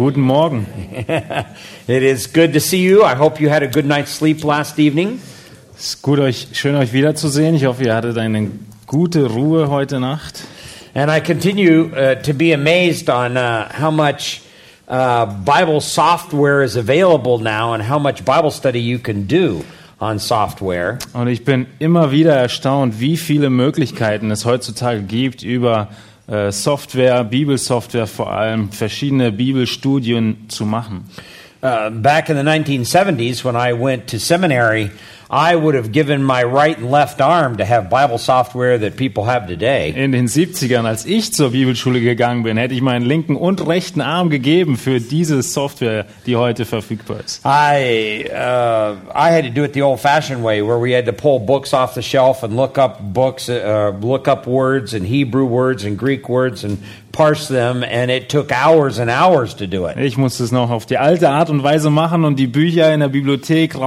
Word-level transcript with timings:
Guten 0.00 0.22
Morgen. 0.22 0.66
It 1.86 2.02
is 2.02 2.26
good 2.26 2.54
to 2.54 2.60
see 2.60 2.82
you. 2.82 3.04
I 3.04 3.14
hope 3.14 3.38
you 3.38 3.50
had 3.50 3.62
a 3.62 3.66
good 3.66 3.84
night's 3.84 4.10
sleep 4.10 4.44
last 4.44 4.78
evening. 4.78 5.20
Es 5.76 5.88
ist 5.90 6.02
gut, 6.02 6.18
euch, 6.20 6.48
schön, 6.54 6.74
euch 6.74 6.94
wiederzusehen. 6.94 7.54
Ich 7.54 7.66
hoffe, 7.66 7.84
ihr 7.84 7.94
hattet 7.94 8.16
eine 8.16 8.50
gute 8.86 9.26
Ruhe 9.26 9.68
heute 9.68 10.00
Nacht. 10.00 10.44
And 10.94 11.10
I 11.10 11.20
continue 11.20 11.90
uh, 11.92 12.14
to 12.22 12.32
be 12.32 12.54
amazed 12.54 13.10
on 13.10 13.36
uh, 13.36 13.68
how 13.78 13.90
much 13.90 14.40
uh, 14.88 15.26
Bible 15.26 15.82
software 15.82 16.62
is 16.62 16.76
available 16.76 17.36
now 17.36 17.74
and 17.74 17.86
how 17.86 17.98
much 17.98 18.24
Bible 18.24 18.50
study 18.50 18.80
you 18.80 18.98
can 18.98 19.26
do 19.26 19.62
on 20.00 20.18
software. 20.18 20.98
Und 21.12 21.28
ich 21.28 21.44
bin 21.44 21.66
immer 21.78 22.10
wieder 22.10 22.34
erstaunt, 22.34 23.00
wie 23.00 23.18
viele 23.18 23.50
Möglichkeiten 23.50 24.30
es 24.30 24.46
heutzutage 24.46 25.02
gibt 25.02 25.42
über 25.42 25.88
äh, 25.90 26.09
Software, 26.50 27.24
Bibelsoftware 27.24 28.06
vor 28.06 28.32
allem, 28.32 28.70
verschiedene 28.70 29.32
Bibelstudien 29.32 30.48
zu 30.48 30.64
machen. 30.64 31.04
Uh, 31.62 31.90
back 31.90 32.30
in 32.30 32.36
the 32.36 32.42
1970s, 32.42 33.44
when 33.44 33.54
I 33.54 33.72
went 33.72 34.06
to 34.06 34.18
seminary, 34.18 34.90
I 35.32 35.54
would 35.54 35.76
have 35.76 35.92
given 35.92 36.24
my 36.24 36.42
right 36.42 36.76
and 36.76 36.90
left 36.90 37.20
arm 37.20 37.58
to 37.58 37.64
have 37.64 37.88
Bible 37.88 38.18
software 38.18 38.78
that 38.78 38.96
people 38.96 39.26
have 39.26 39.46
today. 39.46 39.90
In 39.94 40.10
den 40.10 40.26
70ern, 40.26 40.86
als 40.86 41.06
ich 41.06 41.32
zur 41.32 41.50
Bibelschule 41.50 42.00
gegangen 42.00 42.42
bin, 42.42 42.56
hätte 42.56 42.74
ich 42.74 42.82
meinen 42.82 43.06
linken 43.06 43.36
und 43.36 43.64
rechten 43.64 44.00
Arm 44.00 44.28
gegeben 44.28 44.76
für 44.76 44.98
diese 44.98 45.40
Software, 45.42 46.06
die 46.26 46.34
heute 46.34 46.64
verfügbar 46.64 47.20
ist. 47.24 47.44
I 47.44 48.24
uh, 48.28 48.96
I 49.14 49.30
had 49.30 49.44
to 49.44 49.50
do 49.50 49.62
it 49.62 49.72
the 49.72 49.82
old-fashioned 49.82 50.42
way, 50.42 50.62
where 50.62 50.80
we 50.80 50.96
had 50.96 51.06
to 51.06 51.12
pull 51.12 51.38
books 51.38 51.72
off 51.72 51.94
the 51.94 52.02
shelf 52.02 52.42
and 52.42 52.56
look 52.56 52.76
up 52.76 52.98
books, 53.00 53.48
uh, 53.48 53.92
look 54.02 54.26
up 54.26 54.48
words 54.48 54.94
and 54.94 55.06
Hebrew 55.06 55.44
words 55.44 55.84
and 55.84 55.96
Greek 55.96 56.28
words 56.28 56.64
and 56.64 56.78
parse 57.12 57.46
them, 57.46 57.84
and 57.84 58.10
it 58.10 58.28
took 58.28 58.50
hours 58.50 58.98
and 58.98 59.08
hours 59.08 59.54
to 59.54 59.68
do 59.68 59.86
it. 59.86 59.96
Ich 59.96 60.16
musste 60.16 60.42
es 60.42 60.50
noch 60.50 60.70
auf 60.70 60.86
die 60.86 60.98
alte 60.98 61.28
Art 61.28 61.50
und 61.50 61.62
Weise 61.62 61.90
machen 61.90 62.24
und 62.24 62.36
die 62.36 62.48
Bücher 62.48 62.92
in 62.92 62.98
der 62.98 63.08
Bibliothek 63.08 63.78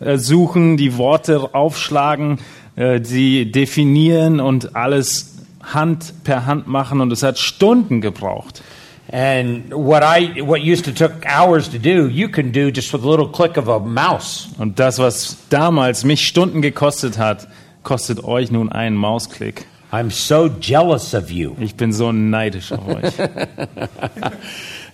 raussuchen, 0.00 0.76
die 0.76 0.96
Worte 0.96 1.54
aufschlagen, 1.54 2.38
äh, 2.76 3.00
die 3.00 3.50
definieren 3.50 4.40
und 4.40 4.76
alles 4.76 5.36
Hand 5.62 6.24
per 6.24 6.46
Hand 6.46 6.66
machen 6.66 7.00
und 7.00 7.12
es 7.12 7.22
hat 7.22 7.38
Stunden 7.38 8.00
gebraucht. 8.00 8.62
And 9.10 9.70
what 9.70 10.02
I 10.02 10.42
what 10.42 10.60
used 10.60 10.84
to 10.84 10.92
took 10.92 11.24
hours 11.24 11.70
to 11.70 11.78
do, 11.78 12.08
you 12.08 12.28
can 12.28 12.52
do 12.52 12.68
just 12.68 12.92
with 12.92 13.02
a 13.02 13.08
little 13.08 13.28
click 13.28 13.56
of 13.56 13.66
a 13.68 13.78
mouse. 13.78 14.48
Und 14.58 14.78
das, 14.78 14.98
was 14.98 15.38
damals 15.48 16.04
mich 16.04 16.26
Stunden 16.26 16.60
gekostet 16.60 17.16
hat, 17.16 17.48
kostet 17.82 18.22
euch 18.22 18.50
nun 18.50 18.70
einen 18.70 18.96
Mausklick. 18.96 19.64
I'm 19.90 20.10
so 20.10 20.50
jealous 20.60 21.14
of 21.14 21.30
you. 21.30 21.54
Ich 21.58 21.74
bin 21.74 21.94
so 21.94 22.12
neidisch 22.12 22.72
auf 22.72 22.86
euch. 22.86 23.14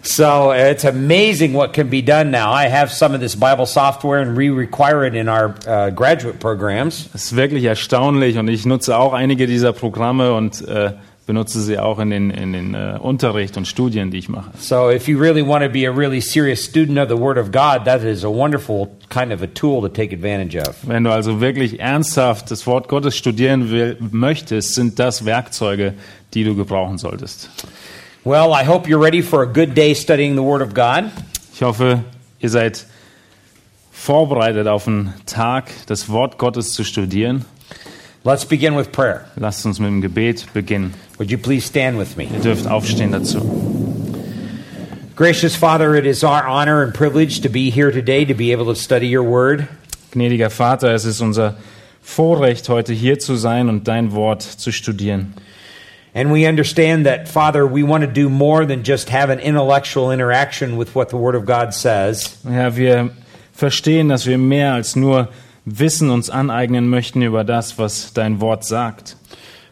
So 0.05 0.52
it's 0.52 0.84
amazing 0.84 1.55
what 1.55 1.72
can 1.72 1.88
be 1.88 2.02
done 2.02 2.30
now. 2.30 2.52
I 2.52 2.69
have 2.69 2.92
some 2.92 3.14
of 3.14 3.20
this 3.20 3.34
Bible 3.34 3.64
software, 3.64 4.20
and 4.20 4.36
we 4.36 4.50
require 4.50 5.06
it 5.06 5.15
in 5.15 5.28
our 5.31 5.54
uh, 5.66 5.91
graduate 5.91 6.38
programs. 6.41 7.09
Es 7.15 7.25
ist 7.25 7.37
wirklich 7.37 7.65
erstaunlich 7.65 8.37
und 8.37 8.48
ich 8.48 8.66
nutze 8.66 8.98
auch 8.98 9.15
einige 9.15 9.47
dieser 9.47 9.72
Programme 9.72 10.34
und 10.34 10.66
äh, 10.69 10.92
benutze 11.26 11.62
sie 11.62 11.78
auch 11.78 11.98
in 11.98 12.10
den, 12.10 12.31
in 12.31 12.53
den 12.53 12.75
äh, 12.75 12.98
Unterricht 13.00 13.56
und 13.56 13.66
Studien, 13.66 14.10
die 14.10 14.19
ich 14.19 14.28
mache. 14.28 14.50
So 14.59 14.91
if 14.91 15.09
you 15.09 15.19
really 15.19 15.47
want 15.47 15.65
to 15.65 15.70
be 15.70 15.87
a 15.88 15.91
really 15.91 16.21
serious 16.21 16.62
student 16.62 16.98
of 16.98 17.09
the 17.09 17.19
Word 17.19 17.38
of 17.38 17.50
God, 17.50 17.86
that 17.86 18.03
is 18.03 18.25
a 18.25 18.31
wonderful 18.31 18.91
kind 19.09 19.32
of 19.32 19.42
a 19.42 19.47
tool 19.47 19.81
to 19.81 19.88
take 19.88 20.15
advantage 20.15 20.56
of. 20.56 20.76
Wenn 20.86 21.04
du 21.04 21.12
also 21.12 21.41
wirklich 21.41 21.81
ernsthaft 21.81 22.50
das 22.50 22.66
Wort 22.66 22.88
Gottes 22.88 23.16
studieren 23.16 23.71
will, 23.71 23.97
möchtest, 24.10 24.75
sind 24.75 24.98
das 24.98 25.25
Werkzeuge, 25.25 25.94
die 26.34 26.44
du 26.44 26.54
gebrauchen 26.54 26.98
solltest. 26.98 27.48
Well, 28.26 28.54
I 28.54 28.64
hope 28.64 28.88
you're 28.88 28.98
ready 28.98 29.20
for 29.20 29.42
a 29.42 29.46
good 29.46 29.74
day 29.74 29.92
studying 29.92 30.34
the 30.34 30.42
Word 30.42 30.62
of 30.62 30.72
God. 30.72 31.10
Ich 31.52 31.60
hoffe, 31.60 32.02
ihr 32.40 32.48
seid 32.48 32.86
vorbereitet 33.92 34.66
auf 34.66 34.88
einen 34.88 35.12
Tag, 35.26 35.70
das 35.88 36.08
Wort 36.08 36.38
Gottes 36.38 36.72
zu 36.72 36.84
studieren. 36.84 37.44
Let's 38.24 38.46
begin 38.46 38.78
with 38.78 38.90
prayer. 38.92 39.26
Lasst 39.36 39.66
uns 39.66 39.78
mit 39.78 39.88
dem 39.88 40.00
Gebet 40.00 40.46
beginnen. 40.54 40.94
Would 41.18 41.30
you 41.30 41.36
please 41.36 41.66
stand 41.66 41.98
with 41.98 42.16
me? 42.16 42.24
Ihr 42.24 42.40
dürft 42.40 42.66
aufstehen 42.66 43.12
dazu. 43.12 43.42
Gracious 45.16 45.54
Father, 45.54 45.94
it 45.94 46.06
is 46.06 46.24
our 46.24 46.48
honor 46.48 46.82
and 46.82 46.94
privilege 46.94 47.42
to 47.42 47.50
be 47.50 47.68
here 47.68 47.92
today 47.92 48.24
to 48.24 48.32
be 48.32 48.52
able 48.52 48.64
to 48.64 48.74
study 48.74 49.14
your 49.14 49.24
Word. 49.24 49.68
Gnädiger 50.12 50.48
Vater, 50.48 50.94
es 50.94 51.04
ist 51.04 51.20
unser 51.20 51.58
Vorrecht, 52.02 52.70
heute 52.70 52.94
hier 52.94 53.18
zu 53.18 53.36
sein 53.36 53.68
und 53.68 53.86
dein 53.86 54.12
Wort 54.12 54.41
zu 54.41 54.72
studieren. 54.72 55.34
And 56.14 56.30
we 56.30 56.47
understand 56.47 57.06
that, 57.06 57.28
Father, 57.28 57.66
we 57.66 57.82
want 57.82 58.04
to 58.04 58.06
do 58.06 58.28
more 58.28 58.64
than 58.64 58.84
just 58.84 59.08
have 59.08 59.30
an 59.30 59.41
intellectual 59.41 60.12
interaction 60.12 60.76
with 60.76 60.94
what 60.94 61.08
the 61.08 61.16
Word 61.16 61.34
of 61.34 61.44
God 61.44 61.75
says. 61.75 62.38
Ja, 62.44 62.76
wir 62.76 63.10
verstehen, 63.52 64.08
dass 64.10 64.24
wir 64.24 64.38
mehr 64.38 64.74
als 64.74 64.94
nur 64.94 65.28
Wissen 65.64 66.10
uns 66.10 66.30
aneignen 66.30 66.88
möchten 66.88 67.22
über 67.22 67.42
das, 67.42 67.78
was 67.78 68.12
dein 68.12 68.41
Wort 68.41 68.64
sagt. 68.64 69.16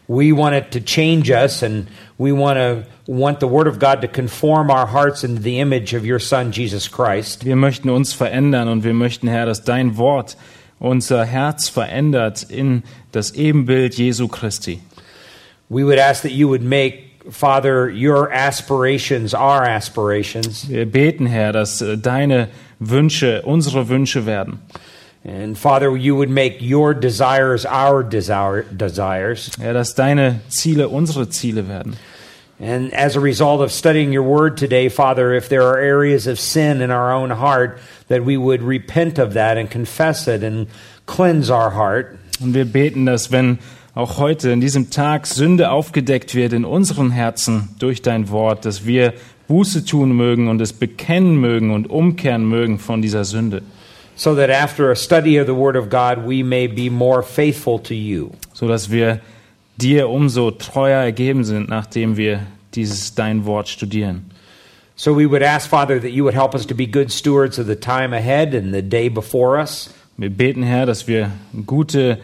We 0.07 0.35
want 0.35 0.53
it 0.55 0.71
to 0.71 0.79
change 0.81 1.29
us, 1.31 1.63
and 1.63 1.87
we 2.17 2.33
want 2.33 2.57
to 2.57 2.83
want 3.07 3.39
the 3.39 3.47
Word 3.47 3.67
of 3.67 3.79
God 3.79 4.01
to 4.01 4.07
conform 4.07 4.69
our 4.69 4.87
hearts 4.87 5.23
into 5.23 5.41
the 5.41 5.59
image 5.59 5.93
of 5.93 6.03
your 6.03 6.19
Son, 6.19 6.51
Jesus 6.51 6.91
Christ. 6.91 7.45
Wir 7.45 7.55
möchten 7.55 7.89
uns 7.89 8.11
verändern 8.11 8.67
und 8.67 8.83
wir 8.83 8.93
möchten, 8.93 9.29
Herr, 9.29 9.45
dass 9.45 9.63
dein 9.63 9.95
Wort 9.95 10.35
unser 10.79 11.23
Herz 11.23 11.69
verändert 11.69 12.43
in 12.43 12.83
das 13.13 13.31
Ebenbild 13.31 13.95
Jesu 13.95 14.27
Christi. 14.27 14.81
We 15.73 15.83
would 15.83 15.97
ask 15.97 16.21
that 16.21 16.33
you 16.33 16.47
would 16.49 16.61
make, 16.61 17.23
Father, 17.31 17.89
your 17.89 18.31
aspirations 18.31 19.33
our 19.33 19.63
aspirations. 19.63 20.69
Wir 20.69 20.85
beten, 20.85 21.25
Herr, 21.25 21.51
dass 21.51 21.81
äh, 21.81 21.97
deine 21.97 22.49
Wünsche 22.79 23.41
unsere 23.41 23.89
Wünsche 23.89 24.27
werden. 24.27 24.59
And 25.25 25.57
Father, 25.57 25.97
you 25.97 26.15
would 26.15 26.29
make 26.29 26.61
your 26.61 26.93
desires 26.93 27.65
our 27.65 28.03
desire, 28.03 28.63
desires. 28.63 29.49
Ja, 29.59 29.73
dass 29.73 29.95
deine 29.95 30.41
Ziele 30.49 30.89
unsere 30.89 31.29
Ziele 31.29 31.67
werden. 31.67 31.95
And 32.59 32.93
as 32.93 33.15
a 33.15 33.19
result 33.19 33.61
of 33.61 33.71
studying 33.71 34.13
your 34.13 34.23
word 34.23 34.57
today, 34.57 34.89
Father, 34.89 35.33
if 35.33 35.49
there 35.49 35.63
are 35.63 35.79
areas 35.79 36.27
of 36.27 36.39
sin 36.39 36.81
in 36.81 36.91
our 36.91 37.11
own 37.11 37.31
heart, 37.31 37.79
that 38.09 38.23
we 38.23 38.37
would 38.37 38.61
repent 38.61 39.17
of 39.17 39.33
that 39.33 39.57
and 39.57 39.71
confess 39.71 40.27
it 40.27 40.43
and 40.43 40.67
cleanse 41.07 41.49
our 41.49 41.71
heart. 41.71 42.19
Und 42.39 42.53
wir 42.53 42.65
beten, 42.65 43.07
dass 43.07 43.31
wenn 43.31 43.57
auch 43.95 44.17
heute 44.17 44.49
in 44.49 44.59
diesem 44.61 44.89
Tag 44.89 45.27
Sünde 45.27 45.69
aufgedeckt 45.69 46.33
wird 46.35 46.53
in 46.53 46.65
unseren 46.65 47.11
Herzen 47.11 47.69
durch 47.79 48.01
dein 48.01 48.29
Wort, 48.29 48.65
dass 48.65 48.85
wir 48.85 49.13
Buße 49.47 49.85
tun 49.85 50.13
mögen 50.15 50.47
und 50.47 50.61
es 50.61 50.73
bekennen 50.73 51.35
mögen 51.35 51.71
und 51.71 51.89
umkehren 51.89 52.47
mögen 52.47 52.79
von 52.79 53.01
dieser 53.01 53.25
Sünde, 53.25 53.61
so 54.15 54.35
that 54.35 54.49
after 54.49 54.91
a 54.91 54.95
study 54.95 55.39
of 55.39 55.47
the 55.47 55.55
Word 55.55 55.75
of 55.75 55.89
God, 55.89 56.27
we 56.27 56.43
may 56.43 56.67
be 56.67 56.89
more 56.89 57.23
faithful 57.23 57.79
to 57.79 57.93
you. 57.93 58.31
so 58.53 58.67
dass 58.67 58.89
wir 58.89 59.19
dir 59.77 60.09
umso 60.09 60.51
treuer 60.51 61.03
ergeben 61.03 61.43
sind, 61.43 61.69
nachdem 61.69 62.15
wir 62.15 62.41
dieses 62.75 63.15
dein 63.15 63.45
Wort 63.45 63.67
studieren. 63.67 64.29
So 64.95 65.17
we 65.17 65.29
would 65.29 65.41
ask, 65.41 65.67
Father, 65.67 65.99
that 65.99 66.11
you 66.11 66.23
would 66.23 66.35
help 66.35 66.53
us 66.53 66.65
to 66.67 66.75
be 66.75 66.85
good 66.85 67.11
stewards 67.11 67.57
of 67.57 67.65
the 67.65 67.75
time 67.75 68.15
ahead 68.15 68.53
and 68.53 68.73
the 68.73 68.81
day 68.81 69.09
before 69.09 69.59
us. 69.59 69.89
Wir 70.17 70.29
beten, 70.29 70.61
Herr, 70.61 70.85
dass 70.85 71.07
wir 71.07 71.31
gute 71.65 72.19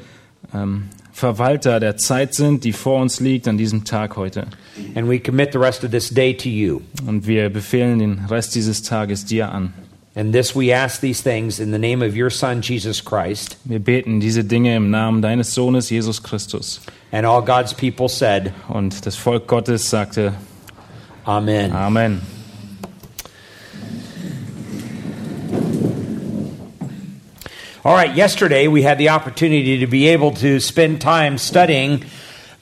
ähm, 0.54 0.84
Verwalter 1.20 1.80
der 1.82 1.98
Zeit 1.98 2.34
sind, 2.34 2.64
die 2.64 2.72
vor 2.72 3.02
uns 3.02 3.20
liegt 3.20 3.48
an 3.48 3.58
diesem 3.58 3.84
Tag 3.84 4.16
heute. 4.16 4.48
And 4.96 5.10
we 5.10 5.20
commit 5.20 5.52
the 5.52 5.60
rest 5.60 5.84
of 5.84 5.92
this 5.92 6.10
day 6.10 6.34
to 6.34 6.48
you. 6.48 6.82
Und 7.06 7.28
wir 7.28 7.50
befehlen 7.50 8.00
den 8.00 8.26
Rest 8.30 8.56
dieses 8.56 8.82
Tages 8.84 9.26
dir 9.26 9.52
an. 9.52 9.74
And 10.16 10.34
this 10.34 10.56
we 10.56 10.74
ask 10.74 11.02
these 11.02 11.22
things 11.22 11.60
in 11.60 11.72
the 11.72 11.78
name 11.78 12.06
of 12.06 12.16
your 12.16 12.30
Son, 12.30 12.62
Jesus 12.62 13.04
Christ. 13.04 13.58
Wir 13.66 13.80
beten 13.80 14.20
diese 14.20 14.44
Dinge 14.44 14.76
im 14.76 14.90
Namen 14.90 15.22
deines 15.22 15.54
Sohnes 15.54 15.90
Jesus 15.90 16.24
Christus. 16.24 16.82
And 17.12 17.26
all 17.26 17.44
God's 17.44 17.74
people 17.74 18.08
said, 18.08 18.54
Und 18.70 19.06
das 19.06 19.16
Volk 19.16 19.48
Gottes 19.48 19.90
sagte 19.90 20.34
Amen. 21.26 21.72
Amen. 21.74 22.39
All 27.86 27.94
right, 27.94 28.14
yesterday 28.14 28.68
we 28.68 28.82
had 28.82 28.98
the 28.98 29.08
opportunity 29.08 29.80
to 29.80 29.88
be 29.88 30.10
able 30.10 30.32
to 30.32 30.60
spend 30.60 31.00
time 31.00 31.38
studying 31.38 32.04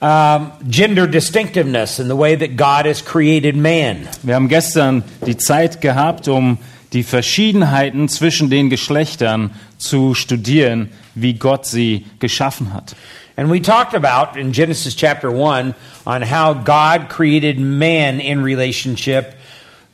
um, 0.00 0.52
gender 0.68 1.08
distinctiveness 1.08 1.98
and 1.98 2.08
the 2.08 2.14
way 2.14 2.36
that 2.36 2.54
God 2.54 2.86
has 2.86 3.02
created 3.02 3.56
man. 3.56 4.08
Wir 4.22 4.36
haben 4.36 4.46
gestern 4.46 5.02
die 5.26 5.36
Zeit 5.36 5.80
gehabt, 5.80 6.28
um 6.28 6.58
die 6.92 7.02
Verschiedenheiten 7.02 8.08
zwischen 8.08 8.48
den 8.48 8.70
Geschlechtern 8.70 9.50
zu 9.76 10.14
studieren, 10.14 10.90
wie 11.16 11.34
Gott 11.34 11.66
sie 11.66 12.06
geschaffen 12.20 12.72
hat. 12.72 12.94
And 13.36 13.50
we 13.50 13.58
talked 13.58 13.94
about 13.94 14.38
in 14.38 14.52
Genesis 14.52 14.94
chapter 14.94 15.30
1 15.30 15.74
on 16.06 16.22
how 16.22 16.54
God 16.54 17.08
created 17.08 17.58
man 17.58 18.20
in 18.20 18.44
relationship 18.44 19.34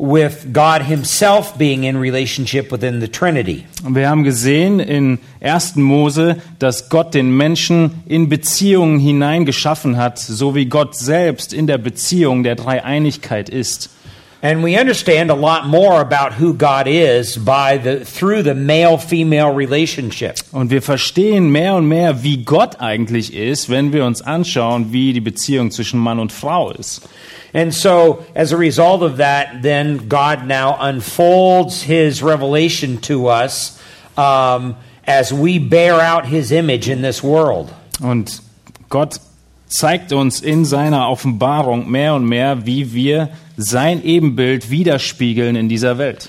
with 0.05 0.53
God 0.53 0.83
himself 0.83 1.57
being 1.57 1.85
in 1.85 1.97
relationship 1.97 2.71
within 2.71 3.01
the 3.01 3.09
Trinity. 3.09 3.65
Wir 3.87 4.09
haben 4.09 4.25
gesehen 4.25 4.81
in 4.81 5.19
1. 5.41 5.77
Mose, 5.77 6.37
dass 6.59 6.89
Gott 6.89 7.15
den 7.15 7.37
Menschen 7.37 8.03
in 8.07 8.29
Beziehungen 8.29 8.99
hineingeschaffen 8.99 9.97
hat, 9.97 10.19
so 10.19 10.55
wie 10.55 10.67
Gott 10.67 10.97
selbst 10.97 11.53
in 11.53 11.67
der 11.67 11.79
Beziehung 11.79 12.43
der 12.43 12.55
Dreieinigkeit 12.55 13.49
ist. 13.49 13.91
And 14.45 14.63
we 14.63 14.79
understand 14.79 15.31
a 15.31 15.35
lot 15.35 15.67
more 15.67 16.01
about 16.01 16.35
who 16.39 16.53
God 16.53 16.87
is 16.87 17.39
by 17.43 17.81
the 17.83 18.05
through 18.05 18.43
the 18.43 18.53
male-female 18.53 19.57
relationship. 19.57 20.35
Und 20.53 20.71
wir 20.71 20.83
verstehen 20.83 21.49
mehr 21.49 21.77
und 21.77 21.89
mehr, 21.89 22.23
wie 22.23 22.45
Gott 22.45 22.79
eigentlich 22.79 23.33
ist, 23.33 23.71
wenn 23.71 23.95
wir 23.95 24.05
uns 24.05 24.21
anschauen, 24.21 24.93
wie 24.93 25.15
die 25.15 25.23
Beziehung 25.23 25.71
zwischen 25.71 25.99
Mann 25.99 26.19
und 26.19 26.31
Frau 26.31 26.71
ist. 26.73 27.09
And 27.55 27.73
so, 27.73 28.25
as 28.35 28.51
a 28.51 28.57
result 28.57 29.03
of 29.03 29.19
that, 29.19 29.63
then 29.63 30.09
God 30.09 30.45
now 30.45 30.77
unfolds 30.81 31.83
His 31.83 32.21
revelation 32.21 32.99
to 33.03 33.29
us 33.29 33.81
um, 34.17 34.77
as 35.07 35.33
we 35.33 35.61
bear 35.61 36.01
out 36.01 36.27
His 36.27 36.51
image 36.51 36.89
in 36.89 37.01
this 37.01 37.23
world. 37.23 37.73
Und 38.01 38.41
Gott 38.89 39.21
zeigt 39.69 40.13
uns 40.13 40.41
in 40.41 40.65
seiner 40.65 41.09
Offenbarung 41.09 41.89
mehr 41.89 42.15
und 42.15 42.29
mehr, 42.29 42.67
wie 42.67 42.93
wir 42.93 43.29
sein 43.57 44.03
Ebenbild 44.03 44.71
widerspiegeln 44.71 45.55
in 45.55 45.69
dieser 45.69 45.97
Welt. 45.97 46.29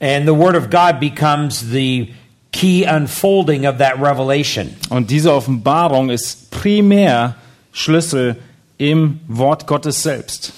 And 0.00 0.26
the 0.26 0.34
Word 0.34 0.54
of 0.54 0.70
God 0.70 1.00
becomes 1.00 1.72
the 1.72 2.12
key 2.52 2.84
unfolding 2.84 3.66
of 3.66 3.78
that 3.78 4.00
revelation. 4.00 4.76
Und 4.90 5.10
diese 5.10 5.32
Offenbarung 5.32 6.10
ist 6.10 6.52
primär 6.52 7.34
Schlüssel 7.72 8.36
im 8.82 9.20
Wort 9.28 9.66
Gottes 9.66 10.02
selbst. 10.02 10.52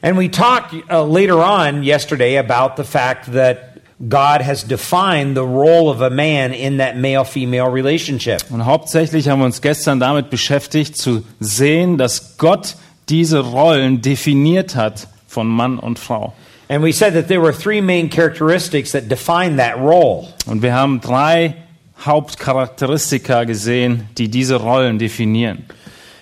And 0.00 0.16
we 0.16 0.28
talked 0.28 0.74
uh, 0.90 1.02
later 1.02 1.42
on 1.42 1.82
yesterday 1.82 2.36
about 2.36 2.76
the 2.76 2.84
fact 2.84 3.32
that 3.32 3.80
God 4.08 4.42
has 4.42 4.62
defined 4.62 5.36
the 5.36 5.44
role 5.44 5.90
of 5.90 6.00
a 6.00 6.10
man 6.10 6.52
in 6.52 6.78
that 6.78 6.96
male 6.96 7.24
female 7.24 7.68
relationship. 7.68 8.44
Und 8.50 8.64
hauptsächlich 8.64 9.28
haben 9.28 9.40
wir 9.40 9.46
uns 9.46 9.60
gestern 9.60 9.98
damit 9.98 10.30
beschäftigt, 10.30 10.96
zu 10.96 11.24
sehen, 11.40 11.98
dass 11.98 12.36
Gott 12.38 12.76
diese 13.08 13.40
Rollen 13.40 14.00
definiert 14.00 14.76
hat 14.76 15.08
von 15.26 15.48
Mann 15.48 15.80
und 15.80 15.98
Frau. 15.98 16.32
And 16.68 16.84
we 16.84 16.92
said 16.92 17.14
that 17.14 17.26
there 17.26 17.40
were 17.40 17.52
three 17.52 17.80
main 17.80 18.08
characteristics 18.08 18.92
that 18.92 19.08
define 19.08 19.56
that 19.56 19.76
role. 19.78 20.28
Und 20.46 20.62
wir 20.62 20.74
haben 20.74 21.00
drei 21.00 21.56
Hauptcharakteristika 22.04 23.44
gesehen, 23.44 24.08
die 24.16 24.28
diese 24.28 24.56
Rollen 24.56 25.00
definieren. 25.00 25.64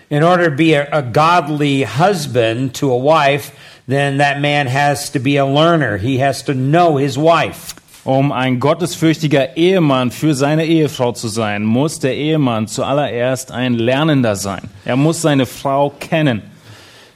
In 0.08 0.22
order 0.22 0.50
to 0.50 0.56
be 0.56 0.74
a, 0.74 0.88
a 0.92 1.02
godly 1.02 1.82
husband 1.82 2.74
to 2.76 2.92
a 2.92 2.96
wife, 2.96 3.50
then 3.88 4.18
that 4.18 4.40
man 4.40 4.66
has 4.66 5.10
to 5.10 5.18
be 5.18 5.36
a 5.36 5.46
learner. 5.46 5.96
He 5.96 6.18
has 6.18 6.42
to 6.44 6.54
know 6.54 6.96
his 6.96 7.18
wife. 7.18 7.74
Um 8.04 8.30
ein 8.30 8.60
gottesfürchtiger 8.60 9.56
Ehemann 9.56 10.12
für 10.12 10.34
seine 10.34 10.64
Ehefrau 10.64 11.10
zu 11.10 11.26
sein, 11.26 11.64
muss 11.64 11.98
der 11.98 12.14
Ehemann 12.14 12.68
zuallererst 12.68 13.50
ein 13.50 13.74
Lernender 13.74 14.36
sein. 14.36 14.70
Er 14.84 14.94
muss 14.94 15.22
seine 15.22 15.44
Frau 15.44 15.90
kennen. 15.90 16.42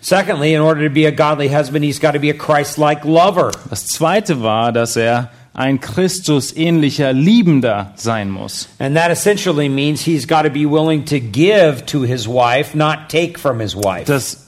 Secondly, 0.00 0.54
in 0.54 0.62
order 0.62 0.88
to 0.88 0.90
be 0.92 1.06
a 1.06 1.12
godly 1.12 1.48
husband, 1.48 1.84
he's 1.84 2.00
got 2.00 2.14
to 2.14 2.19
be 2.19 2.31
a 2.31 2.34
Christ 2.34 2.76
like 2.76 3.04
lover. 3.04 3.52
Das 3.69 3.87
zweite 3.87 4.42
war, 4.42 4.72
dass 4.72 4.96
er 4.96 5.31
ein 5.61 5.79
Christus-ähnlicher 5.79 7.12
Liebender 7.12 7.93
sein 7.97 8.31
muss. 8.31 8.71
And 8.79 8.97
that 8.97 9.11
essentially 9.11 9.69
means 9.69 10.03
he's 10.03 10.27
got 10.27 10.45
to 10.45 10.51
be 10.51 10.65
willing 10.65 11.05
to 11.05 11.21
give 11.21 11.85
to 11.87 12.03
his 12.03 12.27
wife, 12.27 12.75
not 12.75 13.11
take 13.11 13.39
from 13.39 13.61
his 13.61 13.77
wife. 13.77 14.07
Das 14.07 14.47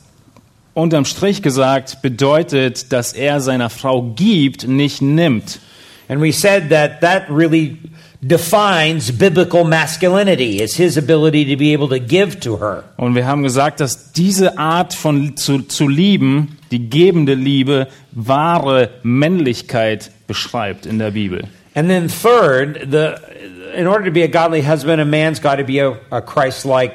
unterm 0.73 1.05
Strich 1.05 1.43
gesagt 1.43 2.01
bedeutet, 2.01 2.93
dass 2.93 3.13
er 3.13 3.41
seiner 3.43 3.69
Frau 3.69 4.15
gibt, 4.17 4.67
nicht 4.67 5.03
nimmt. 5.03 5.61
And 6.09 6.23
we 6.23 6.33
said 6.33 6.71
that 6.71 7.03
that 7.03 7.29
really 7.29 7.77
defines 8.23 9.11
biblical 9.11 9.65
masculinity. 9.65 10.61
It's 10.61 10.77
his 10.77 10.97
ability 10.97 11.45
to 11.47 11.57
be 11.57 11.73
able 11.73 11.89
to 11.89 11.99
give 11.99 12.41
to 12.41 12.59
her. 12.59 12.85
Und 12.97 13.15
wir 13.15 13.27
haben 13.27 13.43
gesagt, 13.43 13.81
dass 13.81 14.13
diese 14.13 14.59
Art 14.59 14.95
von 14.95 15.37
zu, 15.37 15.63
zu 15.63 15.89
lieben, 15.89 16.57
die 16.71 16.89
gebende 16.89 17.35
Liebe, 17.35 17.89
wahre 18.13 18.91
Männlichkeit 19.03 20.13
beschreibt 20.29 20.87
in 20.87 20.99
der 20.99 21.11
Bibel. 21.11 21.49
And 21.75 21.89
then 21.89 22.09
third, 22.09 22.91
the 22.91 23.15
in 23.75 23.87
order 23.87 24.05
to 24.05 24.13
be 24.13 24.23
a 24.23 24.29
godly 24.29 24.63
husband, 24.63 25.01
a 25.01 25.05
man's 25.05 25.41
got 25.41 25.57
to 25.57 25.65
be 25.65 25.81
a, 25.81 25.99
a 26.11 26.21
Christ-like 26.21 26.95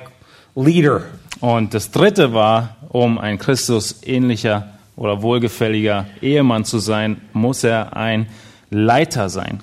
leader. 0.56 1.04
Und 1.42 1.74
das 1.74 1.92
dritte 1.92 2.34
war, 2.34 2.78
um 2.90 3.18
ein 3.18 3.38
Christus 3.38 4.02
ähnlicher 4.06 4.74
oder 4.96 5.22
wohlgefälliger 5.22 6.06
Ehemann 6.22 6.66
zu 6.66 6.80
sein, 6.80 7.22
muss 7.34 7.64
er 7.64 7.96
ein 7.96 8.28
Leiter 8.70 9.30
sein. 9.30 9.60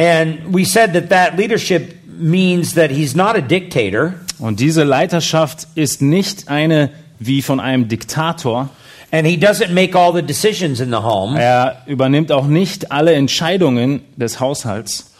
And 0.00 0.54
we 0.54 0.64
said 0.64 0.94
that 0.94 1.10
that 1.10 1.36
leadership 1.36 1.94
means 2.06 2.72
that 2.74 2.90
he's 2.90 3.14
not 3.14 3.36
a 3.36 3.42
dictator. 3.42 4.14
Und 4.38 4.58
diese 4.58 4.82
Leiterschaft 4.82 5.66
ist 5.74 6.00
nicht 6.00 6.48
eine 6.48 6.88
wie 7.18 7.42
von 7.42 7.60
einem 7.60 7.86
Diktator. 7.86 8.70
And 9.12 9.26
he 9.26 9.36
doesn't 9.36 9.72
make 9.72 9.94
all 9.94 10.14
the 10.14 10.22
decisions 10.22 10.80
in 10.80 10.90
the 10.90 11.02
home. 11.02 11.38
Er 11.38 11.82
übernimmt 11.86 12.32
auch 12.32 12.46
nicht 12.46 12.90
alle 12.90 13.12
Entscheidungen 13.12 14.00
des 14.16 14.40
Haushalts. 14.40 15.12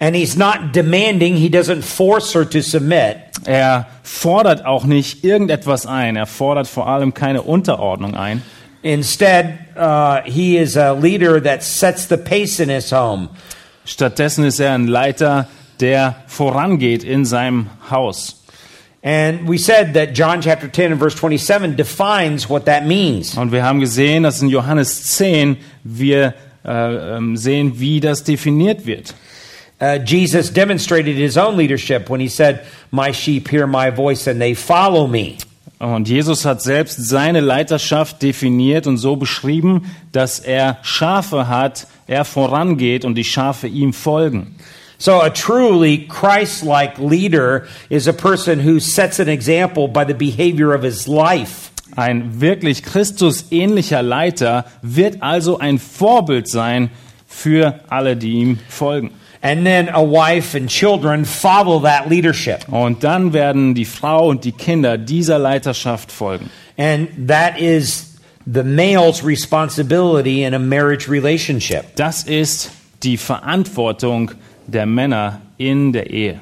And 0.00 0.16
he's 0.16 0.36
not 0.36 0.74
demanding, 0.74 1.36
he 1.36 1.48
doesn't 1.48 1.82
force 1.82 2.34
her 2.34 2.44
to 2.50 2.62
submit. 2.62 3.18
Er 3.44 3.86
fordert 4.02 4.66
auch 4.66 4.84
nicht 4.86 5.22
irgendetwas 5.22 5.86
ein. 5.86 6.16
Er 6.16 6.26
fordert 6.26 6.66
vor 6.66 6.88
allem 6.88 7.14
keine 7.14 7.42
Unterordnung 7.42 8.16
ein. 8.16 8.42
Instead, 8.82 9.58
uh, 9.76 10.20
he 10.24 10.58
is 10.58 10.76
a 10.76 10.92
leader 10.92 11.40
that 11.40 11.62
sets 11.62 12.08
the 12.08 12.16
pace 12.16 12.58
in 12.58 12.68
his 12.68 12.90
home. 12.90 13.28
Stattdessen 13.86 14.44
ist 14.44 14.60
er 14.60 14.74
ein 14.74 14.88
Leiter, 14.88 15.48
der 15.80 16.16
vorangeht 16.26 17.04
in 17.04 17.24
seinem 17.24 17.70
Haus. 17.88 18.42
And 19.02 19.48
we 19.48 19.56
said 19.56 19.94
that 19.94 20.14
John 20.14 20.40
chapter 20.40 20.68
10 20.68 20.92
and 20.92 21.00
verse 21.00 21.14
27 21.14 21.76
defines 21.76 22.50
what 22.50 22.64
that 22.66 22.84
means. 22.84 23.36
Und 23.36 23.52
wir 23.52 23.62
haben 23.62 23.78
gesehen, 23.78 24.24
dass 24.24 24.42
in 24.42 24.48
Johannes 24.48 25.04
10 25.04 25.56
wir 25.84 26.34
äh, 26.64 27.16
ähm, 27.16 27.36
sehen, 27.36 27.78
wie 27.78 28.00
das 28.00 28.24
definiert 28.24 28.84
wird. 28.84 29.14
Uh, 29.80 29.98
Jesus 30.04 30.50
demonstrated 30.50 31.16
his 31.16 31.36
own 31.36 31.56
leadership 31.56 32.08
when 32.08 32.18
he 32.18 32.28
said, 32.28 32.66
My 32.90 33.12
sheep 33.12 33.48
hear 33.48 33.66
my 33.66 33.90
voice 33.90 34.26
and 34.26 34.40
they 34.40 34.54
follow 34.54 35.06
me. 35.06 35.38
Und 35.78 36.08
Jesus 36.08 36.46
hat 36.46 36.62
selbst 36.62 37.08
seine 37.08 37.40
Leiterschaft 37.40 38.22
definiert 38.22 38.86
und 38.86 38.96
so 38.96 39.16
beschrieben, 39.16 39.92
dass 40.12 40.40
er 40.40 40.78
Schafe 40.82 41.48
hat, 41.48 41.86
er 42.06 42.24
vorangeht 42.24 43.04
und 43.04 43.14
die 43.14 43.24
Schafe 43.24 43.66
ihm 43.66 43.92
folgen. 43.92 44.56
So, 44.98 45.20
a 45.20 45.28
truly 45.28 46.08
Christ 46.08 46.64
like 46.64 46.96
leader 46.98 47.64
is 47.90 48.08
a 48.08 48.12
person 48.12 48.64
who 48.64 48.80
sets 48.80 49.20
an 49.20 49.28
example 49.28 49.88
by 49.88 50.04
the 50.06 50.14
behavior 50.14 50.74
of 50.74 50.82
his 50.82 51.06
life. 51.06 51.70
Ein 51.94 52.40
wirklich 52.40 52.82
Christus-ähnlicher 52.82 54.02
Leiter 54.02 54.64
wird 54.80 55.22
also 55.22 55.58
ein 55.58 55.78
Vorbild 55.78 56.48
sein 56.48 56.90
für 57.26 57.80
alle, 57.88 58.16
die 58.16 58.32
ihm 58.32 58.58
folgen. 58.68 59.10
And 59.46 59.64
then 59.64 59.88
a 59.90 60.02
wife 60.02 60.56
and 60.56 60.68
children 60.68 61.24
follow 61.24 61.78
that 61.82 62.08
leadership. 62.08 62.68
Und 62.68 63.04
dann 63.04 63.32
werden 63.32 63.76
die 63.76 63.84
Frau 63.84 64.26
und 64.28 64.42
die 64.42 64.50
Kinder 64.50 64.98
dieser 64.98 65.38
Leiterschaft 65.38 66.10
folgen. 66.10 66.50
And 66.76 67.28
that 67.28 67.56
is 67.56 68.16
the 68.44 68.64
male's 68.64 69.24
responsibility 69.24 70.42
in 70.42 70.52
a 70.52 70.58
marriage 70.58 71.08
relationship. 71.08 71.94
Das 71.94 72.24
ist 72.24 72.72
die 73.04 73.16
Verantwortung 73.16 74.32
der 74.66 74.84
Männer 74.84 75.42
in 75.58 75.92
der 75.92 76.10
Ehe. 76.10 76.40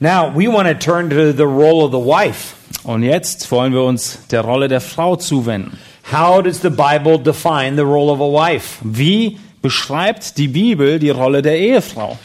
Now, 0.00 0.32
we 0.34 0.48
want 0.48 0.66
to 0.66 0.74
turn 0.74 1.08
to 1.10 1.32
the 1.32 1.46
role 1.46 1.84
of 1.84 1.92
the 1.92 1.98
wife. 1.98 2.56
Und 2.82 3.04
jetzt 3.04 3.48
wollen 3.52 3.72
wir 3.72 3.84
uns 3.84 4.18
der 4.32 4.40
Rolle 4.40 4.66
der 4.66 4.80
Frau 4.80 5.14
zuwenden. 5.14 5.78
How 6.12 6.42
does 6.42 6.60
the 6.60 6.70
Bible 6.70 7.16
define 7.16 7.76
the 7.76 7.84
role 7.84 8.10
of 8.10 8.20
a 8.20 8.24
wife? 8.24 8.78
Wie 8.82 9.38
beschreibt 9.66 10.38
die 10.38 10.46
Bibel 10.48 11.00
die 11.00 11.10
Rolle 11.10 11.42
der 11.42 11.58
Ehefrau? 11.58 12.16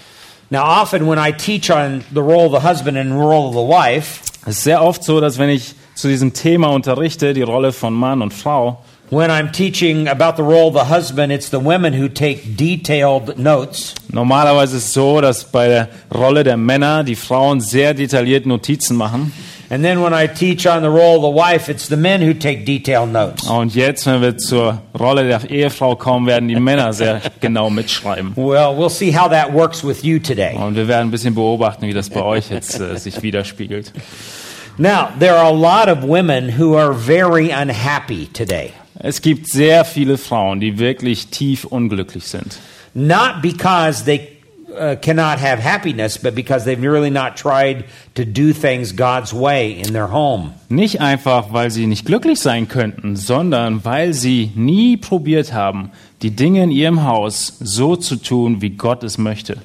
Now, 0.51 0.63
often 0.63 1.07
when 1.07 1.17
I 1.17 1.31
teach 1.31 1.71
on 1.71 2.03
the 2.13 2.19
role 2.19 2.45
of 2.45 2.51
the 2.51 2.67
husband 2.67 2.97
and 2.97 3.13
role 3.13 3.47
of 3.47 3.53
the 3.53 3.67
wife, 3.67 4.19
Es 4.45 4.57
ist 4.57 4.63
sehr 4.63 4.83
oft 4.83 5.03
so, 5.03 5.19
dass 5.19 5.37
wenn 5.39 5.49
ich 5.49 5.73
zu 5.95 6.07
diesem 6.07 6.33
Thema 6.33 6.67
unterrichte, 6.67 7.33
die 7.33 7.41
Rolle 7.41 7.71
von 7.73 7.93
Mann 7.93 8.21
und 8.21 8.33
Frau, 8.33 8.83
when 9.11 9.29
I'm 9.29 9.51
teaching 9.51 10.07
about 10.07 10.35
the 10.37 10.43
role 10.43 10.67
of 10.67 10.73
the 10.73 10.93
husband, 10.93 11.31
it's 11.31 11.49
the 11.49 11.63
women 11.63 11.93
who 11.93 12.07
take 12.07 12.55
detailed 12.55 13.37
notes. 13.37 13.95
normalerweise 14.11 14.77
ist 14.77 14.85
es 14.85 14.93
so, 14.93 15.19
dass 15.21 15.45
bei 15.45 15.67
der 15.67 15.89
Rolle 16.13 16.43
der 16.43 16.57
Männer 16.57 17.03
die 17.03 17.15
Frauen 17.15 17.59
sehr 17.61 17.93
detailliert 17.93 18.45
Notizen 18.45 18.97
machen. 18.97 19.33
And 19.71 19.85
then 19.85 20.01
when 20.01 20.13
I 20.13 20.27
teach 20.27 20.67
on 20.67 20.81
the 20.81 20.89
role 20.89 21.15
of 21.15 21.21
the 21.21 21.29
wife, 21.29 21.69
it's 21.69 21.87
the 21.87 21.95
men 21.95 22.21
who 22.21 22.33
take 22.33 22.65
detailed 22.65 23.13
notes. 23.13 23.47
Ah, 23.47 23.59
und 23.59 23.73
jetzt, 23.73 24.05
wenn 24.05 24.21
wir 24.21 24.37
zur 24.37 24.81
Rolle 24.99 25.25
der 25.25 25.49
Ehefrau 25.49 25.95
kommen, 25.95 26.27
werden 26.27 26.49
die 26.49 26.57
Männer 26.57 26.91
sehr 26.91 27.21
genau 27.39 27.69
mitschreiben. 27.69 28.33
Well, 28.35 28.75
we'll 28.75 28.89
see 28.89 29.13
how 29.17 29.29
that 29.29 29.53
works 29.53 29.81
with 29.81 30.03
you 30.03 30.19
today. 30.19 30.57
Und 30.57 30.75
wir 30.75 30.89
werden 30.89 31.07
ein 31.07 31.11
bisschen 31.11 31.35
beobachten, 31.35 31.87
wie 31.87 31.93
das 31.93 32.09
bei 32.09 32.21
euch 32.21 32.49
jetzt 32.49 32.81
äh, 32.81 32.97
sich 32.97 33.21
widerspiegelt. 33.21 33.93
Now, 34.77 35.07
there 35.19 35.37
are 35.37 35.47
a 35.47 35.53
lot 35.53 35.87
of 35.87 36.05
women 36.05 36.49
who 36.59 36.75
are 36.75 36.93
very 36.93 37.53
unhappy 37.53 38.27
today. 38.33 38.73
Es 38.99 39.21
gibt 39.21 39.47
sehr 39.47 39.85
viele 39.85 40.17
Frauen, 40.17 40.59
die 40.59 40.79
wirklich 40.79 41.27
tief 41.27 41.63
unglücklich 41.63 42.25
sind. 42.25 42.59
Not 42.93 43.41
because 43.41 44.03
they 44.03 44.30
uh, 44.77 44.95
cannot 44.95 45.39
have 45.39 45.59
happiness, 45.59 46.17
but 46.17 46.35
because 46.35 46.65
they've 46.65 46.81
really 46.81 47.09
not 47.09 47.37
tried 47.37 47.85
to 48.15 48.25
do 48.25 48.53
things 48.53 48.91
God's 48.93 49.33
way 49.33 49.71
in 49.71 49.93
their 49.93 50.07
home. 50.07 50.53
Nicht 50.69 51.01
einfach, 51.01 51.51
weil 51.51 51.69
sie 51.71 51.87
nicht 51.87 52.05
glücklich 52.05 52.39
sein 52.39 52.67
könnten, 52.67 53.15
sondern 53.15 53.83
weil 53.83 54.13
sie 54.13 54.51
nie 54.55 54.97
probiert 54.97 55.53
haben, 55.53 55.91
die 56.21 56.31
Dinge 56.31 56.63
in 56.63 56.71
ihrem 56.71 57.03
Haus 57.03 57.57
so 57.59 57.95
zu 57.95 58.15
tun, 58.15 58.61
wie 58.61 58.71
Gott 58.71 59.03
es 59.03 59.17
möchte. 59.17 59.57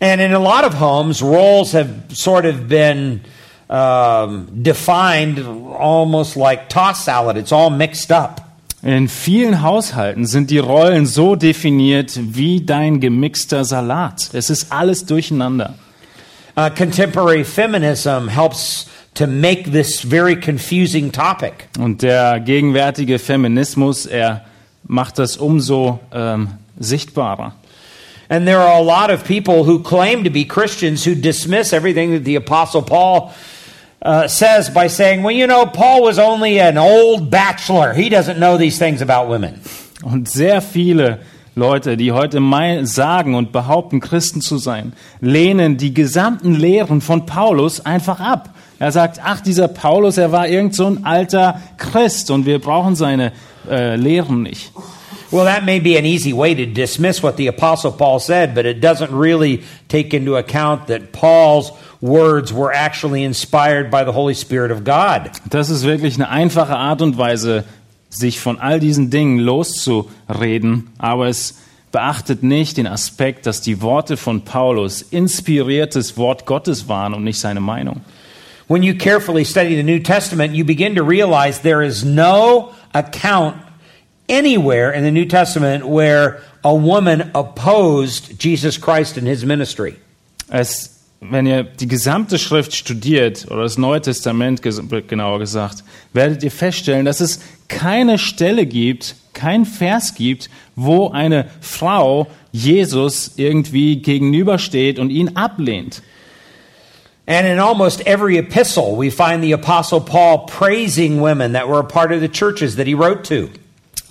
And 0.00 0.20
in 0.20 0.34
a 0.34 0.38
lot 0.38 0.64
of 0.64 0.74
homes, 0.80 1.22
roles 1.22 1.72
have 1.72 1.88
sort 2.12 2.44
of 2.44 2.68
been 2.68 3.22
um, 3.70 4.48
defined 4.62 5.38
almost 5.38 6.36
like 6.36 6.68
toss 6.68 7.04
salad. 7.04 7.36
It's 7.36 7.52
all 7.52 7.70
mixed 7.70 8.12
up. 8.12 8.45
In 8.82 9.08
vielen 9.08 9.62
Haushalten 9.62 10.26
sind 10.26 10.50
die 10.50 10.58
Rollen 10.58 11.06
so 11.06 11.34
definiert 11.34 12.18
wie 12.18 12.64
dein 12.64 13.00
gemixter 13.00 13.64
Salat. 13.64 14.30
Es 14.34 14.50
ist 14.50 14.70
alles 14.70 15.06
durcheinander. 15.06 15.74
Uh, 16.58 16.70
contemporary 16.70 17.44
feminism 17.44 18.28
helps 18.28 18.86
to 19.14 19.26
make 19.26 19.70
this 19.70 20.00
very 20.00 20.36
confusing 20.38 21.10
topic. 21.10 21.68
Und 21.78 22.02
der 22.02 22.40
gegenwärtige 22.40 23.18
Feminismus, 23.18 24.06
er 24.06 24.44
macht 24.84 25.18
das 25.18 25.36
umso 25.36 25.98
ähm, 26.12 26.48
sichtbarer. 26.78 27.54
And 28.28 28.46
there 28.46 28.58
are 28.58 28.74
a 28.74 28.82
lot 28.82 29.10
of 29.10 29.24
people 29.24 29.64
who 29.64 29.78
claim 29.78 30.24
to 30.24 30.30
be 30.30 30.44
Christians 30.44 31.06
who 31.06 31.14
dismiss 31.14 31.72
everything 31.72 32.12
that 32.12 32.24
the 32.24 32.36
Apostle 32.36 32.82
Paul 32.82 33.32
uh, 34.06 34.28
says 34.28 34.70
by 34.70 34.88
saying, 34.88 35.22
well, 35.22 35.34
you 35.34 35.46
know, 35.46 35.66
Paul 35.66 36.02
was 36.02 36.18
only 36.18 36.60
an 36.60 36.78
old 36.78 37.30
bachelor. 37.30 37.92
He 37.92 38.08
doesn't 38.08 38.38
know 38.38 38.56
these 38.56 38.78
things 38.78 39.02
about 39.02 39.28
women. 39.28 39.60
Und 40.02 40.28
sehr 40.28 40.62
viele 40.62 41.20
Leute, 41.56 41.96
die 41.96 42.12
heute 42.12 42.40
sagen 42.86 43.34
und 43.34 43.50
behaupten, 43.50 44.00
Christen 44.00 44.40
zu 44.40 44.58
sein, 44.58 44.92
lehnen 45.20 45.76
die 45.78 45.94
gesamten 45.94 46.54
Lehren 46.54 47.00
von 47.00 47.26
Paulus 47.26 47.84
einfach 47.84 48.20
ab. 48.20 48.50
Er 48.78 48.92
sagt, 48.92 49.20
ach, 49.24 49.40
dieser 49.40 49.68
Paulus, 49.68 50.18
er 50.18 50.32
war 50.32 50.46
irgend 50.46 50.74
so 50.74 50.86
ein 50.86 51.04
alter 51.04 51.60
Christ 51.78 52.30
und 52.30 52.44
wir 52.44 52.60
brauchen 52.60 52.94
seine 52.94 53.32
äh, 53.68 53.96
Lehren 53.96 54.42
nicht. 54.42 54.70
Well, 55.32 55.44
that 55.46 55.64
may 55.64 55.80
be 55.80 55.98
an 55.98 56.04
easy 56.04 56.32
way 56.32 56.54
to 56.54 56.66
dismiss 56.66 57.22
what 57.22 57.36
the 57.36 57.48
Apostle 57.48 57.90
Paul 57.90 58.20
said, 58.20 58.54
but 58.54 58.64
it 58.64 58.80
doesn't 58.80 59.10
really 59.10 59.64
take 59.88 60.14
into 60.14 60.36
account 60.36 60.86
that 60.86 61.10
Paul's 61.10 61.72
words 62.00 62.52
were 62.52 62.72
actually 62.72 63.24
inspired 63.24 63.90
by 63.90 64.04
the 64.04 64.12
Holy 64.12 64.34
Spirit 64.34 64.70
of 64.70 64.84
God. 64.84 65.30
Das 65.48 65.70
ist 65.70 65.84
wirklich 65.84 66.16
eine 66.16 66.28
einfache 66.28 66.76
Art 66.76 67.02
und 67.02 67.18
Weise, 67.18 67.64
sich 68.08 68.40
von 68.40 68.58
all 68.58 68.80
diesen 68.80 69.10
Dingen 69.10 69.38
loszureden, 69.38 70.88
aber 70.98 71.26
es 71.26 71.58
beachtet 71.92 72.42
nicht 72.42 72.76
den 72.76 72.86
Aspekt, 72.86 73.46
dass 73.46 73.60
die 73.60 73.80
Worte 73.80 74.16
von 74.16 74.42
Paulus 74.42 75.02
inspiriertes 75.02 76.16
Wort 76.16 76.46
Gottes 76.46 76.88
waren 76.88 77.14
und 77.14 77.24
nicht 77.24 77.38
seine 77.38 77.60
Meinung. 77.60 78.02
When 78.68 78.82
you 78.82 78.94
carefully 78.94 79.44
study 79.44 79.76
the 79.76 79.82
New 79.82 80.00
Testament, 80.00 80.54
you 80.54 80.64
begin 80.64 80.96
to 80.96 81.04
realize 81.04 81.60
there 81.60 81.86
is 81.86 82.04
no 82.04 82.72
account 82.92 83.56
anywhere 84.28 84.92
in 84.92 85.04
the 85.04 85.12
New 85.12 85.26
Testament 85.26 85.86
where 85.86 86.42
a 86.64 86.74
woman 86.74 87.30
opposed 87.34 88.38
Jesus 88.40 88.76
Christ 88.76 89.16
and 89.16 89.26
his 89.26 89.44
ministry. 89.44 89.96
Es, 90.50 90.95
wenn 91.20 91.46
ihr 91.46 91.64
die 91.64 91.88
gesamte 91.88 92.38
Schrift 92.38 92.74
studiert, 92.74 93.46
oder 93.50 93.62
das 93.62 93.78
Neue 93.78 94.00
Testament 94.00 94.62
genauer 94.62 95.38
gesagt, 95.38 95.82
werdet 96.12 96.42
ihr 96.42 96.50
feststellen, 96.50 97.04
dass 97.04 97.20
es 97.20 97.40
keine 97.68 98.18
Stelle 98.18 98.66
gibt, 98.66 99.16
kein 99.32 99.64
Vers 99.64 100.14
gibt, 100.14 100.50
wo 100.76 101.10
eine 101.10 101.46
Frau 101.60 102.26
Jesus 102.52 103.32
irgendwie 103.36 103.96
gegenübersteht 103.96 104.98
und 104.98 105.10
ihn 105.10 105.36
ablehnt. 105.36 106.02
And 107.28 107.44
in 107.44 107.58
almost 107.58 108.06
every 108.06 108.38
epistle, 108.38 108.96
we 108.96 109.10
find 109.10 109.42
the 109.42 109.52
Apostle 109.52 110.00
Paul 110.00 110.46
praising 110.46 111.20
women 111.20 111.52
that 111.54 111.66
were 111.66 111.80
a 111.80 111.82
part 111.82 112.12
of 112.12 112.20
the 112.20 112.28
churches 112.28 112.76
that 112.76 112.86
he 112.86 112.94
wrote 112.94 113.24
to. 113.24 113.48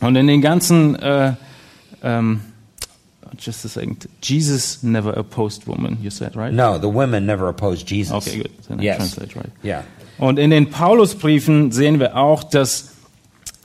Und 0.02 0.18
in 0.18 0.28
den 0.28 0.42
ganzen, 0.42 0.96
äh, 0.98 1.34
ähm, 2.04 2.42
just 3.38 3.66
a 3.66 3.70
second, 3.70 4.08
Jesus 4.22 4.84
never 4.84 5.12
opposed 5.12 5.66
woman, 5.68 5.98
you 6.02 6.10
said, 6.10 6.36
right? 6.36 6.54
No, 6.54 6.78
the 6.78 6.90
women 6.90 7.26
never 7.26 7.48
opposed 7.50 7.88
Jesus. 7.88 8.14
Okay, 8.14 8.38
good. 8.38 8.52
Then 8.68 8.80
I 8.80 8.84
Yes. 8.84 8.98
translate 8.98 9.36
right. 9.36 9.52
Yeah. 9.64 9.84
Und 10.18 10.40
in 10.40 10.50
den 10.50 10.70
Paulusbriefen 10.70 11.72
sehen 11.72 12.00
wir 12.00 12.16
auch, 12.16 12.44
dass 12.44 12.92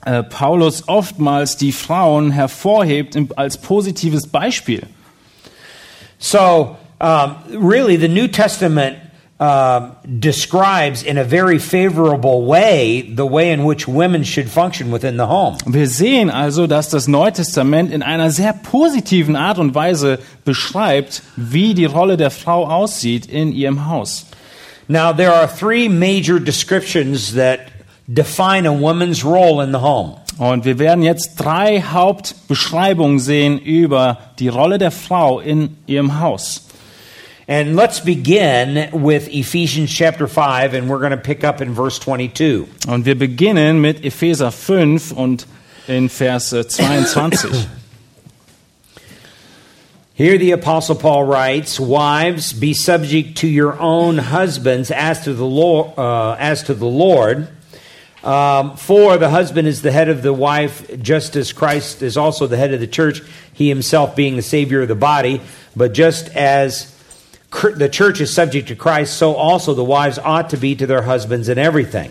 äh, 0.04 0.22
Paulus 0.22 0.88
oftmals 0.88 1.56
die 1.56 1.72
Frauen 1.72 2.30
hervorhebt 2.30 3.16
als 3.36 3.58
positives 3.58 4.26
Beispiel. 4.26 4.82
So, 6.18 6.76
um, 7.00 7.36
really, 7.50 7.96
the 7.96 8.08
New 8.08 8.28
Testament 8.28 8.96
describes 10.04 11.02
in 11.02 11.16
a 11.16 11.24
very 11.24 11.58
favorable 11.58 12.44
way 12.44 13.00
the 13.00 13.24
way 13.24 13.52
in 13.52 13.64
which 13.64 13.88
women 13.88 14.22
should 14.22 14.50
function 14.50 14.92
within 14.92 15.16
the 15.16 15.26
home. 15.26 15.56
Wir 15.64 15.88
sehen 15.88 16.28
also, 16.28 16.66
dass 16.66 16.90
das 16.90 17.08
Neue 17.08 17.32
Testament 17.32 17.90
in 17.90 18.02
einer 18.02 18.30
sehr 18.30 18.52
positiven 18.52 19.36
Art 19.36 19.58
und 19.58 19.74
Weise 19.74 20.18
beschreibt, 20.44 21.22
wie 21.36 21.72
die 21.72 21.86
Rolle 21.86 22.18
der 22.18 22.30
Frau 22.30 22.66
aussieht 22.66 23.24
in 23.24 23.52
ihrem 23.52 23.86
Haus. 23.86 24.26
Now, 24.88 25.12
there 25.12 25.32
are 25.32 25.48
three 25.48 25.88
major 25.88 26.38
descriptions 26.38 27.34
that 27.34 27.60
define 28.08 28.66
a 28.66 28.72
woman's 28.72 29.24
role 29.24 29.64
in 29.64 29.72
the 29.72 29.80
home. 29.80 30.16
Und 30.36 30.66
wir 30.66 30.78
werden 30.78 31.02
jetzt 31.02 31.36
drei 31.36 31.80
Hauptbeschreibungen 31.80 33.20
sehen 33.20 33.58
über 33.58 34.18
die 34.38 34.48
Rolle 34.48 34.78
der 34.78 34.90
Frau 34.90 35.40
in 35.40 35.76
ihrem 35.86 36.20
Haus. 36.20 36.66
And 37.50 37.74
let's 37.74 37.98
begin 37.98 38.90
with 38.92 39.26
Ephesians 39.26 39.92
chapter 39.92 40.28
5, 40.28 40.72
and 40.72 40.88
we're 40.88 41.00
going 41.00 41.10
to 41.10 41.16
pick 41.16 41.42
up 41.42 41.60
in 41.60 41.74
verse 41.74 41.98
22. 41.98 42.68
Und 42.86 43.04
wir 43.04 43.16
beginnen 43.16 43.80
mit 43.80 44.04
Epheser 44.04 44.52
5 44.52 45.10
und 45.10 45.46
in 45.88 46.08
Vers 46.08 46.52
äh, 46.52 46.62
22. 46.62 47.66
Here 50.14 50.38
the 50.38 50.52
apostle 50.52 50.94
Paul 50.94 51.24
writes, 51.24 51.80
"Wives, 51.80 52.52
be 52.52 52.72
subject 52.72 53.38
to 53.38 53.48
your 53.48 53.76
own 53.80 54.18
husbands 54.18 54.92
as 54.92 55.24
to 55.24 55.34
the 55.34 55.44
Lord, 55.44 55.98
uh, 55.98 56.36
as 56.38 56.62
to 56.62 56.74
the 56.74 56.86
Lord. 56.86 57.48
Um, 58.22 58.76
for 58.76 59.18
the 59.18 59.30
husband 59.30 59.66
is 59.66 59.82
the 59.82 59.90
head 59.90 60.08
of 60.08 60.22
the 60.22 60.32
wife, 60.32 60.86
just 61.02 61.34
as 61.34 61.52
Christ 61.52 62.00
is 62.00 62.16
also 62.16 62.46
the 62.46 62.56
head 62.56 62.72
of 62.72 62.78
the 62.78 62.86
church, 62.86 63.22
he 63.52 63.68
himself 63.68 64.14
being 64.14 64.36
the 64.36 64.42
savior 64.42 64.82
of 64.82 64.88
the 64.88 64.94
body. 64.94 65.40
But 65.74 65.94
just 65.94 66.28
as 66.36 66.94
the 67.76 67.88
church 67.88 68.20
is 68.20 68.32
subject 68.32 68.68
to 68.68 68.74
Christ, 68.74 69.18
so 69.18 69.36
also 69.36 69.74
the 69.74 69.82
wives 69.82 70.18
ought 70.18 70.48
to 70.50 70.56
be 70.56 70.76
to 70.76 70.86
their 70.86 71.06
husbands 71.06 71.48
in 71.48 71.58
everything." 71.58 72.10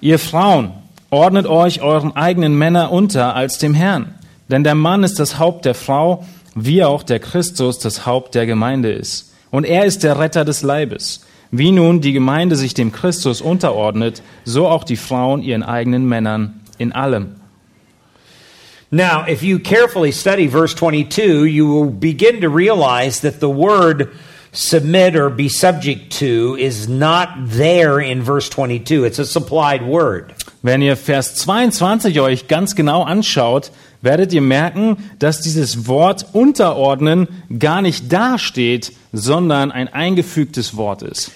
Ihr 0.00 0.18
Frauen, 0.18 0.72
ordnet 1.10 1.46
euch 1.46 1.80
euren 1.80 2.14
eigenen 2.16 2.56
Männer 2.56 2.92
unter 2.92 3.34
als 3.34 3.58
dem 3.58 3.74
Herrn. 3.74 4.14
Denn 4.48 4.64
der 4.64 4.74
Mann 4.74 5.02
ist 5.02 5.18
das 5.18 5.38
Haupt 5.38 5.64
der 5.64 5.74
Frau, 5.74 6.24
wie 6.54 6.84
auch 6.84 7.02
der 7.02 7.18
Christus 7.18 7.78
das 7.78 8.06
Haupt 8.06 8.34
der 8.34 8.46
Gemeinde 8.46 8.92
ist. 8.92 9.32
Und 9.50 9.64
er 9.64 9.84
ist 9.84 10.02
der 10.02 10.18
Retter 10.18 10.44
des 10.44 10.62
Leibes. 10.62 11.24
Wie 11.50 11.70
nun 11.70 12.00
die 12.00 12.12
Gemeinde 12.12 12.56
sich 12.56 12.74
dem 12.74 12.92
Christus 12.92 13.40
unterordnet, 13.40 14.22
so 14.44 14.66
auch 14.66 14.84
die 14.84 14.96
Frauen 14.96 15.42
ihren 15.42 15.62
eigenen 15.62 16.06
Männern 16.06 16.60
in 16.78 16.92
allem. 16.92 17.36
Now, 18.90 19.24
if 19.28 19.42
you 19.42 19.58
carefully 19.58 20.12
study 20.12 20.48
verse 20.48 20.74
22, 20.74 21.46
you 21.46 21.66
will 21.66 21.90
begin 21.90 22.40
to 22.40 22.48
realize 22.48 23.20
that 23.20 23.40
the 23.40 23.48
word 23.48 24.08
submit 24.56 25.16
or 25.16 25.28
be 25.28 25.48
subject 25.48 26.18
to 26.18 26.56
is 26.58 26.88
not 26.88 27.28
there 27.36 28.00
in 28.00 28.22
verse 28.22 28.48
22. 28.48 29.04
It's 29.04 29.18
a 29.18 29.26
supplied 29.26 29.82
word. 29.82 30.34
Wenn 30.62 30.82
ihr 30.82 30.96
Vers 30.96 31.34
22 31.34 32.20
euch 32.20 32.48
ganz 32.48 32.74
genau 32.74 33.02
anschaut, 33.02 33.70
werdet 34.00 34.32
ihr 34.32 34.40
merken, 34.40 34.96
dass 35.18 35.42
dieses 35.42 35.86
Wort 35.86 36.26
unterordnen 36.32 37.28
gar 37.58 37.82
nicht 37.82 38.12
dasteht, 38.12 38.92
sondern 39.12 39.70
ein 39.70 39.88
eingefügtes 39.88 40.76
Wort 40.76 41.02
ist. 41.02 41.30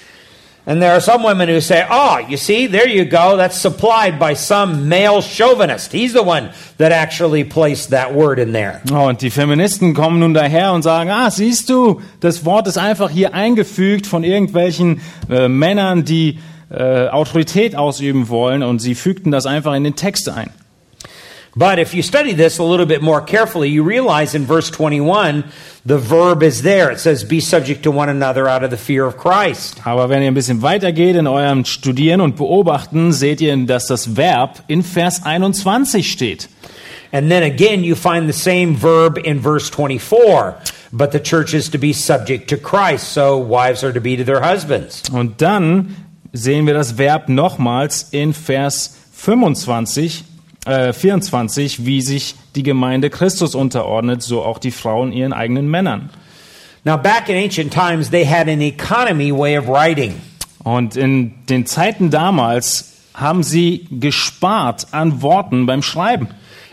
And 0.66 0.80
there 0.80 0.92
are 0.92 1.00
some 1.00 1.22
women 1.22 1.48
who 1.48 1.60
say, 1.60 1.86
oh, 1.90 2.18
you 2.28 2.36
see, 2.36 2.66
there 2.66 2.88
you 2.88 3.04
go. 3.04 3.36
That's 3.36 3.56
supplied 3.56 4.18
by 4.18 4.34
some 4.34 4.88
male 4.88 5.22
chauvinist. 5.22 5.90
He's 5.90 6.12
the 6.12 6.22
one 6.22 6.50
that 6.76 6.92
actually 6.92 7.44
placed 7.44 7.90
that 7.90 8.14
word 8.14 8.38
in 8.38 8.52
there. 8.52 8.82
Oh, 8.92 9.08
und 9.08 9.22
die 9.22 9.30
Feministen 9.30 9.94
kommen 9.94 10.20
nun 10.20 10.34
daher 10.34 10.72
und 10.72 10.82
sagen, 10.82 11.10
ah, 11.10 11.30
siehst 11.30 11.70
du, 11.70 12.02
das 12.20 12.44
Wort 12.44 12.66
ist 12.66 12.76
einfach 12.76 13.10
hier 13.10 13.32
eingefügt 13.32 14.06
von 14.06 14.22
irgendwelchen 14.22 15.00
äh, 15.30 15.48
Männern, 15.48 16.04
die 16.04 16.38
äh, 16.70 17.08
Autorität 17.08 17.74
ausüben 17.74 18.28
wollen 18.28 18.62
und 18.62 18.80
sie 18.80 18.94
fügten 18.94 19.30
das 19.30 19.46
einfach 19.46 19.74
in 19.74 19.84
den 19.84 19.96
Text 19.96 20.28
ein. 20.28 20.50
But 21.56 21.78
if 21.80 21.94
you 21.94 22.02
study 22.02 22.32
this 22.32 22.58
a 22.58 22.62
little 22.62 22.86
bit 22.86 23.02
more 23.02 23.20
carefully, 23.20 23.68
you 23.70 23.82
realize 23.82 24.36
in 24.36 24.46
verse 24.46 24.70
21, 24.70 25.44
the 25.84 25.98
verb 25.98 26.42
is 26.42 26.62
there. 26.62 26.90
It 26.90 27.00
says, 27.00 27.24
Be 27.24 27.40
subject 27.40 27.82
to 27.82 27.90
one 27.90 28.08
another 28.08 28.48
out 28.48 28.62
of 28.62 28.70
the 28.70 28.76
fear 28.76 29.04
of 29.04 29.16
Christ. 29.16 29.80
Aber 29.84 30.08
wenn 30.08 30.22
ihr 30.22 30.28
ein 30.28 30.34
bisschen 30.34 30.62
weitergeht 30.62 31.16
in 31.16 31.26
eurem 31.26 31.64
Studieren 31.64 32.20
und 32.20 32.36
Beobachten, 32.36 33.12
seht 33.12 33.40
ihr, 33.40 33.56
dass 33.66 33.88
das 33.88 34.16
Verb 34.16 34.62
in 34.68 34.82
Vers 34.82 35.24
21 35.24 36.10
steht. 36.10 36.48
And 37.12 37.28
then 37.28 37.42
again, 37.42 37.82
you 37.82 37.96
find 37.96 38.28
the 38.28 38.38
same 38.38 38.76
verb 38.76 39.18
in 39.18 39.40
verse 39.40 39.68
24. 39.70 40.54
But 40.92 41.10
the 41.10 41.20
church 41.20 41.54
is 41.54 41.68
to 41.70 41.78
be 41.78 41.92
subject 41.92 42.48
to 42.50 42.56
Christ, 42.56 43.12
so 43.12 43.38
wives 43.38 43.82
are 43.82 43.92
to 43.92 44.00
be 44.00 44.16
to 44.16 44.24
their 44.24 44.40
husbands. 44.40 45.02
Und 45.10 45.40
dann 45.40 45.96
sehen 46.32 46.66
wir 46.66 46.74
das 46.74 46.98
Verb 46.98 47.28
nochmals 47.28 48.08
in 48.12 48.32
Vers 48.32 48.96
25, 49.12 50.24
äh, 50.70 50.92
24, 50.92 51.84
wie 51.84 52.00
sich 52.00 52.34
die 52.54 52.62
Gemeinde 52.62 53.10
Christus 53.10 53.54
unterordnet, 53.54 54.22
so 54.22 54.42
auch 54.42 54.58
die 54.58 54.70
Frauen 54.70 55.12
ihren 55.12 55.32
eigenen 55.32 55.68
Männern. 55.68 56.10
Now, 56.84 56.96
back 56.96 57.28
in 57.28 57.36
ancient 57.36 57.72
times, 57.72 58.10
they 58.10 58.24
had 58.24 58.48
an 58.48 58.62
economy 58.62 59.30
way 59.30 59.58
of 59.58 59.66
writing. 59.68 60.14
Und 60.64 60.96
in 60.96 61.34
den 61.46 61.66
Zeiten 61.66 62.10
damals 62.10 62.92
haben 63.14 63.42
sie 63.42 63.86
gespart 63.90 64.86
an 64.92 65.20
Worten 65.20 65.66
beim 65.66 65.82
Schreiben. 65.82 66.28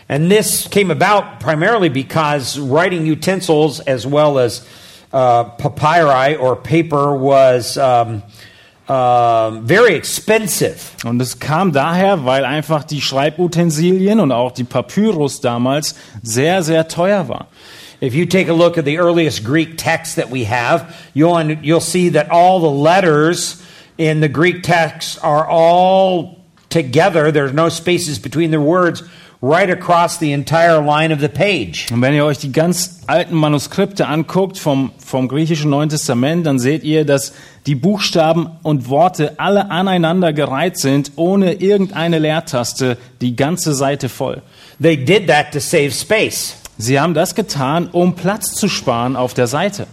And 0.08 0.30
this 0.30 0.68
came 0.70 0.90
about 0.90 1.40
primarily 1.40 1.90
because 1.90 2.58
writing 2.58 3.04
utensils 3.04 3.80
as 3.80 4.06
well 4.06 4.38
as 4.38 4.66
uh, 5.12 5.44
papyri 5.44 6.36
or 6.36 6.56
paper 6.56 7.14
was 7.14 7.76
um, 7.76 8.22
um 8.88 9.66
very 9.66 9.94
expensive. 9.94 10.76
Und 11.04 11.20
es 11.20 11.38
kam 11.38 11.72
daher, 11.72 12.24
weil 12.24 12.44
einfach 12.44 12.84
die 12.84 13.02
Schreibutensilien 13.02 14.18
und 14.18 14.32
auch 14.32 14.52
die 14.52 14.64
Papyrus 14.64 15.40
damals 15.40 15.94
sehr, 16.22 16.62
sehr 16.62 16.88
teuer 16.88 17.28
war. 17.28 17.48
If 18.00 18.14
you 18.14 18.24
take 18.26 18.48
a 18.48 18.54
look 18.54 18.78
at 18.78 18.84
the 18.84 18.96
earliest 18.96 19.44
Greek 19.44 19.76
text 19.76 20.16
that 20.16 20.30
we 20.30 20.44
have, 20.44 20.94
you'll, 21.14 21.58
you'll 21.62 21.80
see 21.80 22.08
that 22.10 22.30
all 22.30 22.60
the 22.60 22.70
letters 22.70 23.60
in 23.98 24.20
the 24.20 24.28
Greek 24.28 24.62
text 24.62 25.22
are 25.22 25.46
all 25.46 26.38
together. 26.70 27.30
There's 27.32 27.52
no 27.52 27.68
spaces 27.68 28.18
between 28.18 28.52
the 28.52 28.60
words 28.60 29.02
right 29.40 29.70
across 29.70 30.18
the 30.18 30.32
entire 30.32 30.80
line 30.80 31.12
of 31.12 31.20
the 31.20 31.28
page. 31.28 31.86
Und 31.92 32.02
wenn 32.02 32.14
ihr 32.14 32.24
euch 32.24 32.38
die 32.38 32.52
ganz 32.52 33.02
alten 33.06 33.36
Manuskripte 33.36 34.06
anguckt 34.08 34.58
vom, 34.58 34.92
vom 35.04 35.28
griechischen 35.28 35.70
Neuen 35.70 35.88
Testament, 35.88 36.46
dann 36.46 36.58
seht 36.58 36.82
ihr, 36.82 37.04
dass 37.04 37.32
die 37.66 37.74
Buchstaben 37.74 38.50
und 38.62 38.88
Worte 38.88 39.38
alle 39.38 39.70
aneinander 39.70 40.32
gereiht 40.32 40.78
sind, 40.78 41.12
ohne 41.16 41.54
irgendeine 41.54 42.18
Leertaste, 42.18 42.98
die 43.20 43.36
ganze 43.36 43.74
Seite 43.74 44.08
voll. 44.08 44.42
They 44.80 44.96
did 44.96 45.28
that 45.28 45.52
to 45.52 45.60
save 45.60 45.92
space. 45.92 46.56
Sie 46.80 47.00
haben 47.00 47.12
das 47.12 47.34
getan, 47.34 47.88
um 47.90 48.14
Platz 48.14 48.54
zu 48.54 48.68
sparen 48.68 49.16
auf 49.16 49.34
der 49.34 49.48
Seite. 49.48 49.88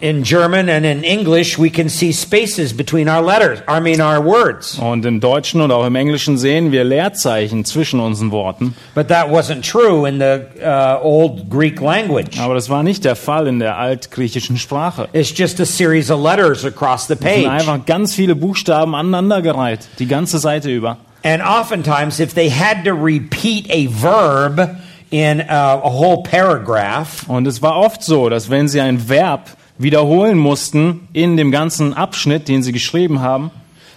In 0.00 0.22
German 0.22 0.70
and 0.70 0.86
in 0.86 1.02
English, 1.02 1.58
we 1.58 1.68
can 1.68 1.88
see 1.88 2.12
spaces 2.12 2.74
between 2.74 3.08
our 3.08 3.20
letters, 3.20 3.58
I 3.68 3.80
mean 3.80 4.00
our 4.00 4.24
words. 4.24 4.78
Und 4.78 5.04
im 5.04 5.18
Deutschen 5.20 5.60
und 5.60 5.72
auch 5.72 5.84
im 5.84 5.94
Englischen 5.96 6.38
sehen 6.38 6.70
wir 6.72 6.84
Leerzeichen 6.84 7.64
zwischen 7.64 7.98
unseren 8.00 8.30
Worten. 8.30 8.74
But 8.94 9.08
that 9.08 9.28
wasn't 9.30 9.68
true 9.68 10.08
in 10.08 10.20
the 10.20 10.62
uh, 10.64 11.02
old 11.02 11.50
Greek 11.50 11.80
language. 11.80 12.38
Aber 12.40 12.54
das 12.54 12.70
war 12.70 12.82
nicht 12.84 13.04
der 13.04 13.16
Fall 13.16 13.46
in 13.48 13.58
der 13.58 13.76
altgriechischen 13.76 14.56
Sprache. 14.58 15.08
It's 15.12 15.36
just 15.36 15.60
a 15.60 15.66
series 15.66 16.08
of 16.10 16.22
letters 16.22 16.64
across 16.64 17.06
the 17.08 17.14
Es 17.14 17.18
sind 17.18 17.44
page. 17.44 17.48
einfach 17.50 17.84
ganz 17.84 18.14
viele 18.14 18.36
Buchstaben 18.36 18.94
aneinandergereiht, 18.94 19.80
die 19.98 20.06
ganze 20.06 20.38
Seite 20.38 20.70
über. 20.70 20.98
And 21.24 21.42
oftentimes, 21.42 22.20
if 22.20 22.32
they 22.32 22.48
had 22.48 22.84
to 22.84 22.92
repeat 22.94 23.68
a 23.70 23.86
verb 23.90 24.76
in 25.10 25.40
uh, 25.40 25.80
a 25.82 25.90
whole 25.90 26.22
paragraph, 26.22 27.28
Und 27.28 27.46
es 27.46 27.62
war 27.62 27.76
oft 27.76 28.02
so, 28.02 28.28
dass 28.28 28.50
wenn 28.50 28.68
sie 28.68 28.80
ein 28.80 29.08
Verb 29.08 29.56
wiederholen 29.78 30.38
mussten 30.38 31.08
in 31.12 31.36
dem 31.36 31.50
ganzen 31.50 31.94
Abschnitt, 31.94 32.48
den 32.48 32.62
sie 32.62 32.72
geschrieben 32.72 33.20
haben, 33.20 33.50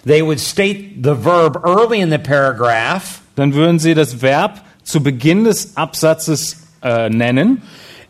they 0.05 0.23
would 0.23 0.39
state 0.39 0.95
the 1.03 1.15
verb 1.23 1.63
early 1.65 1.99
in 2.01 2.11
the 2.11 2.17
paragraph, 2.17 3.21
dann 3.35 3.53
würden 3.53 3.79
sie 3.79 3.93
das 3.93 4.21
Verb 4.21 4.61
zu 4.83 5.01
Beginn 5.01 5.43
des 5.43 5.77
Absatzes 5.77 6.67
äh, 6.83 7.09
nennen 7.09 7.61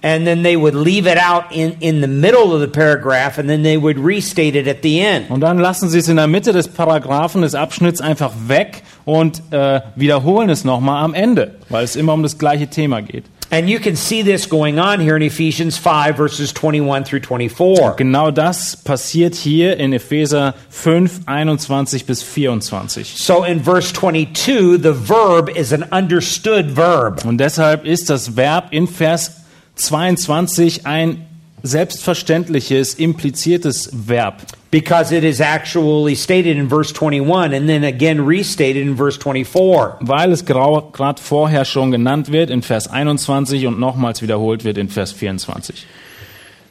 and 0.02 0.26
then 0.26 0.44
they 0.44 0.56
would 0.56 0.76
leave 0.76 1.06
it 1.08 1.18
out 1.18 1.52
in, 1.52 1.78
in 1.80 2.02
the 2.02 2.08
middle 2.08 2.54
of 2.54 2.62
the 2.62 2.68
paragraph, 2.68 3.38
and 3.38 3.50
then 3.50 3.64
they 3.64 3.78
would 3.78 4.00
restate 4.00 4.56
it 4.56 4.68
at 4.68 4.82
the 4.82 5.00
end. 5.02 5.30
und 5.30 5.42
dann 5.42 5.60
lassen 5.60 5.90
sie 5.90 6.00
es 6.00 6.08
in 6.08 6.18
der 6.18 6.28
Mitte 6.28 6.54
des 6.54 6.68
Paragraphen 6.68 7.42
des 7.42 7.56
Abschnitts 7.56 8.02
einfach 8.02 8.32
weg 8.48 8.84
und 9.06 9.42
äh, 9.52 9.82
wiederholen 9.96 10.50
es 10.50 10.64
nochmal 10.64 11.04
am 11.04 11.14
Ende, 11.14 11.56
weil 11.70 11.84
es 11.84 11.96
immer 11.96 12.14
um 12.14 12.24
das 12.24 12.38
gleiche 12.38 12.68
Thema 12.68 13.02
geht. 13.02 13.26
And 13.54 13.70
you 13.70 13.80
can 13.80 13.98
see 13.98 14.24
this 14.24 14.48
going 14.48 14.80
on 14.80 15.02
here 15.02 15.18
in 15.18 15.22
Ephesians 15.22 15.78
5, 15.78 16.16
verses 16.16 16.54
21 16.54 17.04
through 17.04 17.20
24. 17.20 17.98
Genau 17.98 18.32
das 18.32 18.78
passiert 18.78 19.36
hier 19.36 19.76
in 19.76 19.92
Epheser 19.92 20.56
5, 20.70 21.24
21 21.26 22.06
bis 22.06 22.24
24. 22.24 23.18
So 23.18 23.44
in 23.44 23.62
verse 23.62 23.92
22, 23.92 24.78
the 24.82 24.94
verb 24.94 25.50
is 25.50 25.74
an 25.74 25.84
understood 25.92 26.78
verb. 26.78 27.26
Und 27.26 27.40
deshalb 27.40 27.84
ist 27.84 28.10
das 28.10 28.38
Verb 28.38 28.68
in 28.72 28.88
Vers 28.88 29.41
22 29.86 30.86
ein 30.86 31.26
selbstverständliches, 31.64 32.96
impliziertes 32.96 33.90
Verb. 33.94 34.36
Because 34.72 35.12
it 35.12 35.24
is 35.24 35.42
actually 35.42 36.16
stated 36.16 36.58
in 36.58 36.70
verse 36.70 36.94
21 36.94 37.54
and 37.54 37.68
then 37.68 37.84
again 37.84 38.26
restated 38.26 38.88
in 38.88 38.96
verse 38.96 39.18
24. 39.18 39.98
Weil 40.00 40.32
es 40.32 40.46
gerade 40.46 41.22
vorher 41.22 41.66
schon 41.66 41.92
genannt 41.92 42.32
wird 42.32 42.50
in 42.50 42.62
Vers 42.62 42.88
21 42.88 43.68
und 43.68 43.80
nochmals 43.80 44.22
wiederholt 44.22 44.64
wird 44.64 44.78
in 44.78 44.88
Vers 44.88 45.12
24. 45.12 45.86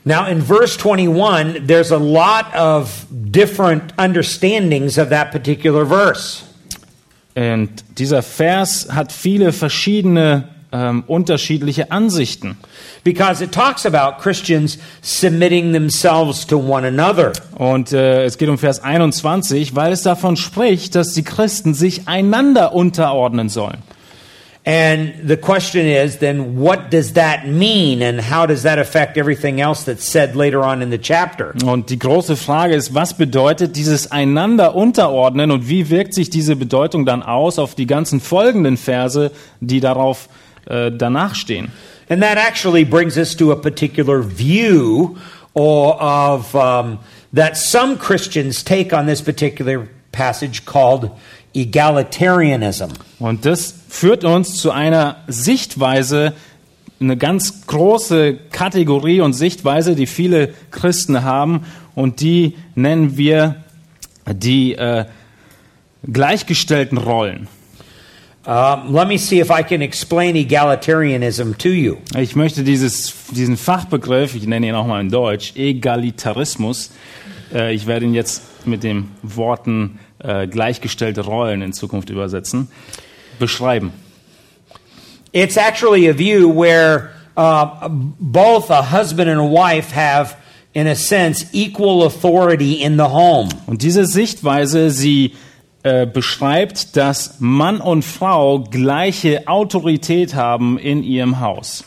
Now, 0.03 0.27
in 0.27 0.41
verse 0.41 0.79
21, 0.79 1.67
there's 1.67 1.93
a 1.93 1.99
lot 1.99 2.55
of 2.55 3.07
different 3.11 3.93
understandings 3.99 4.97
of 4.97 5.11
that 5.11 5.31
particular 5.31 5.85
verse. 5.85 6.43
Und 7.37 7.85
dieser 7.99 8.23
Vers 8.23 8.89
hat 8.91 9.13
viele 9.13 9.53
verschiedene 9.53 10.49
ähm, 10.73 11.05
unterschiedliche 11.07 11.91
Ansichten. 11.91 12.57
Because 13.05 13.43
it 13.43 13.53
talks 13.53 13.87
about 13.87 14.21
Christians 14.23 14.79
submitting 15.03 15.73
themselves 15.73 16.47
to 16.47 16.59
one 16.59 16.87
another. 16.87 17.33
Und 17.57 17.93
äh, 17.93 18.25
es 18.25 18.39
geht 18.39 18.49
um 18.49 18.59
Vers 18.59 18.83
21, 18.83 19.75
weil 19.75 19.93
es 19.93 20.03
davon 20.03 20.37
spricht, 20.37 20.95
dass 20.95 21.13
die 21.15 21.25
Christen 21.25 21.75
sich 21.75 22.09
einander 22.09 22.75
unterordnen 22.75 23.49
sollen. 23.49 23.79
And 24.67 25.27
the 25.27 25.39
question 25.39 25.87
is 25.87 26.19
then, 26.19 26.61
what 26.61 26.91
does 26.91 27.15
that 27.15 27.47
mean, 27.49 28.03
and 28.03 28.21
how 28.21 28.45
does 28.45 28.63
that 28.65 28.79
affect 28.79 29.17
everything 29.17 29.59
else 29.59 29.85
that's 29.85 30.05
said 30.05 30.37
later 30.37 30.63
on 30.63 30.83
in 30.83 30.91
the 30.91 30.99
chapter? 30.99 31.55
Und 31.65 31.89
die 31.89 31.99
große 31.99 32.37
Frage 32.37 32.75
ist, 32.75 32.95
was 32.95 33.17
bedeutet 33.17 33.75
dieses 33.75 34.13
einander 34.13 34.75
unterordnen 34.75 35.51
und 35.51 35.67
wie 35.71 35.89
wirkt 35.89 36.13
sich 36.13 36.29
diese 36.29 36.57
Bedeutung 36.57 37.07
dann 37.07 37.23
aus 37.23 37.59
auf 37.59 37.75
die 37.75 37.87
ganzen 37.87 38.21
folgenden 38.21 38.77
Verse, 38.77 39.31
die 39.61 39.81
darauf 39.81 40.29
äh, 40.67 40.91
danach 40.91 41.35
stehen? 41.35 41.71
And 42.09 42.23
that 42.23 42.37
actually 42.37 42.85
brings 42.85 43.17
us 43.17 43.37
to 43.37 43.53
a 43.53 43.57
particular 43.57 44.23
view 44.23 45.17
or 45.55 46.01
of 46.01 46.55
um, 46.55 46.99
that 47.33 47.57
some 47.57 47.97
Christians 47.97 48.65
take 48.65 48.93
on 48.93 49.07
this 49.07 49.23
particular 49.23 49.89
passage 50.13 50.65
called 50.65 51.11
egalitarianism. 51.55 52.91
Und 53.19 53.45
das 53.45 53.75
führt 53.89 54.25
uns 54.25 54.55
zu 54.57 54.71
einer 54.71 55.17
Sichtweise, 55.29 56.35
eine 57.01 57.17
ganz 57.17 57.67
große 57.67 58.39
Kategorie 58.51 59.21
und 59.21 59.33
Sichtweise, 59.33 59.95
die 59.95 60.07
viele 60.07 60.53
Christen 60.71 61.23
haben 61.23 61.65
und 61.95 62.21
die 62.21 62.57
nennen 62.75 63.17
wir 63.17 63.57
die 64.27 64.75
äh, 64.75 65.07
gleichgestellten 66.11 66.99
Rollen. 66.99 67.49
Ich 72.19 72.37
möchte 72.37 72.65
dieses, 72.65 73.13
diesen 73.33 73.59
Fachbegriff, 73.59 74.35
ich 74.35 74.47
nenne 74.47 74.69
ihn 74.69 74.75
auch 74.75 74.87
mal 74.87 75.03
in 75.03 75.11
Deutsch, 75.11 75.55
Egalitarismus, 75.57 76.91
äh, 77.53 77.75
ich 77.75 77.87
werde 77.87 78.07
ihn 78.07 78.15
jetzt 78.15 78.67
mit 78.67 78.83
den 78.83 79.11
Worten 79.23 79.99
äh, 80.21 80.47
gleichgestellte 80.47 81.21
Rollen 81.21 81.61
in 81.61 81.75
Zukunft 81.75 82.09
übersetzen, 82.09 82.69
beschreiben. 83.39 83.93
It's 85.33 85.59
actually 85.59 86.09
a 86.09 86.17
view 86.17 86.49
where 86.49 87.11
uh, 87.37 87.89
both 87.91 88.71
a 88.71 88.83
husband 88.83 89.29
and 89.29 89.39
a 89.39 89.45
wife 89.45 89.95
have, 89.95 90.35
in 90.73 90.87
a 90.87 90.95
sense, 90.95 91.47
equal 91.53 92.07
authority 92.07 92.83
in 92.83 92.97
the 92.97 93.05
home. 93.05 93.51
Und 93.67 93.83
diese 93.83 94.07
Sichtweise, 94.07 94.91
sie 94.91 95.35
äh, 95.83 96.07
beschreibt, 96.07 96.97
dass 96.97 97.37
Mann 97.41 97.81
und 97.81 98.05
Frau 98.05 98.61
gleiche 98.61 99.49
Autorität 99.49 100.35
haben 100.35 100.79
in 100.79 101.03
ihrem 101.03 101.41
Haus. 101.41 101.85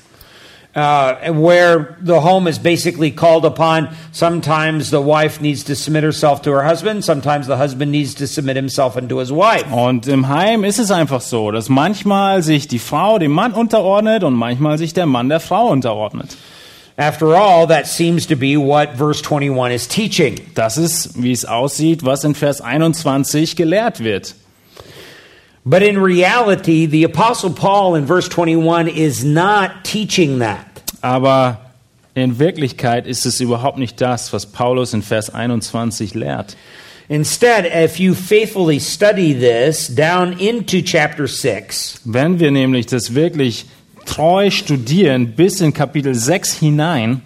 uh, 0.75 1.31
where 1.31 1.97
the 2.01 2.19
home 2.19 2.47
is 2.47 2.57
basically 2.57 3.11
called 3.11 3.45
upon. 3.45 3.95
Sometimes 4.11 4.89
the 4.89 5.01
wife 5.01 5.41
needs 5.41 5.63
to 5.65 5.75
submit 5.75 6.03
herself 6.03 6.41
to 6.43 6.51
her 6.51 6.63
husband, 6.63 7.03
sometimes 7.03 7.47
the 7.47 7.57
husband 7.57 7.91
needs 7.91 8.13
to 8.15 8.27
submit 8.27 8.55
himself 8.55 8.97
unto 8.97 9.17
his 9.17 9.31
wife. 9.31 9.65
Und 9.71 10.07
im 10.07 10.27
Heim 10.27 10.63
ist 10.63 10.79
es 10.79 10.91
einfach 10.91 11.21
so, 11.21 11.51
dass 11.51 11.69
manchmal 11.69 12.41
sich 12.41 12.67
die 12.67 12.79
Frau 12.79 13.19
dem 13.19 13.31
Mann 13.31 13.53
unterordnet 13.53 14.23
und 14.23 14.33
manchmal 14.33 14.77
sich 14.77 14.93
der 14.93 15.05
Mann 15.05 15.29
der 15.29 15.39
Frau 15.39 15.67
unterordnet. 15.67 16.35
After 16.97 17.35
all, 17.35 17.67
that 17.67 17.87
seems 17.87 18.27
to 18.27 18.35
be 18.35 18.55
what 18.55 18.95
verse 18.95 19.21
21 19.21 19.71
is 19.71 19.87
teaching. 19.87 20.39
Das 20.53 20.77
ist, 20.77 21.21
wie 21.21 21.31
es 21.31 21.43
aussieht, 21.43 22.03
was 22.05 22.23
in 22.23 22.35
Vers 22.35 22.61
21 22.61 23.55
gelehrt 23.55 24.03
wird. 24.03 24.35
But 25.65 25.81
in 25.81 25.97
reality, 25.97 26.85
the 26.85 27.03
Apostle 27.03 27.49
Paul 27.49 27.95
in 27.95 28.05
verse 28.05 28.29
21 28.29 28.89
is 28.89 29.23
not 29.23 29.83
teaching 29.83 30.39
that. 30.39 30.67
Aber 31.01 31.59
in 32.15 32.37
Wirklichkeit 32.37 33.07
ist 33.07 33.25
es 33.25 33.39
überhaupt 33.39 33.77
nicht 33.79 33.99
das, 33.99 34.31
was 34.31 34.45
Paulus 34.45 34.93
in 34.93 35.01
Vers 35.01 35.33
21 35.33 36.13
lehrt. 36.13 36.55
Instead, 37.09 37.65
if 37.65 37.99
you 37.99 38.13
faithfully 38.13 38.79
study 38.79 39.33
this 39.33 39.87
down 39.87 40.33
into 40.39 40.81
chapter 40.81 41.27
6, 41.27 42.01
Wenn 42.05 42.39
wir 42.39 42.51
nämlich 42.51 42.85
das 42.85 43.15
wirklich 43.15 43.65
treu 44.05 44.49
studieren 44.49 45.35
bis 45.35 45.61
in 45.61 45.73
Kapitel 45.73 46.15
6 46.15 46.59
hinein, 46.59 47.21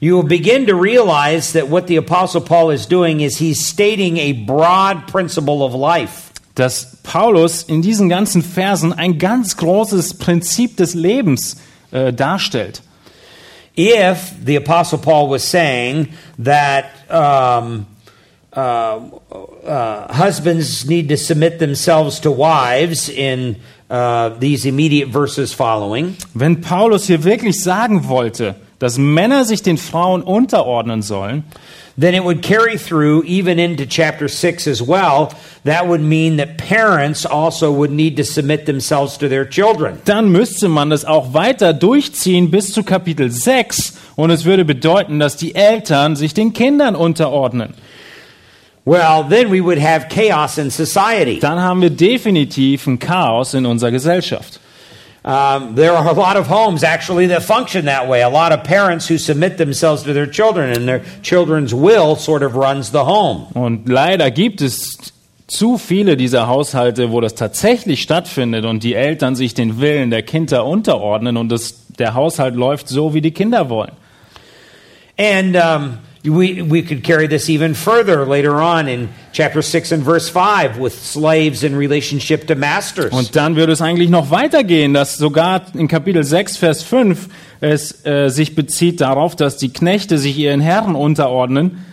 you 0.00 0.14
will 0.14 0.28
begin 0.28 0.66
to 0.66 0.74
realize 0.74 1.52
that 1.52 1.68
what 1.68 1.86
the 1.86 1.96
Apostle 1.96 2.40
Paul 2.40 2.70
is 2.70 2.86
doing 2.86 3.20
is 3.20 3.38
he's 3.38 3.64
stating 3.64 4.16
a 4.16 4.32
broad 4.32 5.06
principle 5.06 5.62
of 5.62 5.74
life. 5.74 6.32
dass 6.54 6.98
Paulus 7.02 7.62
in 7.62 7.82
diesen 7.82 8.08
ganzen 8.08 8.42
Versen 8.42 8.92
ein 8.92 9.18
ganz 9.18 9.56
großes 9.56 10.14
Prinzip 10.14 10.76
des 10.76 10.94
Lebens 10.94 11.56
äh, 11.90 12.12
darstellt. 12.12 12.82
If 13.74 14.34
the 14.44 14.56
Apostle 14.56 14.98
Paul 14.98 15.30
was 15.30 15.42
saying 15.42 16.08
that 16.38 16.90
um, 17.08 17.86
uh, 18.54 19.00
uh, 19.64 20.12
husbands 20.12 20.84
need 20.84 21.08
to 21.08 21.16
submit 21.16 21.58
themselves 21.58 22.20
to 22.20 22.30
wives 22.30 23.08
in 23.08 23.56
uh, 23.92 24.30
these 24.40 24.64
immediate 24.66 25.10
verses 25.10 25.52
following, 25.52 26.16
Wenn 26.34 26.62
Paulus 26.62 27.06
hier 27.06 27.22
wirklich 27.24 27.62
sagen 27.62 28.08
wollte, 28.08 28.56
dass 28.78 28.98
Männer 28.98 29.44
sich 29.44 29.62
den 29.62 29.78
Frauen 29.78 30.22
unterordnen 30.22 31.02
sollen, 31.02 31.44
then 31.96 32.14
it 32.14 32.24
would 32.24 32.42
carry 32.42 32.78
through 32.78 33.22
even 33.24 33.58
into 33.58 33.84
chapter 33.84 34.26
6 34.28 34.66
as 34.66 34.80
well. 34.80 35.28
That 35.64 35.86
would 35.86 36.00
mean 36.00 36.38
that 36.38 36.56
parents 36.56 37.26
also 37.26 37.70
would 37.70 37.90
need 37.92 38.16
to 38.16 38.24
submit 38.24 38.64
themselves 38.64 39.18
to 39.18 39.28
their 39.28 39.44
children. 39.44 39.98
dann 40.06 40.32
müsste 40.32 40.68
man 40.68 40.88
das 40.88 41.04
auch 41.04 41.34
weiter 41.34 41.74
durchziehen 41.74 42.50
bis 42.50 42.72
zu 42.72 42.82
Kapitel 42.82 43.30
6 43.30 43.98
und 44.16 44.30
es 44.30 44.44
würde 44.46 44.64
bedeuten, 44.64 45.18
dass 45.18 45.36
die 45.36 45.54
Eltern 45.54 46.16
sich 46.16 46.32
den 46.32 46.54
Kindern 46.54 46.96
unterordnen. 46.96 47.74
Well, 48.84 49.22
then 49.28 49.50
we 49.50 49.60
would 49.60 49.78
have 49.78 50.08
chaos 50.08 50.58
in 50.58 50.70
society. 50.70 51.38
Dann 51.38 51.60
haben 51.60 51.80
wir 51.82 51.90
definitiv 51.90 52.86
ein 52.86 52.98
Chaos 52.98 53.54
in 53.54 53.64
unserer 53.64 53.92
Gesellschaft. 53.92 54.58
Um, 55.24 55.76
there 55.76 55.92
are 55.92 56.08
a 56.08 56.12
lot 56.12 56.36
of 56.36 56.48
homes 56.48 56.82
actually 56.82 57.28
that 57.28 57.44
function 57.44 57.84
that 57.84 58.08
way. 58.08 58.22
A 58.22 58.28
lot 58.28 58.50
of 58.50 58.64
parents 58.64 59.08
who 59.08 59.18
submit 59.18 59.56
themselves 59.56 60.02
to 60.02 60.12
their 60.12 60.26
children, 60.26 60.72
and 60.72 60.88
their 60.88 61.02
children's 61.22 61.72
will 61.72 62.16
sort 62.16 62.42
of 62.42 62.56
runs 62.56 62.90
the 62.90 63.04
home. 63.04 63.46
Und 63.54 63.88
leider 63.88 64.32
gibt 64.32 64.60
es 64.60 65.12
zu 65.46 65.78
viele 65.78 66.16
dieser 66.16 66.48
Haushalte, 66.48 67.12
wo 67.12 67.20
das 67.20 67.36
tatsächlich 67.36 68.02
stattfindet 68.02 68.64
und 68.64 68.82
die 68.82 68.94
Eltern 68.94 69.36
sich 69.36 69.54
den 69.54 69.80
Willen 69.80 70.10
der 70.10 70.22
Kinder 70.22 70.64
unterordnen 70.66 71.36
und 71.36 71.50
das, 71.50 71.86
der 71.98 72.14
Haushalt 72.14 72.56
läuft 72.56 72.88
so, 72.88 73.14
wie 73.14 73.20
die 73.20 73.32
Kinder 73.32 73.68
wollen. 73.68 73.92
And 75.16 75.54
um, 75.54 75.98
we, 76.24 76.62
we 76.62 76.82
could 76.82 77.02
carry 77.02 77.26
this 77.26 77.48
even 77.48 77.74
further 77.74 78.24
later 78.24 78.60
on 78.60 78.86
in 78.86 79.08
chapter 79.32 79.60
6 79.60 79.92
and 79.92 80.04
verse 80.04 80.28
5 80.28 80.78
with 80.78 80.94
slaves 80.94 81.64
in 81.64 81.74
relationship 81.74 82.46
to 82.46 82.54
masters. 82.54 83.12
Und 83.12 83.34
dann 83.34 83.56
würde 83.56 83.72
es 83.72 83.80
eigentlich 83.80 84.08
noch 84.08 84.30
weitergehen, 84.30 84.94
dass 84.94 85.16
sogar 85.16 85.62
in 85.74 85.88
Kapitel 85.88 86.22
6, 86.22 86.56
Vers 86.56 86.82
5 86.84 87.28
es 87.60 88.04
äh, 88.06 88.28
sich 88.28 88.54
bezieht 88.54 89.00
darauf, 89.00 89.34
dass 89.34 89.56
die 89.56 89.72
Knechte 89.72 90.18
sich 90.18 90.38
ihren 90.38 90.60
Herren 90.60 90.94
unterordnen. 90.94 91.84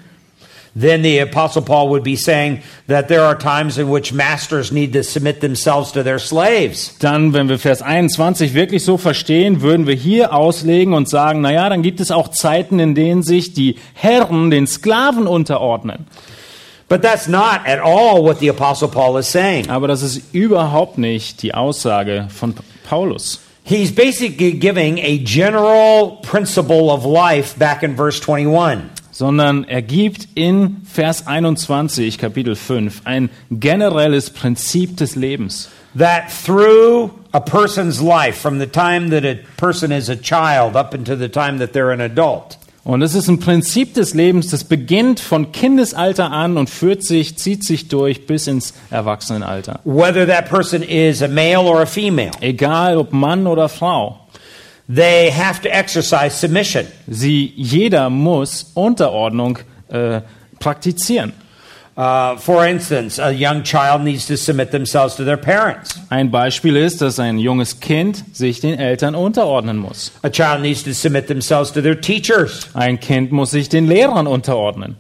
Then 0.79 1.01
the 1.01 1.19
Apostle 1.19 1.61
Paul 1.61 1.89
would 1.89 2.03
be 2.03 2.15
saying 2.15 2.61
that 2.87 3.07
there 3.07 3.23
are 3.23 3.35
times 3.35 3.77
in 3.77 3.89
which 3.89 4.13
masters 4.13 4.71
need 4.71 4.93
to 4.93 5.03
submit 5.03 5.41
themselves 5.41 5.91
to 5.91 6.03
their 6.03 6.19
slaves. 6.19 6.95
Dann, 6.99 7.33
wenn 7.33 7.49
wir 7.49 7.59
Vers 7.59 7.81
21 7.81 8.53
wirklich 8.53 8.83
so 8.83 8.97
verstehen, 8.97 9.61
würden 9.61 9.87
wir 9.87 9.95
hier 9.95 10.33
auslegen 10.33 10.93
und 10.93 11.09
sagen, 11.09 11.41
naja, 11.41 11.69
dann 11.69 11.81
gibt 11.81 11.99
es 11.99 12.11
auch 12.11 12.29
Zeiten, 12.29 12.79
in 12.79 12.95
denen 12.95 13.23
sich 13.23 13.53
die 13.53 13.75
Herren 13.93 14.49
den 14.51 14.67
Sklaven 14.67 15.27
unterordnen. 15.27 16.07
But 16.87 17.03
that's 17.03 17.27
not 17.27 17.67
at 17.67 17.79
all 17.79 18.23
what 18.23 18.39
the 18.39 18.49
Apostle 18.49 18.87
Paul 18.87 19.19
is 19.19 19.31
saying. 19.31 19.69
Aber 19.69 19.87
das 19.87 20.01
ist 20.01 20.33
überhaupt 20.33 20.97
nicht 20.97 21.43
die 21.43 21.53
Aussage 21.53 22.27
von 22.29 22.55
Paulus. 22.87 23.41
He's 23.63 23.93
basically 23.93 24.53
giving 24.53 24.97
a 24.97 25.19
general 25.19 26.17
principle 26.23 26.89
of 26.89 27.05
life 27.05 27.59
back 27.59 27.83
in 27.83 27.95
verse 27.95 28.19
21. 28.19 28.89
sondern 29.19 29.65
er 29.65 29.81
gibt 29.81 30.29
in 30.35 30.77
Vers 30.85 31.27
21, 31.27 32.17
Kapitel 32.17 32.55
5, 32.55 33.01
ein 33.03 33.29
generelles 33.51 34.29
Prinzip 34.29 34.95
des 34.95 35.17
Lebens. 35.17 35.67
That 35.97 36.29
through 36.45 37.09
a 37.33 37.41
person's 37.41 37.99
life, 37.99 38.39
from 38.39 38.59
the 38.59 38.65
time 38.65 39.09
that 39.09 39.25
a 39.25 39.35
person 39.57 39.91
is 39.91 40.07
a 40.07 40.15
child 40.15 40.77
up 40.77 40.93
until 40.93 41.17
the 41.17 41.27
time 41.27 41.59
that 41.59 41.73
they're 41.73 41.91
an 41.91 41.99
adult, 41.99 42.57
Und 42.85 43.01
es 43.01 43.13
ist 43.13 43.27
ein 43.27 43.39
Prinzip 43.41 43.93
des 43.93 44.13
Lebens, 44.13 44.47
das 44.51 44.63
beginnt 44.63 45.19
von 45.19 45.51
Kindesalter 45.51 46.31
an 46.31 46.57
und 46.57 46.69
führt 46.69 47.03
sich, 47.03 47.37
zieht 47.37 47.65
sich 47.65 47.89
durch 47.89 48.25
bis 48.25 48.47
ins 48.47 48.73
Erwachsenenalter. 48.89 49.81
whether 49.83 50.25
that 50.25 50.47
person 50.47 50.81
is 50.81 51.21
a 51.21 51.27
male 51.27 51.67
or 51.67 51.81
a 51.81 51.85
female, 51.85 52.31
Egal 52.39 52.97
ob 52.97 53.11
Mann 53.11 53.47
oder 53.47 53.67
Frau. 53.67 54.21
They 54.89 55.29
have 55.29 55.61
to 55.61 55.69
exercise 55.69 56.35
submission. 56.35 56.87
Sie, 57.07 57.53
jeder 57.55 58.09
muss 58.09 58.71
Unterordnung 58.73 59.59
äh, 59.89 60.21
praktizieren. 60.59 61.33
Uh, 61.95 62.37
for 62.37 62.65
instance, 62.65 63.19
a 63.19 63.29
young 63.29 63.61
child 63.61 64.03
needs 64.03 64.25
to 64.25 64.37
submit 64.37 64.71
themselves 64.71 65.17
to 65.17 65.25
their 65.25 65.35
parents. 65.35 65.99
Ein 66.09 66.31
Beispiel 66.31 66.77
ist, 66.77 67.01
dass 67.01 67.19
ein 67.19 67.37
junges 67.37 67.81
Kind 67.81 68.23
sich 68.33 68.61
den 68.61 68.79
Eltern 68.79 69.15
unterordnen 69.15 69.75
muss. 69.75 70.13
A 70.21 70.29
child 70.29 70.61
needs 70.61 70.81
to 70.81 70.93
submit 70.93 71.27
themselves 71.27 71.73
to 71.73 71.81
their 71.81 71.99
teachers. 71.99 72.69
Ein 72.73 73.01
Kind 73.01 73.33
muss 73.33 73.51
sich 73.51 73.67
den 73.67 73.85
Lehrern 73.85 74.27
unterordnen. 74.27 74.95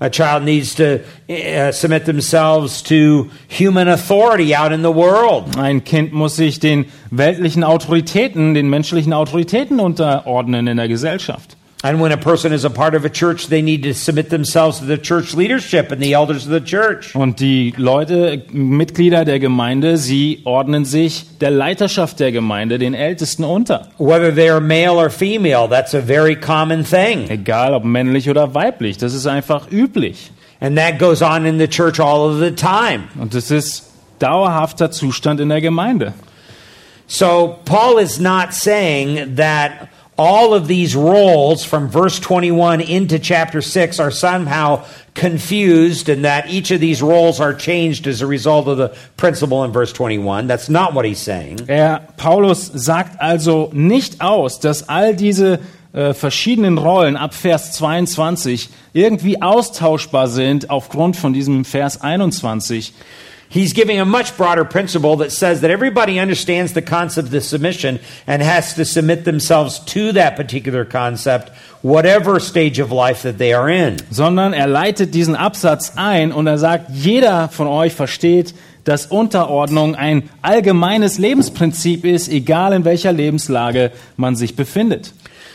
A 0.00 0.08
child 0.08 0.44
needs 0.44 0.76
to 0.76 1.00
uh, 1.28 1.72
submit 1.72 2.06
themselves 2.06 2.82
to 2.84 3.30
human 3.48 3.88
authority 3.88 4.54
out 4.54 4.72
in 4.72 4.82
the 4.82 4.94
world. 4.94 5.56
Ein 5.58 5.82
Kind 5.82 6.12
muss 6.12 6.36
sich 6.36 6.60
den 6.60 6.86
weltlichen 7.10 7.64
Autoritäten, 7.64 8.54
den 8.54 8.70
menschlichen 8.70 9.12
Autoritäten 9.12 9.80
unterordnen 9.80 10.68
in 10.68 10.76
der 10.76 10.88
Gesellschaft. 10.88 11.57
And 11.80 12.00
when 12.00 12.10
a 12.10 12.16
person 12.16 12.52
is 12.52 12.64
a 12.64 12.70
part 12.70 12.96
of 12.96 13.04
a 13.04 13.08
church, 13.08 13.46
they 13.46 13.62
need 13.62 13.84
to 13.84 13.94
submit 13.94 14.30
themselves 14.30 14.80
to 14.80 14.84
the 14.84 14.98
church 14.98 15.32
leadership 15.34 15.92
and 15.92 16.02
the 16.02 16.12
elders 16.12 16.44
of 16.44 16.50
the 16.50 16.60
church. 16.60 17.14
Und 17.14 17.38
die 17.38 17.72
Leute, 17.76 18.42
Mitglieder 18.50 19.24
der 19.24 19.38
Gemeinde, 19.38 19.96
sie 19.96 20.40
ordnen 20.44 20.84
sich 20.84 21.38
der 21.38 21.52
Leiterschaft 21.52 22.18
der 22.18 22.32
Gemeinde, 22.32 22.78
den 22.78 22.94
Ältesten 22.94 23.44
unter. 23.44 23.86
Whether 23.98 24.34
they 24.34 24.50
are 24.50 24.60
male 24.60 24.96
or 24.96 25.08
female, 25.08 25.68
that's 25.68 25.94
a 25.94 26.00
very 26.00 26.34
common 26.34 26.82
thing. 26.84 27.30
Egal 27.30 27.72
ob 27.74 27.84
männlich 27.84 28.28
oder 28.28 28.54
weiblich, 28.54 28.98
das 28.98 29.14
ist 29.14 29.28
einfach 29.28 29.70
üblich. 29.70 30.32
And 30.60 30.76
that 30.76 30.98
goes 30.98 31.22
on 31.22 31.46
in 31.46 31.60
the 31.60 31.68
church 31.68 32.00
all 32.00 32.28
of 32.28 32.40
the 32.40 32.50
time. 32.50 33.04
Und 33.20 33.34
das 33.34 33.52
ist 33.52 33.92
dauerhafter 34.18 34.90
Zustand 34.90 35.38
in 35.38 35.48
der 35.48 35.60
Gemeinde. 35.60 36.12
So 37.06 37.56
Paul 37.64 38.00
is 38.00 38.18
not 38.18 38.52
saying 38.52 39.36
that 39.36 39.88
all 40.18 40.52
of 40.52 40.66
these 40.66 40.96
roles 40.96 41.64
from 41.64 41.88
verse 41.88 42.18
21 42.18 42.80
into 42.80 43.18
chapter 43.20 43.62
6 43.62 44.00
are 44.00 44.10
somehow 44.10 44.84
confused 45.14 46.08
and 46.08 46.24
that 46.24 46.48
each 46.50 46.72
of 46.72 46.80
these 46.80 47.00
roles 47.00 47.40
are 47.40 47.54
changed 47.54 48.06
as 48.06 48.20
a 48.20 48.26
result 48.26 48.66
of 48.66 48.78
the 48.78 48.88
principle 49.16 49.62
in 49.64 49.70
verse 49.70 49.92
21. 49.92 50.48
That's 50.48 50.68
not 50.68 50.92
what 50.92 51.04
he's 51.04 51.20
saying. 51.20 51.68
Er, 51.68 52.00
Paulus 52.16 52.66
sagt 52.66 53.20
also 53.20 53.70
nicht 53.72 54.20
aus, 54.20 54.58
dass 54.58 54.88
all 54.88 55.14
diese 55.14 55.60
äh, 55.92 56.12
verschiedenen 56.14 56.78
Rollen 56.78 57.16
ab 57.16 57.32
Vers 57.32 57.72
22 57.72 58.68
irgendwie 58.92 59.40
austauschbar 59.40 60.28
sind 60.28 60.68
aufgrund 60.68 61.16
von 61.16 61.32
diesem 61.32 61.64
Vers 61.64 62.00
21. 62.02 62.92
He's 63.50 63.72
giving 63.72 63.98
a 63.98 64.04
much 64.04 64.36
broader 64.36 64.64
principle 64.64 65.16
that 65.16 65.32
says 65.32 65.62
that 65.62 65.70
everybody 65.70 66.18
understands 66.18 66.74
the 66.74 66.82
concept 66.82 67.32
of 67.32 67.42
submission 67.42 67.98
and 68.26 68.42
has 68.42 68.74
to 68.74 68.84
submit 68.84 69.24
themselves 69.24 69.78
to 69.86 70.12
that 70.12 70.36
particular 70.36 70.84
concept, 70.84 71.50
whatever 71.80 72.40
stage 72.40 72.78
of 72.78 72.92
life 72.92 73.22
that 73.22 73.38
they 73.38 73.54
are 73.54 73.70
in. 73.70 73.96
sondern 74.10 74.52
er 74.52 74.66
leitet 74.66 75.14
diesen 75.14 75.34
Absatz 75.34 75.92
ein 75.96 76.32
und 76.32 76.46
er 76.46 76.58
sagt, 76.58 76.90
jeder 76.90 77.48
von 77.48 77.66
euch 77.66 77.94
versteht 77.94 78.54
dass 78.88 79.04
Unterordnung 79.04 79.96
ein 79.96 80.30
allgemeines 80.40 81.18
Lebensprinzip 81.18 82.06
ist, 82.06 82.30
egal 82.30 82.72
in 82.72 82.86
welcher 82.86 83.12
Lebenslage 83.12 83.92
man 84.16 84.34
sich 84.34 84.56
befindet. 84.56 85.12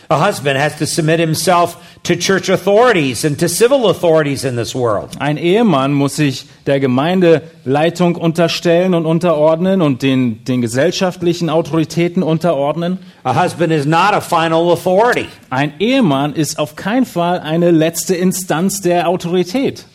A 0.09 0.17
husband 0.17 0.59
has 0.59 0.77
to 0.77 0.85
submit 0.85 1.19
himself 1.19 1.77
to 2.03 2.15
church 2.15 2.49
authorities 2.49 3.23
and 3.23 3.39
to 3.39 3.47
civil 3.47 3.89
authorities 3.89 4.43
in 4.43 4.55
this 4.55 4.75
world. 4.75 5.15
Ein 5.19 5.37
Ehemann 5.37 5.93
muss 5.93 6.17
sich 6.17 6.45
der 6.65 6.79
Gemeindeleitung 6.79 8.15
unterstellen 8.15 8.93
und 8.93 9.05
unterordnen 9.05 9.81
und 9.81 10.01
den, 10.01 10.43
den 10.43 10.61
gesellschaftlichen 10.61 11.49
Autoritäten 11.49 12.21
unterordnen. 12.21 12.99
A 13.23 13.33
husband 13.41 13.71
is 13.71 13.85
not 13.85 14.13
a 14.13 14.21
final 14.21 14.71
authority. 14.71 15.27
Ein 15.49 15.73
Ehemann 15.79 16.33
ist 16.33 16.59
auf 16.59 16.75
keinen 16.75 17.05
Fall 17.05 17.39
eine 17.39 17.71
letzte 17.71 18.15
Instanz 18.15 18.81
der 18.81 19.07
Autorität. 19.07 19.85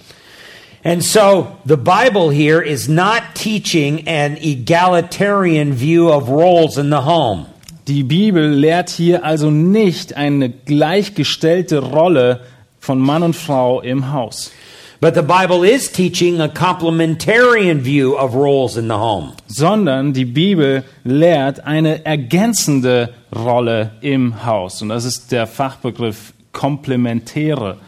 And 0.84 1.02
so 1.02 1.48
the 1.66 1.76
Bible 1.76 2.30
here 2.30 2.62
is 2.62 2.88
not 2.88 3.34
teaching 3.34 4.06
an 4.08 4.38
egalitarian 4.38 5.74
view 5.74 6.08
of 6.08 6.28
roles 6.30 6.78
in 6.78 6.88
the 6.88 7.02
home. 7.02 7.46
Die 7.88 8.02
Bibel 8.02 8.50
lehrt 8.50 8.90
hier 8.90 9.24
also 9.24 9.50
nicht 9.50 10.14
eine 10.14 10.50
gleichgestellte 10.50 11.78
Rolle 11.78 12.40
von 12.78 13.00
Mann 13.00 13.22
und 13.22 13.34
Frau 13.34 13.80
im 13.80 14.12
Haus, 14.12 14.52
But 15.00 15.14
the 15.14 15.22
Bible 15.22 15.64
is 15.64 15.90
teaching 15.90 16.40
a 16.40 16.48
complementarian 16.48 17.84
view 17.84 18.14
of 18.14 18.34
roles 18.34 18.76
in 18.76 18.88
the 18.88 18.94
home. 18.94 19.32
sondern 19.46 20.12
die 20.12 20.24
Bibel 20.26 20.82
lehrt 21.04 21.64
eine 21.64 22.04
ergänzende 22.04 23.14
Rolle 23.34 23.92
im 24.00 24.44
Haus. 24.44 24.82
Und 24.82 24.90
das 24.90 25.04
ist 25.04 25.32
der 25.32 25.46
Fachbegriff 25.46 26.34
komplementäre 26.52 27.78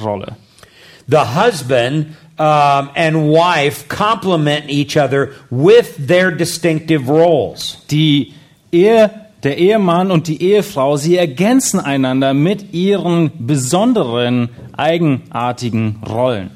Rolle. 0.00 0.36
The 1.08 1.16
husband 1.34 2.08
um, 2.38 2.90
and 2.94 3.16
wife 3.32 3.88
complement 3.88 4.68
each 4.68 4.96
other 4.96 5.30
with 5.50 6.06
their 6.06 6.30
distinctive 6.30 7.08
roles. 7.08 7.78
Die 7.90 8.34
Ehe, 8.70 9.23
der 9.44 9.58
Ehemann 9.58 10.10
und 10.10 10.26
die 10.26 10.42
Ehefrau, 10.42 10.96
sie 10.96 11.16
ergänzen 11.16 11.78
einander 11.78 12.34
mit 12.34 12.72
ihren 12.72 13.30
besonderen, 13.38 14.48
eigenartigen 14.76 16.02
Rollen. 16.08 16.50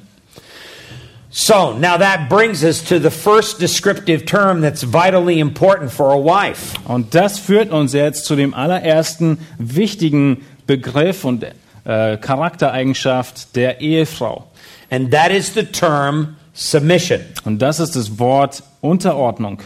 So 1.30 1.74
now 1.74 1.98
that 1.98 2.28
brings 2.30 2.64
us 2.64 2.82
to 2.82 2.98
the 2.98 3.10
first 3.10 3.60
descriptive 3.60 4.24
term 4.24 4.62
that's 4.62 4.82
vitally 4.82 5.38
important 5.38 5.92
for 5.92 6.12
a 6.12 6.16
wife. 6.18 6.74
Und 6.86 7.14
das 7.14 7.38
führt 7.38 7.70
uns 7.70 7.92
jetzt 7.92 8.24
zu 8.24 8.34
dem 8.34 8.54
allerersten 8.54 9.38
wichtigen 9.58 10.44
Begriff 10.66 11.24
und 11.24 11.44
äh, 11.84 12.16
Charaktereigenschaft 12.16 13.54
der 13.56 13.80
Ehefrau. 13.82 14.48
And 14.90 15.10
that 15.12 15.30
is 15.30 15.52
the 15.52 15.64
term 15.64 16.36
submission. 16.54 17.20
Und 17.44 17.60
das 17.60 17.78
ist 17.78 17.94
das 17.94 18.18
Wort 18.18 18.62
Unterordnung. 18.80 19.60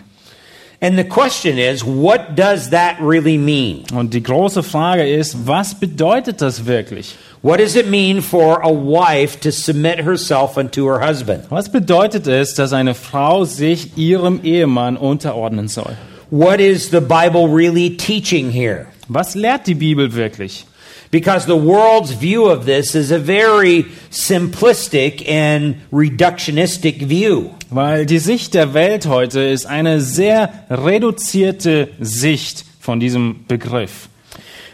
And 0.83 0.99
the 0.99 1.05
question 1.05 1.59
is, 1.59 1.85
what 1.85 2.35
does 2.35 2.71
that 2.71 3.01
really 3.01 3.39
mean? 3.39 3.85
Und 3.95 4.13
die 4.13 4.21
große 4.21 4.65
Frage 4.65 5.09
ist, 5.09 5.47
was 5.47 5.79
bedeutet 5.79 6.43
das 6.43 6.67
wirklich? 6.67 7.15
What 7.41 7.59
does 7.61 7.77
it 7.77 7.87
mean 7.87 8.21
for 8.21 8.61
a 8.65 8.69
wife 8.69 9.39
to 9.43 9.53
submit 9.53 10.01
herself 10.01 10.59
unto 10.59 10.87
her 10.87 10.99
husband? 10.99 11.49
Was 11.51 11.69
bedeutet 11.69 12.27
es, 12.27 12.55
dass 12.55 12.73
eine 12.73 12.95
Frau 12.97 13.45
sich 13.45 13.97
ihrem 13.97 14.41
Ehemann 14.43 14.97
unterordnen 14.97 15.69
soll? 15.69 15.97
What 16.31 16.59
is 16.59 16.91
the 16.91 17.01
Bible 17.01 17.47
really 17.47 17.97
teaching 17.97 18.51
here? 18.51 18.89
Was 19.09 19.37
lehrt 19.37 19.69
die 19.69 19.75
Bibel 19.75 20.13
wirklich? 20.13 20.67
Because 21.13 21.47
the 21.47 21.55
world's 21.55 22.11
view 22.11 22.47
of 22.47 22.65
this 22.67 22.97
is 22.97 23.13
a 23.13 23.19
very 23.21 23.87
simplistic 24.11 25.23
and 25.29 25.77
reductionistic 25.93 27.07
view. 27.07 27.55
Weil 27.75 28.05
die 28.05 28.19
Sicht 28.19 28.53
der 28.53 28.75
Welt 28.75 29.07
heute 29.07 29.41
ist 29.41 29.65
eine 29.65 30.03
sehr 30.03 30.51
reduzierte 30.69 31.89
Sicht 31.99 32.67
von 32.79 33.01
diesem 33.01 33.47
Begriff. 33.49 34.11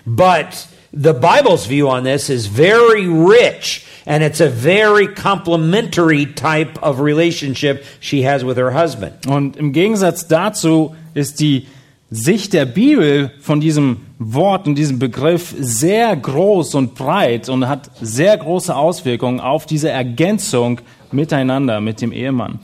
But 0.04 0.66
the 0.90 1.12
Bible's 1.12 1.68
view 1.68 1.88
on 1.88 2.02
this 2.02 2.28
is 2.28 2.48
very 2.48 3.06
rich 3.06 3.84
and 4.04 4.24
it's 4.24 4.40
a 4.40 4.48
very 4.48 5.06
complementary 5.06 6.26
type 6.26 6.82
of 6.82 6.98
relationship 7.00 7.84
she 8.00 8.26
has 8.26 8.44
with 8.44 8.56
her 8.56 8.74
husband. 8.74 9.28
Und 9.28 9.56
im 9.56 9.72
Gegensatz 9.72 10.26
dazu 10.26 10.96
ist 11.14 11.38
die 11.38 11.68
Sicht 12.10 12.52
der 12.52 12.64
Bibel 12.64 13.30
von 13.40 13.60
diesem 13.60 13.98
Wort 14.18 14.66
und 14.66 14.74
diesem 14.74 14.98
Begriff 14.98 15.54
sehr 15.60 16.16
groß 16.16 16.74
und 16.74 16.96
breit 16.96 17.48
und 17.48 17.68
hat 17.68 17.90
sehr 18.00 18.36
große 18.36 18.74
Auswirkungen 18.74 19.38
auf 19.38 19.66
diese 19.66 19.90
Ergänzung 19.90 20.80
miteinander 21.12 21.80
mit 21.80 22.00
dem 22.00 22.12
Ehemann. 22.12 22.58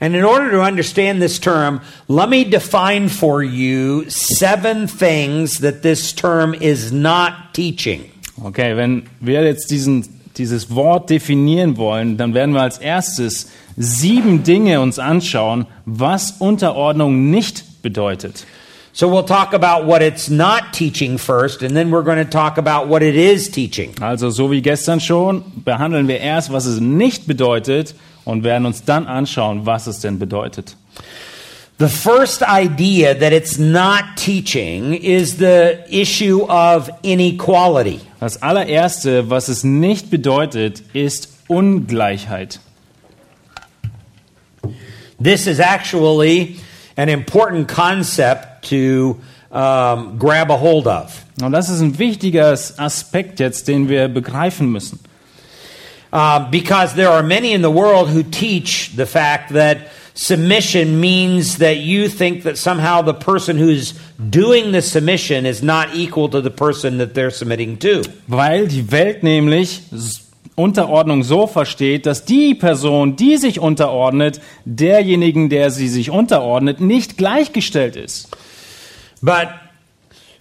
And 0.00 0.14
in 0.14 0.24
order 0.24 0.50
to 0.50 0.62
understand 0.62 1.22
this 1.22 1.38
term, 1.38 1.80
let 2.08 2.28
me 2.28 2.44
define 2.44 3.08
for 3.08 3.42
you 3.42 4.04
seven 4.10 4.86
things 4.86 5.60
that 5.60 5.82
this 5.82 6.12
term 6.12 6.54
is 6.54 6.92
not 6.92 7.54
teaching. 7.54 8.10
Okay, 8.44 8.76
wenn 8.76 9.04
wir 9.20 9.42
jetzt 9.42 9.70
diesen, 9.70 10.04
dieses 10.36 10.74
Wort 10.74 11.08
definieren 11.08 11.78
wollen, 11.78 12.18
dann 12.18 12.34
werden 12.34 12.54
wir 12.54 12.60
als 12.60 12.76
erstes 12.76 13.50
sieben 13.78 14.42
Dinge 14.42 14.80
uns 14.80 14.98
anschauen, 14.98 15.66
was 15.86 16.32
Unterordnung 16.40 17.30
nicht 17.30 17.82
bedeutet. 17.82 18.46
So 18.96 19.08
we'll 19.08 19.24
talk 19.24 19.52
about 19.52 19.84
what 19.84 20.00
it's 20.00 20.30
not 20.30 20.72
teaching 20.72 21.18
first, 21.18 21.62
and 21.62 21.76
then 21.76 21.90
we're 21.90 22.02
going 22.02 22.16
to 22.16 22.24
talk 22.24 22.56
about 22.56 22.88
what 22.88 23.02
it 23.02 23.14
is 23.14 23.50
teaching. 23.50 23.94
Also 24.00 24.30
so 24.30 24.50
wie 24.50 24.62
gestern 24.62 25.00
schon, 25.00 25.44
behandeln 25.54 26.08
wir 26.08 26.18
erst, 26.18 26.50
was 26.50 26.64
es 26.64 26.80
nicht 26.80 27.26
bedeutet 27.26 27.94
und 28.24 28.42
werden 28.42 28.64
uns 28.64 28.84
dann 28.84 29.06
anschauen, 29.06 29.66
was 29.66 29.86
es 29.86 30.00
denn 30.00 30.18
bedeutet. 30.18 30.76
The 31.76 31.90
first 31.90 32.40
idea 32.40 33.12
that 33.12 33.34
it's 33.34 33.58
not 33.58 34.16
teaching 34.16 34.94
is 34.94 35.36
the 35.36 35.84
issue 35.90 36.46
of 36.48 36.88
inequality. 37.02 38.00
Das 38.18 38.40
allererste, 38.40 39.28
was 39.28 39.48
es 39.48 39.62
nicht 39.62 40.08
bedeutet, 40.08 40.82
ist 40.94 41.28
Ungleichheit. 41.48 42.60
This 45.22 45.46
is 45.46 45.60
actually 45.60 46.56
an 46.96 47.10
important 47.10 47.68
concept 47.68 48.55
to 48.68 49.16
um, 49.50 50.18
grab 50.18 50.50
a 50.50 50.60
hold 50.60 50.86
of. 50.86 51.24
Und 51.42 51.52
das 51.52 51.68
ist 51.68 51.80
ein 51.80 51.98
wichtiger 51.98 52.52
Aspekt 52.76 53.40
jetzt, 53.40 53.68
den 53.68 53.88
wir 53.88 54.08
begreifen 54.08 54.70
müssen. 54.70 55.00
Um, 56.12 56.50
because 56.50 56.94
there 56.94 57.10
are 57.10 57.22
many 57.22 57.52
in 57.52 57.62
the 57.62 57.70
world 57.70 58.08
who 58.08 58.22
teach 58.22 58.92
the 58.96 59.06
fact 59.06 59.52
that 59.52 59.78
submission 60.14 60.98
means 60.98 61.58
that 61.58 61.78
you 61.78 62.08
think 62.08 62.42
that 62.44 62.56
somehow 62.56 63.02
the 63.02 63.12
person 63.12 63.58
who's 63.58 63.92
doing 64.18 64.72
the 64.72 64.80
submission 64.80 65.44
is 65.44 65.62
not 65.62 65.94
equal 65.94 66.28
to 66.30 66.40
the 66.40 66.50
person 66.50 66.98
that 66.98 67.14
they're 67.14 67.30
submitting 67.30 67.78
to. 67.78 68.02
Weil 68.28 68.66
die 68.66 68.90
Welt 68.90 69.22
nämlich 69.22 69.82
Unterordnung 70.54 71.22
so 71.22 71.46
versteht, 71.46 72.06
dass 72.06 72.24
die 72.24 72.54
Person, 72.54 73.16
die 73.16 73.36
sich 73.36 73.60
unterordnet, 73.60 74.40
derjenigen, 74.64 75.50
der 75.50 75.70
sie 75.70 75.88
sich 75.88 76.10
unterordnet, 76.10 76.80
nicht 76.80 77.18
gleichgestellt 77.18 77.96
ist. 77.96 78.28
But 79.26 79.48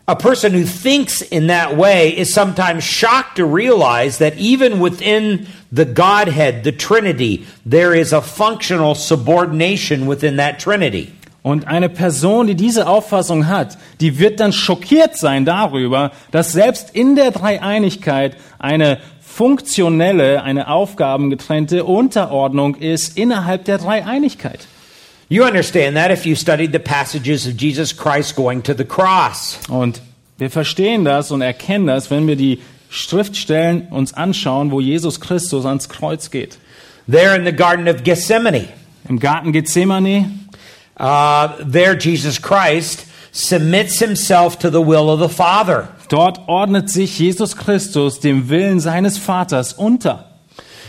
a 0.07 0.15
person 0.15 0.53
who 0.53 0.63
thinks 0.63 1.23
in 1.23 1.47
that 1.47 1.75
way 1.75 2.15
is 2.15 2.31
sometimes 2.31 2.83
shocked 2.83 3.37
to 3.37 3.45
realize 3.45 4.19
that 4.19 4.37
even 4.37 4.79
within 4.79 5.47
the 5.71 5.85
Godhead, 5.85 6.63
the 6.63 6.71
Trinity, 6.71 7.47
there 7.65 7.95
is 7.95 8.13
a 8.13 8.21
functional 8.21 8.93
subordination 8.93 10.05
within 10.05 10.35
that 10.35 10.59
Trinity. 10.59 11.11
Und 11.41 11.67
eine 11.67 11.89
Person, 11.89 12.45
die 12.45 12.53
diese 12.53 12.87
Auffassung 12.87 13.47
hat, 13.47 13.75
die 14.01 14.19
wird 14.19 14.39
dann 14.39 14.53
schockiert 14.53 15.17
sein 15.17 15.45
darüber, 15.45 16.11
dass 16.29 16.53
selbst 16.53 16.91
in 16.93 17.15
der 17.15 17.31
Dreieinigkeit 17.31 18.37
eine 18.59 18.99
funktionelle, 19.19 20.43
eine 20.43 20.67
aufgabengetrennte 20.67 21.85
Unterordnung 21.85 22.75
ist 22.75 23.17
innerhalb 23.17 23.65
der 23.65 23.79
Dreieinigkeit. 23.79 24.67
You 25.27 25.43
understand 25.43 25.97
that 25.97 26.11
if 26.11 26.25
you 26.25 26.35
studied 26.35 26.71
the 26.71 26.79
passages 26.79 27.47
of 27.47 27.57
Jesus 27.57 27.95
Christ 27.95 28.35
going 28.35 28.61
to 28.63 28.73
the 28.73 28.85
cross. 28.85 29.59
Und 29.69 30.01
wir 30.37 30.49
verstehen 30.49 31.03
das 31.03 31.31
und 31.31 31.41
erkennen 31.41 31.87
das, 31.87 32.11
wenn 32.11 32.27
wir 32.27 32.35
die 32.35 32.61
Schriftstellen 32.89 33.87
uns 33.89 34.13
anschauen, 34.13 34.71
wo 34.71 34.79
Jesus 34.79 35.19
Christus 35.19 35.65
ans 35.65 35.89
Kreuz 35.89 36.29
geht. 36.29 36.57
There 37.07 37.35
in 37.35 37.45
the 37.45 37.51
Garden 37.51 37.87
of 37.87 38.03
Gethsemane, 38.03 38.67
Im 39.07 39.19
Garten 39.19 39.51
Gethsemane, 39.51 40.31
uh, 40.99 41.49
there 41.71 41.97
Jesus 41.97 42.41
Christ 42.41 43.05
submits 43.31 43.99
himself 43.99 44.57
to 44.59 44.69
the 44.69 44.81
will 44.81 45.09
of 45.09 45.19
the 45.19 45.29
Father. 45.29 45.89
dort 46.09 46.47
ordnet 46.47 46.89
sich 46.89 47.17
Jesus 47.19 47.55
Christus 47.55 48.19
dem 48.19 48.49
Willen 48.49 48.79
seines 48.79 49.17
Vaters 49.17 49.73
unter. 49.73 50.34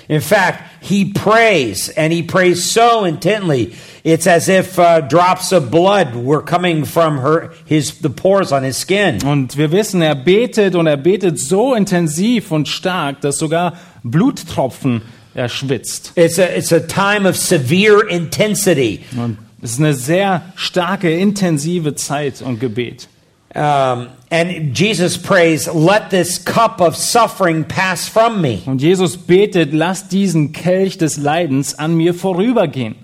In 0.09 0.21
fact, 0.21 0.62
he 0.81 1.12
prays, 1.12 1.88
and 1.88 2.12
he 2.12 2.23
prays 2.23 2.71
so 2.71 3.05
intently. 3.05 3.75
It's 4.05 4.27
as 4.27 4.49
if 4.49 4.79
uh, 4.79 5.01
drops 5.01 5.51
of 5.51 5.71
blood 5.71 6.14
were 6.14 6.42
coming 6.42 6.85
from 6.85 7.19
her, 7.19 7.53
his, 7.64 7.99
the 7.99 8.11
pores 8.11 8.53
on 8.53 8.62
his 8.62 8.77
skin. 8.77 9.19
Und 9.27 9.57
wir 9.57 9.73
wissen, 9.73 10.03
er 10.03 10.14
betet 10.14 10.77
und 10.77 10.87
er 10.87 10.97
betet 10.97 11.40
so 11.40 11.75
intensiv 11.75 12.53
und 12.53 12.69
stark, 12.69 13.21
dass 13.21 13.38
sogar 13.38 13.73
Bluttropfen 14.05 15.03
er 15.35 15.49
schwitzt. 15.49 16.12
It's 16.14 16.38
a, 16.38 16.57
it's 16.57 16.73
a 16.73 16.81
time 16.81 17.29
of 17.29 17.37
severe 17.37 18.09
intensity. 18.09 19.01
Und 19.16 19.38
es 19.61 19.73
ist 19.73 19.81
eine 19.81 19.95
sehr 19.95 20.53
starke, 20.55 21.11
intensive 21.11 21.97
Zeit 21.97 22.42
und 22.42 22.61
Gebet. 22.61 23.09
Um, 23.57 24.11
and 24.31 24.75
Jesus 24.75 25.16
prays, 25.16 25.66
Let 25.66 26.11
this 26.11 26.38
cup 26.38 26.81
of 26.81 26.95
suffering 26.95 27.64
pass 27.64 28.07
from 28.07 28.42
me. 28.42 28.62
Und 28.66 28.83
Jesus 28.83 29.16
betet, 29.16 29.73
lass 29.73 30.09
diesen 30.09 30.53
Kelch 30.53 30.99
des 30.99 31.16
Leidens 31.16 31.75
an 31.79 31.97
mir 31.97 32.12
vorübergehen. 32.12 32.97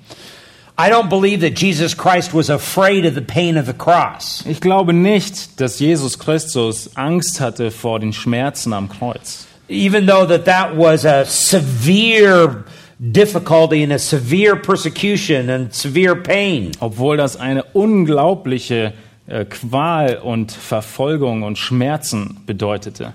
I 0.76 0.90
don't 0.90 1.08
believe 1.08 1.40
that 1.40 1.58
Jesus 1.58 1.94
Christ 1.94 2.34
was 2.34 2.50
afraid 2.50 3.06
of 3.06 3.14
the 3.14 3.22
pain 3.22 3.56
of 3.56 3.66
the 3.66 3.72
cross. 3.72 4.44
Ich 4.46 4.60
glaube 4.60 4.92
nicht, 4.92 5.60
dass 5.60 5.78
Jesus 5.78 6.18
Christus 6.18 6.90
Angst 6.96 7.40
hatte 7.40 7.70
vor 7.70 8.00
den 8.00 8.12
Schmerzen 8.12 8.72
am 8.72 8.88
Kreuz. 8.88 9.46
Even 9.68 10.06
though 10.06 10.26
that 10.26 10.44
that 10.44 10.76
was 10.76 11.06
a 11.06 11.24
severe 11.24 12.64
difficulty 12.98 13.82
and 13.82 13.92
a 13.92 13.98
severe 13.98 14.56
persecution 14.56 15.48
and 15.48 15.72
severe 15.72 16.14
pain. 16.14 16.72
Obwohl 16.80 17.16
das 17.16 17.36
eine 17.36 17.64
unglaubliche 17.72 18.92
Qual 19.26 20.16
und 20.16 20.52
Verfolgung 20.52 21.42
und 21.42 21.56
Schmerzen 21.56 22.40
bedeutete. 22.46 23.12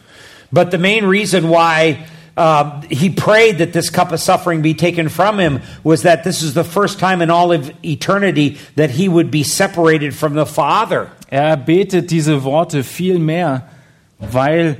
But 0.52 0.72
the 0.72 0.78
main 0.78 1.06
reason 1.06 1.50
why 1.50 1.98
uh, 2.38 2.82
he 2.89 3.10
prayed 3.10 3.58
that 3.58 3.74
this 3.74 3.89
cup 3.89 4.12
of 4.12 4.20
suffering 4.20 4.62
be 4.62 4.74
taken 4.74 5.10
from 5.10 5.39
him 5.39 5.62
was 5.84 6.04
that 6.04 6.24
this 6.24 6.41
is 6.41 6.54
the 6.54 6.63
first 6.63 7.00
time 7.00 7.22
in 7.22 7.30
all 7.30 7.52
of 7.52 7.72
eternity 7.84 8.58
that 8.76 8.91
he 8.91 9.10
would 9.10 9.30
be 9.32 9.43
separated 9.43 10.15
from 10.15 10.36
the 10.36 10.46
Father. 10.46 11.10
Er 11.30 11.58
betet 11.58 12.10
diese 12.10 12.43
Worte 12.43 12.84
viel 12.84 13.20
mehr, 13.20 13.63
weil 14.20 14.78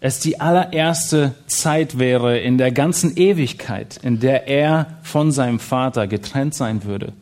es 0.00 0.20
die 0.20 0.40
allererste 0.40 1.34
Zeit 1.46 1.98
wäre 1.98 2.38
in 2.38 2.58
der 2.58 2.72
ganzen 2.72 3.16
Ewigkeit, 3.16 3.98
in 4.02 4.20
der 4.20 4.46
er 4.46 4.98
von 5.02 5.32
seinem 5.32 5.58
Vater 5.58 6.06
getrennt 6.06 6.54
sein 6.54 6.84
würde. 6.84 7.12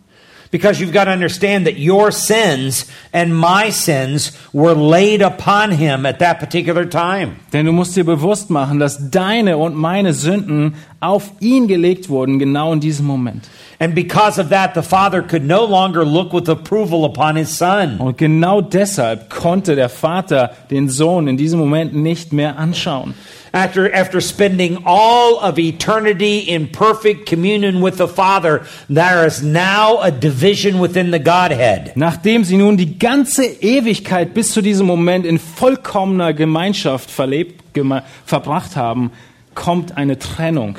Because 0.50 0.80
you've 0.80 0.92
got 0.92 1.04
to 1.04 1.10
understand 1.10 1.66
that 1.66 1.78
your 1.78 2.12
sins 2.12 2.86
and 3.12 3.36
my 3.36 3.70
sins 3.70 4.32
were 4.52 4.74
laid 4.74 5.22
upon 5.22 5.72
him 5.72 6.06
at 6.06 6.18
that 6.20 6.38
particular 6.38 6.84
time. 6.84 7.36
Denn 7.52 7.66
du 7.66 7.72
musst 7.72 7.96
dir 7.96 8.04
bewusst 8.04 8.50
machen, 8.50 8.78
dass 8.78 9.10
deine 9.10 9.56
und 9.56 9.74
meine 9.74 10.12
Sünden 10.12 10.74
auf 11.00 11.32
ihn 11.40 11.66
gelegt 11.66 12.08
wurden, 12.08 12.38
genau 12.38 12.72
in 12.72 12.80
diesem 12.80 13.06
Moment. 13.06 13.48
And 13.78 13.94
because 13.94 14.38
of 14.38 14.48
that, 14.48 14.74
the 14.74 14.82
Father 14.82 15.20
could 15.20 15.44
no 15.44 15.66
longer 15.66 16.04
look 16.04 16.32
with 16.32 16.48
approval 16.48 17.04
upon 17.04 17.36
his 17.36 17.56
Son. 17.56 17.98
Und 17.98 18.16
genau 18.16 18.62
deshalb 18.62 19.28
konnte 19.28 19.76
der 19.76 19.90
Vater 19.90 20.52
den 20.70 20.88
Sohn 20.88 21.28
in 21.28 21.36
diesem 21.36 21.58
Moment 21.58 21.94
nicht 21.94 22.32
mehr 22.32 22.58
anschauen. 22.58 23.14
After, 23.56 23.90
after 23.90 24.20
spending 24.20 24.82
all 24.84 25.40
of 25.40 25.58
eternity 25.58 26.40
in 26.40 26.68
perfect 26.68 27.24
communion 27.24 27.80
with 27.80 27.96
the 27.96 28.06
Father, 28.06 28.66
there 28.90 29.26
is 29.26 29.42
now 29.42 30.02
a 30.02 30.10
division 30.10 30.78
within 30.78 31.10
the 31.10 31.18
Godhead. 31.18 31.96
Nachdem 31.96 32.44
sie 32.44 32.58
nun 32.58 32.76
die 32.76 32.98
ganze 32.98 33.46
Ewigkeit 33.46 34.34
bis 34.34 34.52
zu 34.52 34.60
diesem 34.60 34.86
Moment 34.86 35.24
in 35.24 35.38
vollkommener 35.38 36.34
Gemeinschaft 36.34 37.10
verlebt, 37.10 37.62
verbracht 38.26 38.76
haben, 38.76 39.10
kommt 39.54 39.96
eine 39.96 40.18
Trennung. 40.18 40.76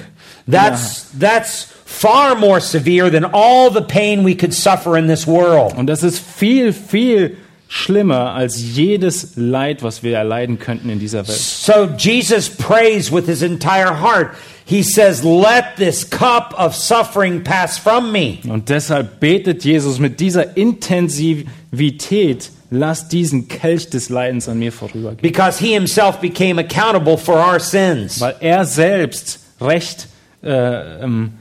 That's, 0.48 1.08
that's 1.18 1.74
far 1.84 2.36
more 2.36 2.62
severe 2.62 3.10
than 3.10 3.26
all 3.26 3.72
the 3.72 3.82
pain 3.82 4.24
we 4.24 4.36
could 4.36 4.54
suffer 4.54 4.96
in 4.96 5.08
this 5.08 5.26
world. 5.26 5.74
Und 5.76 5.88
das 5.88 6.04
ist 6.04 6.20
viel, 6.20 6.74
viel 6.74 7.38
schlimmer 7.68 8.34
als 8.34 8.62
jedes 8.76 9.34
Leid, 9.36 9.84
was 9.84 10.04
wir 10.04 10.18
erleiden 10.18 10.60
könnten 10.60 10.90
in 10.90 11.00
dieser 11.00 11.28
Welt. 11.28 11.38
So 11.38 11.90
Jesus 11.98 12.50
prays 12.50 13.12
with 13.12 13.26
his 13.26 13.42
entire 13.42 14.02
heart. 14.02 14.32
He 14.66 14.84
says, 14.84 15.24
Let 15.24 15.78
this 15.78 16.10
cup 16.10 16.54
of 16.58 16.76
suffering 16.76 17.44
pass 17.44 17.78
from 17.78 18.12
me. 18.12 18.40
Und 18.50 18.70
deshalb 18.70 19.20
betet 19.20 19.64
Jesus 19.64 19.98
mit 19.98 20.20
dieser 20.20 20.58
Intensivität, 20.58 22.52
lass 22.70 23.08
diesen 23.08 23.48
Kelch 23.48 23.90
des 23.90 24.10
Leidens 24.10 24.50
an 24.50 24.60
mir 24.60 24.74
vorübergehen. 24.74 25.22
Because 25.22 25.64
he 25.64 25.74
himself 25.74 26.20
became 26.20 26.60
accountable 26.60 27.18
for 27.18 27.36
our 27.36 27.60
sins. 27.60 28.20
Weil 28.20 28.36
er 28.42 28.66
selbst 28.66 29.40
recht 29.62 30.08
äh, 30.44 31.04
ähm, 31.04 31.34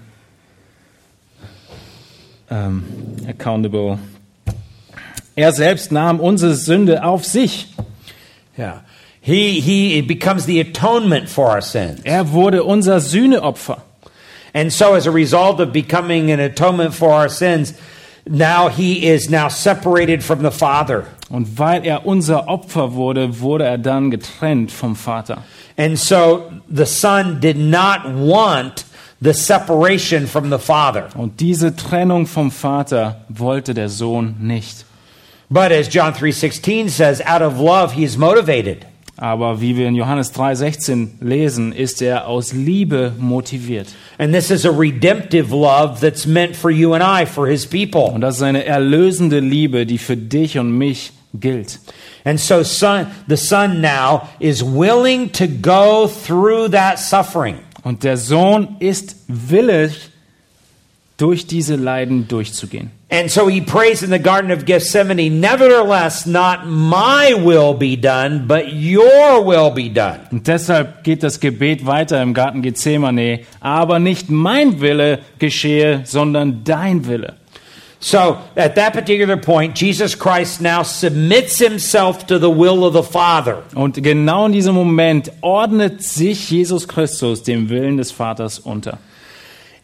ähm, 2.49 2.85
accountable. 3.29 3.99
Er 5.37 5.53
selbst 5.53 5.93
nahm 5.93 6.19
unsere 6.19 6.55
Sünde 6.55 7.05
auf 7.05 7.25
sich. 7.25 7.69
Yeah. 8.59 8.83
He, 9.21 9.61
he 9.61 10.01
becomes 10.03 10.47
the 10.47 10.61
atonement 10.61 11.29
for 11.29 11.51
our 11.51 11.61
sins. 11.61 12.01
Er 12.05 12.33
wurde 12.33 12.65
unser 12.65 13.01
Sühneopfer. 13.01 13.83
And 14.55 14.73
so, 14.73 14.95
as 14.95 15.07
a 15.07 15.11
result 15.11 15.61
of 15.61 15.73
becoming 15.73 16.31
an 16.31 16.41
atonement 16.41 16.95
for 16.95 17.11
our 17.11 17.29
sins, 17.29 17.75
now 18.27 18.69
he 18.69 19.07
is 19.07 19.29
now 19.29 19.49
separated 19.49 20.25
from 20.25 20.43
the 20.43 20.51
Father. 20.51 21.05
Und 21.29 21.59
weil 21.59 21.85
er 21.85 22.07
unser 22.07 22.49
Opfer 22.49 22.95
wurde, 22.95 23.41
wurde 23.41 23.65
er 23.65 23.77
dann 23.77 24.11
getrennt 24.11 24.73
vom 24.73 24.97
Vater. 24.97 25.43
And 25.77 25.99
so, 25.99 26.45
the 26.75 26.87
Son 26.87 27.39
did 27.39 27.59
not 27.59 28.07
want 28.07 28.87
the 29.21 29.35
separation 29.35 30.27
from 30.27 30.51
the 30.51 30.59
Father. 30.59 31.09
Und 31.17 31.41
diese 31.41 31.77
Trennung 31.77 32.27
vom 32.27 32.51
Vater 32.51 33.27
wollte 33.29 33.75
der 33.75 33.91
Sohn 33.91 34.37
nicht. 34.41 34.86
But 35.49 35.71
as 35.73 35.89
John 35.89 36.13
3:16 36.13 36.91
says, 36.91 37.21
out 37.25 37.43
of 37.43 37.61
love 37.61 37.95
he 37.95 38.05
is 38.05 38.17
motivated. 38.17 38.87
Aber 39.19 39.63
wie 39.63 39.77
wir 39.77 39.89
in 39.89 39.95
Johannes 39.95 40.33
3:16 40.35 41.21
lesen, 41.21 41.73
ist 41.73 42.03
er 42.03 42.27
aus 42.27 42.53
Liebe 42.53 43.13
motiviert. 43.19 43.89
And 44.19 44.35
this 44.35 44.51
is 44.51 44.67
a 44.67 44.71
redemptive 44.71 45.55
love 45.55 46.01
that's 46.01 46.27
meant 46.27 46.55
for 46.55 46.71
you 46.71 46.93
and 46.95 47.03
I, 47.03 47.25
for 47.27 47.47
his 47.47 47.67
people. 47.67 48.03
Und 48.03 48.21
das 48.21 48.37
ist 48.37 48.43
eine 48.43 48.65
erlösende 48.65 49.41
Liebe, 49.41 49.87
die 49.87 49.99
für 49.99 50.17
dich 50.17 50.59
und 50.59 50.77
mich 50.77 51.13
gilt. 51.33 51.79
And 52.25 52.41
so 52.41 52.63
son, 52.63 53.07
the 53.29 53.37
son 53.37 53.81
now 53.81 54.29
is 54.41 54.63
willing 54.63 55.31
to 55.33 55.47
go 55.47 56.09
through 56.09 56.71
that 56.73 56.99
suffering. 56.99 57.57
Und 57.85 58.03
der 58.05 58.17
Sohn 58.17 58.77
ist 58.81 59.17
willig, 59.29 60.11
durch 61.17 61.47
diese 61.47 61.77
Leiden 61.77 62.29
durchzugehen. 62.29 62.91
And 63.09 63.31
so 63.31 63.47
he 63.47 63.61
prays 63.61 64.03
in 64.03 64.11
the 64.11 64.19
Garden 64.19 64.51
of 64.51 64.65
Gethsemane, 64.65 65.41
nevertheless, 65.41 66.27
not 66.27 66.67
my 66.67 67.35
will 67.35 67.73
be 67.73 67.95
done, 67.95 68.49
but 68.49 68.73
your 68.73 69.45
will 69.45 69.71
be 69.71 69.89
done. 69.89 70.19
Und 70.33 70.49
deshalb 70.49 71.05
geht 71.05 71.23
das 71.23 71.39
Gebet 71.39 71.87
weiter 71.87 72.21
im 72.21 72.35
Garten 72.35 72.63
Gethsemane. 72.63 73.41
Aber 73.61 74.01
nicht 74.01 74.29
mein 74.29 74.81
Wille 74.81 75.21
geschehe, 75.39 76.01
sondern 76.05 76.65
dein 76.65 77.07
Wille. 77.07 77.37
So 78.01 78.39
at 78.57 78.75
that 78.75 78.93
particular 78.93 79.37
point, 79.37 79.81
Jesus 79.81 80.19
Christ 80.19 80.61
now 80.61 80.83
submits 80.83 81.59
himself 81.59 82.27
to 82.27 82.39
the 82.39 82.51
will 82.51 82.85
of 82.85 82.93
the 82.93 83.03
Father. 83.03 83.63
Und 83.77 84.03
genau 84.03 84.47
in 84.47 84.53
diesem 84.53 84.75
Moment 84.75 85.31
ordnet 85.43 86.03
sich 86.03 86.51
Jesus 86.51 86.89
Christus 86.89 87.45
dem 87.45 87.69
Willen 87.69 87.99
des 87.99 88.11
Vaters 88.11 88.59
unter. 88.59 88.99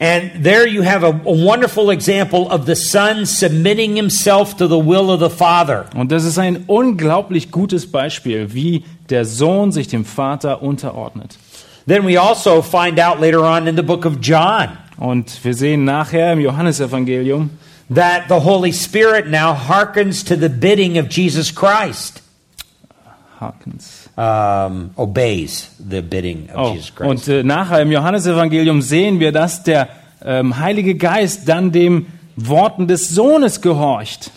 And 0.02 0.44
there 0.44 0.66
you 0.66 0.82
have 0.82 1.04
a, 1.04 1.10
a 1.10 1.32
wonderful 1.32 1.90
example 1.90 2.50
of 2.50 2.66
the 2.66 2.74
Son 2.74 3.24
submitting 3.24 3.94
himself 3.94 4.56
to 4.56 4.66
the 4.66 4.76
will 4.76 5.12
of 5.12 5.20
the 5.20 5.30
Father. 5.30 5.86
Und 5.94 6.10
das 6.10 6.24
ist 6.24 6.38
ein 6.38 6.64
unglaublich 6.66 7.52
gutes 7.52 7.86
Beispiel, 7.86 8.52
wie 8.52 8.84
der 9.10 9.24
Sohn 9.24 9.70
sich 9.70 9.86
dem 9.86 10.04
Vater 10.04 10.60
unterordnet. 10.60 11.38
Then 11.86 12.04
we 12.04 12.20
also 12.20 12.62
find 12.62 12.98
out 12.98 13.20
later 13.20 13.44
on 13.44 13.68
in 13.68 13.76
the 13.76 13.82
book 13.82 14.04
of 14.04 14.18
John 14.20 14.76
Und 14.98 15.44
wir 15.44 15.54
sehen 15.54 15.84
nachher 15.84 16.32
im 16.32 16.40
Johannesevangelium, 16.40 17.50
that 17.88 18.24
the 18.28 18.40
Holy 18.40 18.72
Spirit 18.72 19.28
now 19.28 19.54
hearkens 19.54 20.24
to 20.24 20.34
the 20.34 20.48
bidding 20.48 20.98
of 20.98 21.08
Jesus 21.08 21.54
Christ, 21.54 22.22
Harkens. 23.38 24.01
Um, 24.16 24.90
obeys 24.96 25.70
the 25.78 26.02
bidding 26.02 26.48
of 26.50 26.56
Oh, 26.58 26.72
Jesus 26.74 26.94
Christ. 26.94 27.10
und 27.10 27.28
äh, 27.28 27.42
nachher 27.42 27.80
im 27.80 27.90
Johannesevangelium 27.90 28.82
sehen 28.82 29.20
wir, 29.20 29.32
dass 29.32 29.62
der 29.62 29.88
ähm, 30.24 30.58
Heilige 30.58 30.94
Geist 30.96 31.48
dann 31.48 31.72
dem 31.72 32.06
Worten 32.36 32.86
des 32.88 33.08
Sohnes 33.08 33.60
gehorcht. 33.60 34.30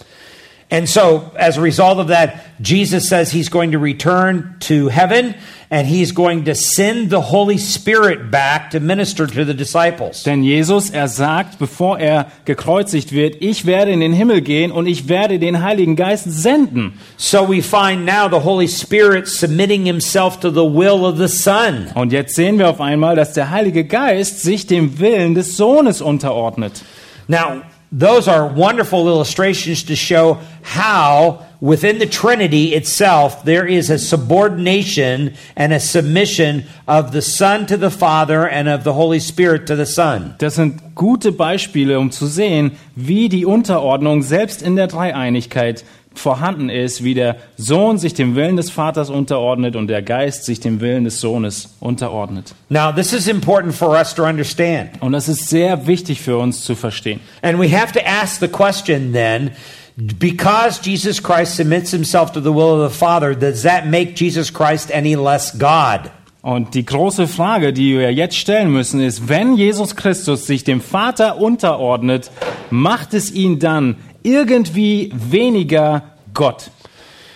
And 0.71 0.89
so, 0.89 1.31
as 1.37 1.57
a 1.57 1.61
result 1.61 1.99
of 1.99 2.07
that, 2.07 2.33
Jesus 2.59 3.07
says 3.07 3.31
he's 3.31 3.49
going 3.51 3.71
to 3.71 3.77
return 3.79 4.55
to 4.61 4.87
heaven 4.89 5.35
and 5.69 5.87
he's 5.87 6.13
going 6.13 6.45
to 6.45 6.55
send 6.55 7.09
the 7.09 7.21
Holy 7.21 7.57
Spirit 7.57 8.29
back 8.31 8.69
to 8.71 8.79
minister 8.79 9.27
to 9.27 9.45
the 9.45 9.53
disciples. 9.53 10.23
Denn 10.23 10.43
Jesus, 10.43 10.89
er 10.89 11.07
sagt, 11.07 11.59
bevor 11.59 11.99
er 11.99 12.27
gekreuzigt 12.45 13.11
wird, 13.11 13.37
ich 13.41 13.65
werde 13.65 13.91
in 13.91 13.99
den 13.99 14.13
Himmel 14.13 14.41
gehen 14.41 14.71
und 14.71 14.87
ich 14.87 15.07
werde 15.09 15.39
den 15.39 15.61
Heiligen 15.61 15.95
Geist 15.95 16.31
senden. 16.31 16.99
So 17.17 17.47
we 17.47 17.61
find 17.61 18.05
now 18.05 18.27
the 18.29 18.43
Holy 18.43 18.67
Spirit 18.67 19.27
submitting 19.27 19.85
himself 19.85 20.39
to 20.39 20.49
the 20.49 20.65
will 20.65 21.05
of 21.05 21.17
the 21.17 21.27
Son. 21.27 21.87
Und 21.95 22.11
jetzt 22.11 22.35
sehen 22.35 22.59
wir 22.59 22.69
auf 22.69 22.81
einmal, 22.81 23.15
dass 23.15 23.33
der 23.33 23.49
Heilige 23.49 23.85
Geist 23.85 24.41
sich 24.41 24.67
dem 24.67 24.99
Willen 24.99 25.35
des 25.35 25.57
Sohnes 25.57 26.01
unterordnet. 26.01 26.83
Now, 27.27 27.63
those 27.91 28.27
are 28.31 28.55
wonderful 28.55 29.07
illustrations 29.07 29.83
to 29.85 29.95
show 29.95 30.37
how 30.63 31.44
within 31.61 31.99
the 31.99 32.05
Trinity 32.05 32.73
itself, 32.73 33.43
there 33.43 33.65
is 33.65 33.89
a 33.89 33.97
subordination 33.97 35.33
and 35.55 35.73
a 35.73 35.79
submission 35.79 36.65
of 36.87 37.11
the 37.11 37.21
Son 37.21 37.65
to 37.67 37.77
the 37.77 37.89
Father 37.89 38.47
and 38.47 38.67
of 38.67 38.83
the 38.83 38.93
Holy 38.93 39.19
Spirit 39.19 39.67
to 39.67 39.75
the 39.75 39.85
Son. 39.85 40.35
Das 40.37 40.55
sind 40.55 40.95
gute 40.95 41.31
Beispiele, 41.31 41.99
um 41.99 42.11
zu 42.11 42.27
sehen, 42.27 42.71
wie 42.95 43.29
die 43.29 43.45
Unterordnung 43.45 44.21
selbst 44.21 44.61
in 44.61 44.75
der 44.75 44.87
Dreieinigkeit 44.87 45.83
vorhanden 46.19 46.69
ist, 46.69 47.03
wie 47.03 47.13
der 47.13 47.37
Sohn 47.57 47.97
sich 47.97 48.13
dem 48.13 48.35
Willen 48.35 48.55
des 48.55 48.69
Vaters 48.69 49.09
unterordnet 49.09 49.75
und 49.75 49.87
der 49.87 50.01
Geist 50.01 50.45
sich 50.45 50.59
dem 50.59 50.81
Willen 50.81 51.03
des 51.03 51.19
Sohnes 51.19 51.75
unterordnet. 51.79 52.55
Now, 52.69 52.91
this 52.91 53.13
is 53.13 53.27
important 53.27 53.75
for 53.75 53.89
us 53.89 54.13
to 54.15 54.23
understand. 54.23 55.01
Und 55.01 55.11
das 55.11 55.27
ist 55.27 55.49
sehr 55.49 55.87
wichtig 55.87 56.21
für 56.21 56.37
uns 56.37 56.63
zu 56.63 56.75
verstehen. 56.75 57.19
And 57.41 57.59
we 57.59 57.69
have 57.69 57.93
to 57.93 57.99
ask 58.05 58.39
the 58.39 58.47
question 58.47 59.13
then 59.13 59.51
because 59.97 60.79
Jesus 60.79 61.21
Christ 61.21 61.55
submits 61.55 61.91
himself 61.91 62.33
to 62.33 62.41
the 62.41 62.51
will 62.51 62.81
of 62.81 62.91
the 62.91 62.97
Father, 62.97 63.33
does 63.33 63.63
that 63.63 63.87
make 63.87 64.15
Jesus 64.15 64.51
Christ 64.51 64.91
any 64.91 65.15
less 65.15 65.51
God? 65.57 66.11
Und 66.41 66.75
die 66.75 66.85
große 66.85 67.27
Frage, 67.27 67.73
die 67.73 67.97
wir 67.97 68.13
jetzt 68.13 68.37
stellen 68.37 68.71
müssen, 68.71 69.01
ist, 69.01 69.27
wenn 69.29 69.55
Jesus 69.55 69.95
Christus 69.95 70.45
sich 70.45 70.63
dem 70.63 70.79
Vater 70.79 71.41
unterordnet, 71.41 72.29
macht 72.69 73.15
es 73.15 73.31
ihn 73.31 73.57
dann 73.57 73.95
irgendwie 74.21 75.11
weniger 75.15 76.03
Gott? 76.35 76.69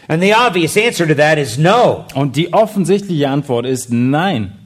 And 0.08 0.22
the 0.22 0.34
obvious 0.36 0.78
answer 0.78 1.08
to 1.08 1.16
that 1.16 1.40
is 1.40 1.58
no. 1.58 2.06
Und 2.14 2.36
die 2.36 2.54
offensichtliche 2.54 3.30
Antwort 3.30 3.66
ist 3.66 3.92
nein. 3.92 4.59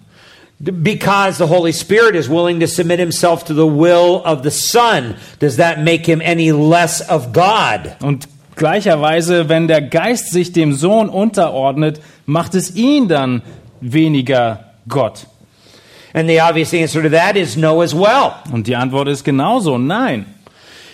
Because 0.62 1.38
the 1.38 1.48
Holy 1.48 1.72
Spirit 1.72 2.16
is 2.16 2.30
willing 2.30 2.60
to 2.62 2.68
submit 2.68 3.00
himself 3.00 3.46
to 3.46 3.54
the 3.54 3.68
will 3.68 4.24
of 4.24 4.44
the 4.44 4.52
Son, 4.52 5.18
does 5.40 5.58
that 5.58 5.82
make 5.82 6.06
him 6.06 6.22
any 6.22 6.52
less 6.52 7.02
of 7.02 7.34
God? 7.34 7.96
Und 8.02 8.28
gleicherweise, 8.56 9.50
wenn 9.50 9.68
der 9.68 9.82
Geist 9.82 10.32
sich 10.32 10.54
dem 10.54 10.74
Sohn 10.74 11.10
unterordnet, 11.10 12.00
macht 12.26 12.56
es 12.56 12.76
ihn 12.76 13.08
dann 13.08 13.42
weniger 13.82 14.74
Gott. 14.88 15.26
And 16.14 16.30
the 16.30 16.40
obvious 16.40 16.74
answer 16.74 17.02
to 17.02 17.10
that 17.10 17.36
is 17.36 17.58
no 17.58 17.82
as 17.82 17.94
well. 17.94 18.36
Und 18.52 18.68
die 18.68 18.76
Antwort 18.76 19.08
ist 19.08 19.24
genauso 19.24 19.78
nein. 19.78 20.26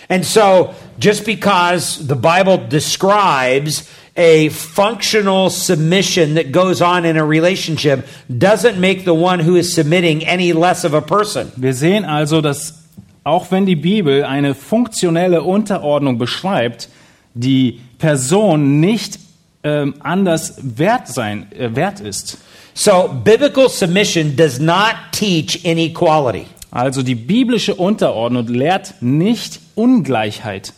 And 0.08 0.24
so, 0.24 0.74
just 0.98 1.24
because 1.24 1.98
the 2.08 2.16
Bible 2.16 2.58
describes 2.58 3.88
a 4.20 4.50
functional 4.50 5.48
submission 5.48 6.34
that 6.34 6.52
goes 6.52 6.82
on 6.82 7.06
in 7.06 7.16
a 7.16 7.24
relationship 7.24 8.06
doesn't 8.28 8.78
make 8.78 9.06
the 9.06 9.14
one 9.14 9.40
who 9.40 9.56
is 9.56 9.74
submitting 9.74 10.22
any 10.26 10.52
less 10.52 10.84
of 10.84 10.92
a 10.92 11.00
person. 11.00 11.50
Wir 11.56 11.72
sehen 11.72 12.04
also, 12.04 12.42
dass 12.42 12.84
auch 13.24 13.50
wenn 13.50 13.64
die 13.64 13.76
Bibel 13.76 14.24
eine 14.24 14.54
funktionelle 14.54 15.42
Unterordnung 15.42 16.18
beschreibt, 16.18 16.90
die 17.32 17.80
Person 17.98 18.80
nicht 18.80 19.18
ähm, 19.62 19.94
anders 20.00 20.56
wert 20.62 21.08
sein 21.08 21.50
äh, 21.52 21.74
wert 21.74 22.00
ist. 22.00 22.38
So, 22.74 23.08
biblical 23.24 23.70
submission 23.70 24.36
does 24.36 24.58
not 24.58 24.96
teach 25.12 25.64
inequality. 25.64 26.44
Also 26.70 27.02
die 27.02 27.14
biblische 27.14 27.74
Unterordnung 27.74 28.46
lehrt 28.48 28.94
nicht 29.00 29.60
Ungleichheit. 29.74 30.74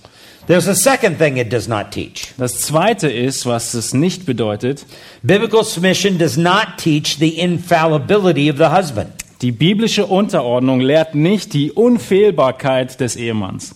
There's 0.47 0.67
a 0.67 0.75
second 0.75 1.19
thing 1.19 1.37
it 1.37 1.53
does 1.53 1.69
not 1.69 1.93
teach. 1.93 2.35
Das 2.37 2.59
zweite 2.59 3.09
ist, 3.09 3.47
was 3.47 3.75
es 3.75 3.95
nicht 3.95 4.27
bedeutet, 4.27 4.85
Biblical 5.23 5.65
submission 5.65 6.19
does 6.19 6.37
not 6.37 6.79
teach 6.79 7.19
the 7.19 7.39
infallibility 7.39 8.51
of 8.51 8.57
the 8.59 8.71
husband. 8.71 9.13
die 9.43 9.53
biblische 9.53 10.07
Unterordnung 10.07 10.81
lehrt 10.81 11.15
nicht 11.15 11.53
die 11.53 11.73
Unfehlbarkeit 11.73 13.01
des 13.01 13.17
Ehemanns. 13.17 13.75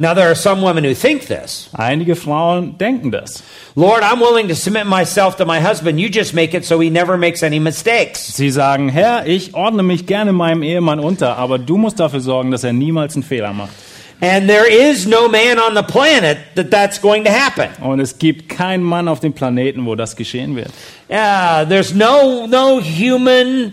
Now, 0.00 0.14
there 0.14 0.28
are 0.28 0.36
some 0.36 0.62
women 0.62 0.84
who 0.84 0.94
think 0.94 1.26
this. 1.26 1.70
Einige 1.72 2.14
Frauen 2.14 2.78
denken 2.78 3.10
das. 3.10 3.42
Lord, 3.74 4.04
I'm 4.04 4.20
willing 4.20 4.46
to 4.46 4.54
submit 4.54 4.86
myself 4.86 5.34
to 5.38 5.44
my 5.44 5.60
husband. 5.60 5.98
You 5.98 6.08
just 6.08 6.34
make 6.34 6.56
it 6.56 6.64
so 6.64 6.80
he 6.80 6.88
never 6.88 7.16
makes 7.16 7.42
any 7.42 7.58
mistakes. 7.58 8.32
Sie 8.36 8.50
sagen, 8.50 8.90
Herr, 8.90 9.26
ich 9.26 9.54
ordne 9.54 9.82
mich 9.82 10.06
gerne 10.06 10.32
meinem 10.32 10.62
Ehemann 10.62 11.00
unter, 11.00 11.36
aber 11.36 11.58
du 11.58 11.76
musst 11.76 11.98
dafür 11.98 12.20
sorgen, 12.20 12.52
dass 12.52 12.62
er 12.62 12.72
niemals 12.72 13.14
einen 13.14 13.24
Fehler 13.24 13.52
macht. 13.52 13.72
And 14.20 14.48
there 14.48 14.66
is 14.66 15.06
no 15.06 15.28
man 15.28 15.58
on 15.58 15.74
the 15.74 15.82
planet 15.82 16.38
that 16.56 16.70
that's 16.70 17.00
going 17.00 17.24
to 17.24 17.30
happen. 17.30 17.68
Und 17.80 18.00
es 18.00 18.18
gibt 18.18 18.48
keinen 18.48 18.82
Mann 18.82 19.06
auf 19.06 19.20
dem 19.20 19.32
Planeten, 19.32 19.86
wo 19.86 19.94
das 19.94 20.16
geschehen 20.16 20.56
wird. 20.56 20.70
Yeah, 21.08 21.64
there's 21.64 21.94
no 21.94 22.46
no 22.46 22.80
human 22.80 23.72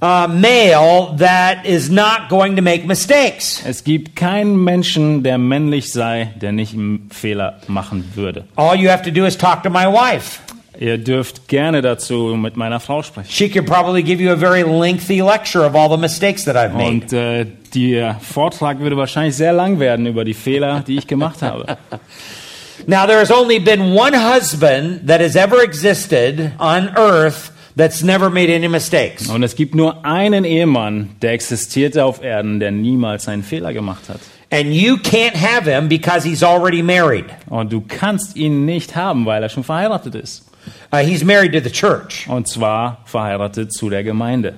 uh, 0.00 0.28
male 0.28 1.16
that 1.18 1.66
is 1.66 1.90
not 1.90 2.28
going 2.28 2.56
to 2.56 2.62
make 2.62 2.86
mistakes. 2.86 3.62
Es 3.66 3.82
gibt 3.82 4.14
keinen 4.14 4.62
Menschen, 4.62 5.22
der 5.22 5.38
männlich 5.38 5.92
sei, 5.92 6.34
der 6.40 6.52
nicht 6.52 6.76
Fehler 7.10 7.60
machen 7.66 8.12
würde. 8.14 8.44
All 8.56 8.76
you 8.76 8.88
have 8.90 9.02
to 9.02 9.10
do 9.10 9.26
is 9.26 9.36
talk 9.36 9.62
to 9.64 9.70
my 9.70 9.86
wife. 9.86 10.40
Ihr 10.80 10.96
dürft 10.96 11.46
gerne 11.46 11.82
dazu 11.82 12.34
mit 12.36 12.56
meiner 12.56 12.80
Frau 12.80 13.02
sprechen. 13.02 13.28
She 13.30 13.50
could 13.50 13.66
probably 13.66 14.02
give 14.02 14.22
you 14.22 14.32
a 14.32 14.36
very 14.36 14.62
lengthy 14.62 15.20
lecture 15.20 15.62
of 15.66 15.74
all 15.74 15.90
the 15.90 15.98
mistakes 15.98 16.46
that 16.46 16.56
I've 16.56 16.72
made. 16.72 16.88
Und 16.88 17.12
äh, 17.12 17.46
der 17.74 18.16
Vortrag 18.18 18.80
würde 18.80 18.96
wahrscheinlich 18.96 19.36
sehr 19.36 19.52
lang 19.52 19.78
werden 19.78 20.06
über 20.06 20.24
die 20.24 20.32
Fehler, 20.32 20.82
die 20.86 20.96
ich 20.96 21.06
gemacht 21.06 21.42
habe. 21.42 21.76
Now, 22.86 23.06
there 23.06 23.18
has 23.18 23.30
only 23.30 23.58
been 23.58 23.92
one 23.92 24.14
husband 24.14 25.06
that 25.06 25.20
has 25.20 25.36
ever 25.36 25.62
existed 25.62 26.52
on 26.58 26.88
earth 26.96 27.52
that's 27.76 28.02
never 28.02 28.30
made 28.30 28.50
any 28.50 28.68
mistakes. 28.68 29.28
Und 29.28 29.42
es 29.42 29.56
gibt 29.56 29.74
nur 29.74 30.06
einen 30.06 30.44
Ehemann, 30.44 31.10
der 31.20 31.32
existierte 31.32 32.06
auf 32.06 32.22
Erden, 32.22 32.58
der 32.58 32.70
niemals 32.70 33.28
einen 33.28 33.42
Fehler 33.42 33.74
gemacht 33.74 34.08
hat. 34.08 34.20
And 34.50 34.72
you 34.72 34.96
can't 34.96 35.34
have 35.34 35.70
him 35.70 35.90
because 35.90 36.26
he's 36.26 36.42
already 36.42 36.82
married. 36.82 37.26
Und 37.50 37.70
du 37.70 37.82
kannst 37.86 38.34
ihn 38.36 38.64
nicht 38.64 38.96
haben, 38.96 39.26
weil 39.26 39.42
er 39.42 39.50
schon 39.50 39.62
verheiratet 39.62 40.14
ist. 40.14 40.49
Uh, 40.92 40.98
he's 40.98 41.24
married 41.24 41.52
to 41.52 41.60
the 41.60 41.70
church. 41.70 42.26
Und 42.28 42.48
zwar 42.48 42.98
verheiratet 43.04 43.72
zu 43.72 43.90
der 43.90 44.04
Gemeinde. 44.04 44.54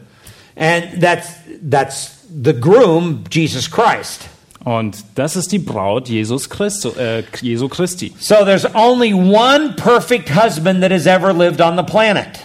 And 0.56 1.00
that's, 1.00 1.28
that's 1.68 2.26
the 2.42 2.52
groom, 2.52 3.24
Jesus 3.30 3.70
Christ. 3.70 4.28
Und 4.64 4.96
das 5.16 5.34
ist 5.34 5.50
die 5.50 5.58
Braut 5.58 6.08
Jesus 6.08 6.48
Christo, 6.48 6.90
äh, 6.96 7.24
Jesu 7.40 7.68
Christi. 7.68 8.12
So 8.20 8.44
there's 8.44 8.66
only 8.74 9.12
one 9.12 9.74
perfect 9.76 10.30
husband 10.30 10.82
that 10.82 10.92
has 10.92 11.06
ever 11.06 11.32
lived 11.32 11.60
on 11.60 11.76
the 11.76 11.82
planet. 11.82 12.38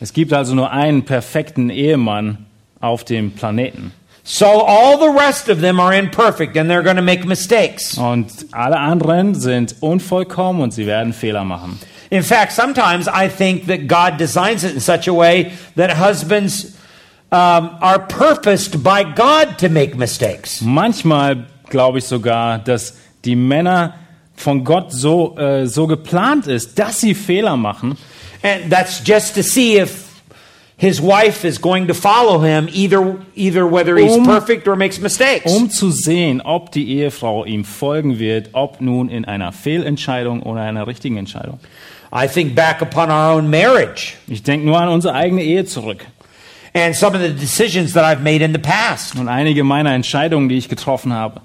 Es 0.00 0.12
gibt 0.12 0.32
also 0.32 0.54
nur 0.54 0.70
einen 0.70 1.04
perfekten 1.04 1.70
Ehemann 1.70 2.46
auf 2.80 3.04
dem 3.04 3.32
Planeten. 3.32 3.92
So 4.24 4.46
all 4.46 4.98
the 4.98 5.10
rest 5.10 5.48
of 5.48 5.60
them 5.60 5.80
are 5.80 5.92
imperfect 5.92 6.56
and 6.56 6.70
they're 6.70 6.82
going 6.82 6.96
to 6.96 7.02
make 7.02 7.26
mistakes. 7.26 7.98
Und 7.98 8.30
alle 8.52 8.78
anderen 8.78 9.34
sind 9.34 9.76
unvollkommen 9.80 10.62
und 10.62 10.72
sie 10.72 10.86
werden 10.86 11.12
Fehler 11.12 11.44
machen. 11.44 11.78
In 12.10 12.22
fact, 12.22 12.52
sometimes 12.52 13.06
I 13.08 13.28
think 13.28 13.66
that 13.66 13.86
God 13.86 14.16
designs 14.18 14.64
it 14.64 14.74
in 14.74 14.80
such 14.80 15.08
a 15.08 15.12
way 15.14 15.52
that 15.76 15.90
husbands 15.90 16.74
um, 17.30 17.76
are 17.82 17.98
purposed 17.98 18.82
by 18.82 19.04
God 19.04 19.58
to 19.58 19.68
make 19.68 19.94
mistakes. 19.96 20.60
Manchmal 20.62 21.44
glaube 21.68 21.98
ich 21.98 22.04
sogar, 22.04 22.58
dass 22.60 22.94
die 23.24 23.36
Männer 23.36 23.94
von 24.36 24.64
Gott 24.64 24.92
so, 24.92 25.36
äh, 25.36 25.66
so 25.66 25.86
geplant 25.86 26.46
ist, 26.46 26.78
dass 26.78 27.00
sie 27.00 27.14
Fehler 27.14 27.56
machen. 27.56 27.98
And 28.42 28.70
that's 28.70 29.02
just 29.04 29.34
to 29.34 29.42
see 29.42 29.76
if 29.78 30.06
his 30.78 31.02
wife 31.02 31.44
is 31.44 31.60
going 31.60 31.88
to 31.88 31.92
follow 31.94 32.40
him 32.40 32.68
either 32.72 33.16
either 33.34 33.66
whether 33.70 33.96
he's 33.98 34.16
Um- 34.16 34.24
perfect 34.24 34.66
or 34.68 34.76
makes 34.76 35.00
mistakes. 35.00 35.52
um 35.52 35.68
zu 35.70 35.90
sehen, 35.90 36.40
ob 36.40 36.70
die 36.70 36.88
Ehefrau 37.00 37.44
ihm 37.44 37.64
folgen 37.64 38.18
wird, 38.20 38.50
ob 38.52 38.80
nun 38.80 39.08
in 39.08 39.24
einer 39.24 39.50
Fehlentscheidung 39.52 40.42
oder 40.44 40.60
einer 40.62 40.86
richtigen 40.86 41.16
Entscheidung. 41.16 41.58
I 42.10 42.26
think 42.28 42.54
back 42.54 42.80
upon 42.82 43.10
our 43.10 43.34
own 43.36 43.50
marriage 43.50 44.16
Ich 44.28 44.42
denke 44.42 44.64
nur 44.66 44.80
an 44.80 44.88
unsere 44.88 45.14
eigene 45.14 45.42
Ehe 45.42 45.64
zurück 45.64 46.06
and 46.74 46.94
some 46.94 47.14
of 47.14 47.20
the 47.22 47.30
decisions 47.30 47.92
that 47.94 48.04
I've 48.04 48.22
made 48.22 48.42
in 48.44 48.52
the 48.52 48.58
past. 48.60 49.16
und 49.16 49.28
einige 49.28 49.64
meiner 49.64 49.92
Entscheidungen, 49.94 50.48
die 50.48 50.56
ich 50.58 50.68
getroffen 50.68 51.12
habe. 51.12 51.40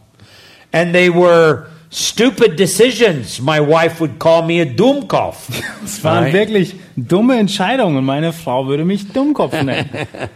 And 0.72 0.93
they 0.93 1.09
were 1.09 1.68
stupid 1.91 2.57
decisions. 2.59 3.39
My 3.39 3.59
wife 3.59 3.99
would 3.99 4.20
call 4.20 4.43
me 4.43 4.61
a 4.61 4.66
Dummkopf. 4.66 5.49
Es 5.84 6.03
waren 6.03 6.26
Right. 6.26 6.34
wirklich 6.34 6.76
dumme 6.95 7.38
Entscheidungen 7.39 8.03
meine 8.03 8.34
Frau 8.34 8.68
würde 8.68 8.86
mich 8.86 9.07
Dummkopf 9.11 9.53
nennen. 9.64 9.89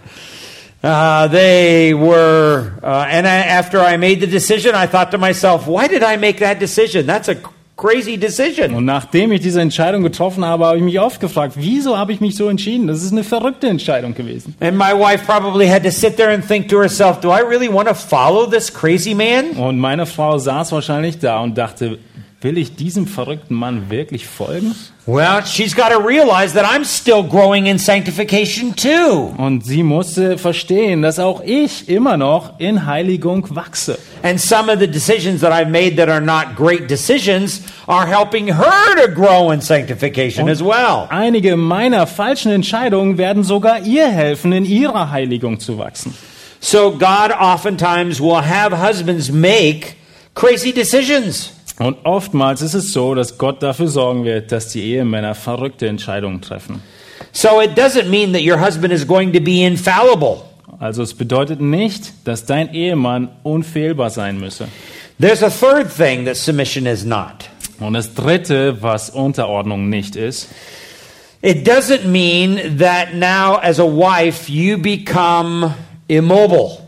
Uh, 0.83 1.27
they 1.29 1.91
were, 1.95 2.73
uh, 2.83 3.07
and 3.09 3.25
I, 3.27 3.37
after 3.47 3.79
I 3.81 3.97
made 3.97 4.19
the 4.21 4.27
decision, 4.27 4.75
I 4.75 4.85
thought 4.85 5.09
to 5.11 5.17
myself, 5.17 5.65
why 5.67 5.87
did 5.87 6.03
I 6.03 6.17
make 6.17 6.37
that 6.39 6.59
decision? 6.59 7.07
That's 7.07 7.27
a 7.29 7.35
crazy 7.77 8.17
decision. 8.17 8.73
Und 8.73 8.85
nachdem 8.85 9.31
ich 9.31 9.39
diese 9.39 9.61
Entscheidung 9.61 10.03
getroffen 10.03 10.43
habe, 10.43 10.65
habe 10.65 10.77
ich 10.77 10.83
mich 10.83 10.99
oft 10.99 11.21
gefragt, 11.21 11.53
wieso 11.55 11.97
habe 11.97 12.11
ich 12.11 12.19
mich 12.19 12.35
so 12.35 12.49
entschieden? 12.49 12.87
Das 12.87 13.03
ist 13.03 13.11
eine 13.11 13.23
verrückte 13.23 13.67
Entscheidung 13.67 14.13
gewesen. 14.13 14.55
And 14.59 14.75
my 14.77 14.91
wife 14.91 15.23
probably 15.25 15.67
had 15.69 15.83
to 15.83 15.91
sit 15.91 16.17
there 16.17 16.33
and 16.33 16.45
think 16.45 16.67
to 16.69 16.81
herself, 16.81 17.21
do 17.21 17.29
I 17.29 17.41
really 17.41 17.71
want 17.71 17.87
to 17.87 17.93
follow 17.93 18.47
this 18.47 18.73
crazy 18.73 19.13
man? 19.13 19.51
Und 19.51 19.77
meine 19.79 20.05
Frau 20.05 20.37
saß 20.37 20.71
wahrscheinlich 20.71 21.19
da 21.19 21.39
und 21.39 21.57
dachte, 21.57 21.99
Will 22.39 22.59
ich 22.59 22.75
diesem 22.75 23.07
verrückten 23.07 23.55
Mann 23.55 23.89
wirklich 23.89 24.27
folgen? 24.27 24.75
Well, 25.07 25.43
she's 25.43 25.75
got 25.75 25.89
to 25.89 25.97
realize 25.97 26.53
that 26.53 26.71
I'm 26.71 26.85
still 26.85 27.23
growing 27.23 27.65
in 27.65 27.79
sanctification 27.79 28.75
too. 28.75 29.33
Und 29.39 29.65
sie 29.65 29.81
musste 29.81 30.37
verstehen, 30.37 31.01
dass 31.01 31.17
auch 31.17 31.41
ich 31.43 31.89
immer 31.89 32.15
noch 32.15 32.59
in 32.59 32.85
Heiligung 32.85 33.55
wachse. 33.55 33.97
And 34.21 34.39
some 34.39 34.71
of 34.71 34.79
the 34.79 34.85
decisions 34.85 35.41
that 35.41 35.51
I've 35.51 35.71
made 35.71 35.97
that 35.97 36.09
are 36.09 36.21
not 36.21 36.55
great 36.55 36.87
decisions 36.87 37.63
are 37.87 38.05
helping 38.05 38.53
her 38.53 38.95
to 39.03 39.11
grow 39.11 39.51
in 39.51 39.59
sanctification 39.59 40.47
as 40.47 40.61
well. 40.61 41.07
Einige 41.09 41.57
meiner 41.57 42.05
falschen 42.05 42.51
Entscheidungen 42.51 43.17
werden 43.17 43.43
sogar 43.43 43.81
ihr 43.81 44.09
helfen, 44.09 44.51
in 44.51 44.63
ihrer 44.63 45.09
Heiligung 45.09 45.59
zu 45.59 45.79
wachsen. 45.79 46.13
So 46.59 46.91
God 46.91 47.31
oftentimes 47.31 48.21
will 48.21 48.43
have 48.43 48.75
husbands 48.75 49.31
make 49.31 49.95
crazy 50.35 50.71
decisions. 50.71 51.56
Und 51.79 51.97
oftmals 52.05 52.61
ist 52.61 52.73
es 52.73 52.91
so, 52.91 53.13
dass 53.13 53.37
Gott 53.37 53.61
dafür 53.61 53.87
sorgen 53.87 54.23
wird, 54.23 54.51
dass 54.51 54.69
die 54.69 54.81
Ehemänner 54.81 55.35
verrückte 55.35 55.87
Entscheidungen 55.87 56.41
treffen. 56.41 56.81
So 57.31 57.61
it 57.61 57.77
doesn't 57.77 58.09
mean 58.09 58.33
that 58.33 58.41
your 58.41 58.59
husband 58.59 58.91
is 58.91 59.05
going 59.05 59.31
to 59.33 59.39
be 59.39 59.63
infallible. 59.63 60.41
Also 60.79 61.03
es 61.03 61.13
bedeutet 61.13 61.61
nicht, 61.61 62.13
dass 62.25 62.45
dein 62.45 62.73
Ehemann 62.73 63.29
unfehlbar 63.43 64.09
sein 64.09 64.39
müsse. 64.39 64.67
There's 65.19 65.43
a 65.43 65.49
third 65.49 65.95
thing 65.95 66.25
that 66.25 66.35
submission 66.35 66.85
is 66.85 67.05
not. 67.05 67.49
Und 67.79 67.93
das 67.93 68.13
Dritte, 68.15 68.81
was 68.81 69.09
Unterordnung 69.09 69.89
nicht 69.89 70.15
ist, 70.15 70.49
It 71.43 71.67
doesn't 71.67 72.05
mean 72.05 72.77
that 72.79 73.13
now, 73.13 73.57
as 73.57 73.79
a 73.79 73.85
wife, 73.85 74.49
you 74.49 74.77
become 74.77 75.75
immobile. 76.09 76.86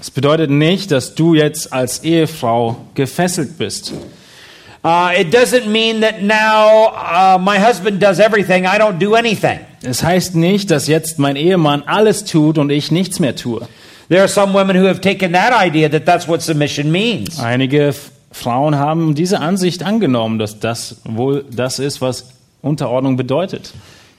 Es 0.00 0.10
bedeutet 0.10 0.50
nicht, 0.50 0.90
dass 0.90 1.14
du 1.14 1.34
jetzt 1.34 1.72
als 1.72 2.04
Ehefrau 2.04 2.76
gefesselt 2.94 3.58
bist. 3.58 3.92
Uh, 4.84 5.10
it 5.18 5.34
doesn't 5.34 5.66
mean 5.66 6.00
that 6.00 6.22
now 6.22 6.92
uh, 6.94 7.38
my 7.38 7.58
husband 7.58 8.00
does 8.00 8.20
everything, 8.20 8.66
I 8.66 8.78
don't 8.78 8.98
do 8.98 9.14
anything. 9.16 9.58
Es 9.82 10.04
heißt 10.04 10.36
nicht, 10.36 10.70
dass 10.70 10.86
jetzt 10.86 11.18
mein 11.18 11.34
Ehemann 11.34 11.82
alles 11.86 12.24
tut 12.24 12.56
und 12.56 12.70
ich 12.70 12.92
nichts 12.92 13.18
mehr 13.18 13.34
tue. 13.34 13.66
There 14.08 14.20
are 14.20 14.28
some 14.28 14.52
women 14.54 14.76
who 14.76 14.86
have 14.86 15.00
taken 15.00 15.32
that 15.32 15.52
idea 15.52 15.88
that 15.88 16.06
that's 16.06 16.28
what 16.28 16.40
submission 16.40 16.92
means. 16.92 17.40
Einige 17.40 17.92
Frauen 18.30 18.76
haben 18.76 19.16
diese 19.16 19.40
Ansicht 19.40 19.82
angenommen, 19.82 20.38
dass 20.38 20.60
das 20.60 21.00
wohl 21.04 21.44
das 21.50 21.80
ist, 21.80 22.00
was 22.00 22.28
Unterordnung 22.62 23.16
bedeutet. 23.16 23.72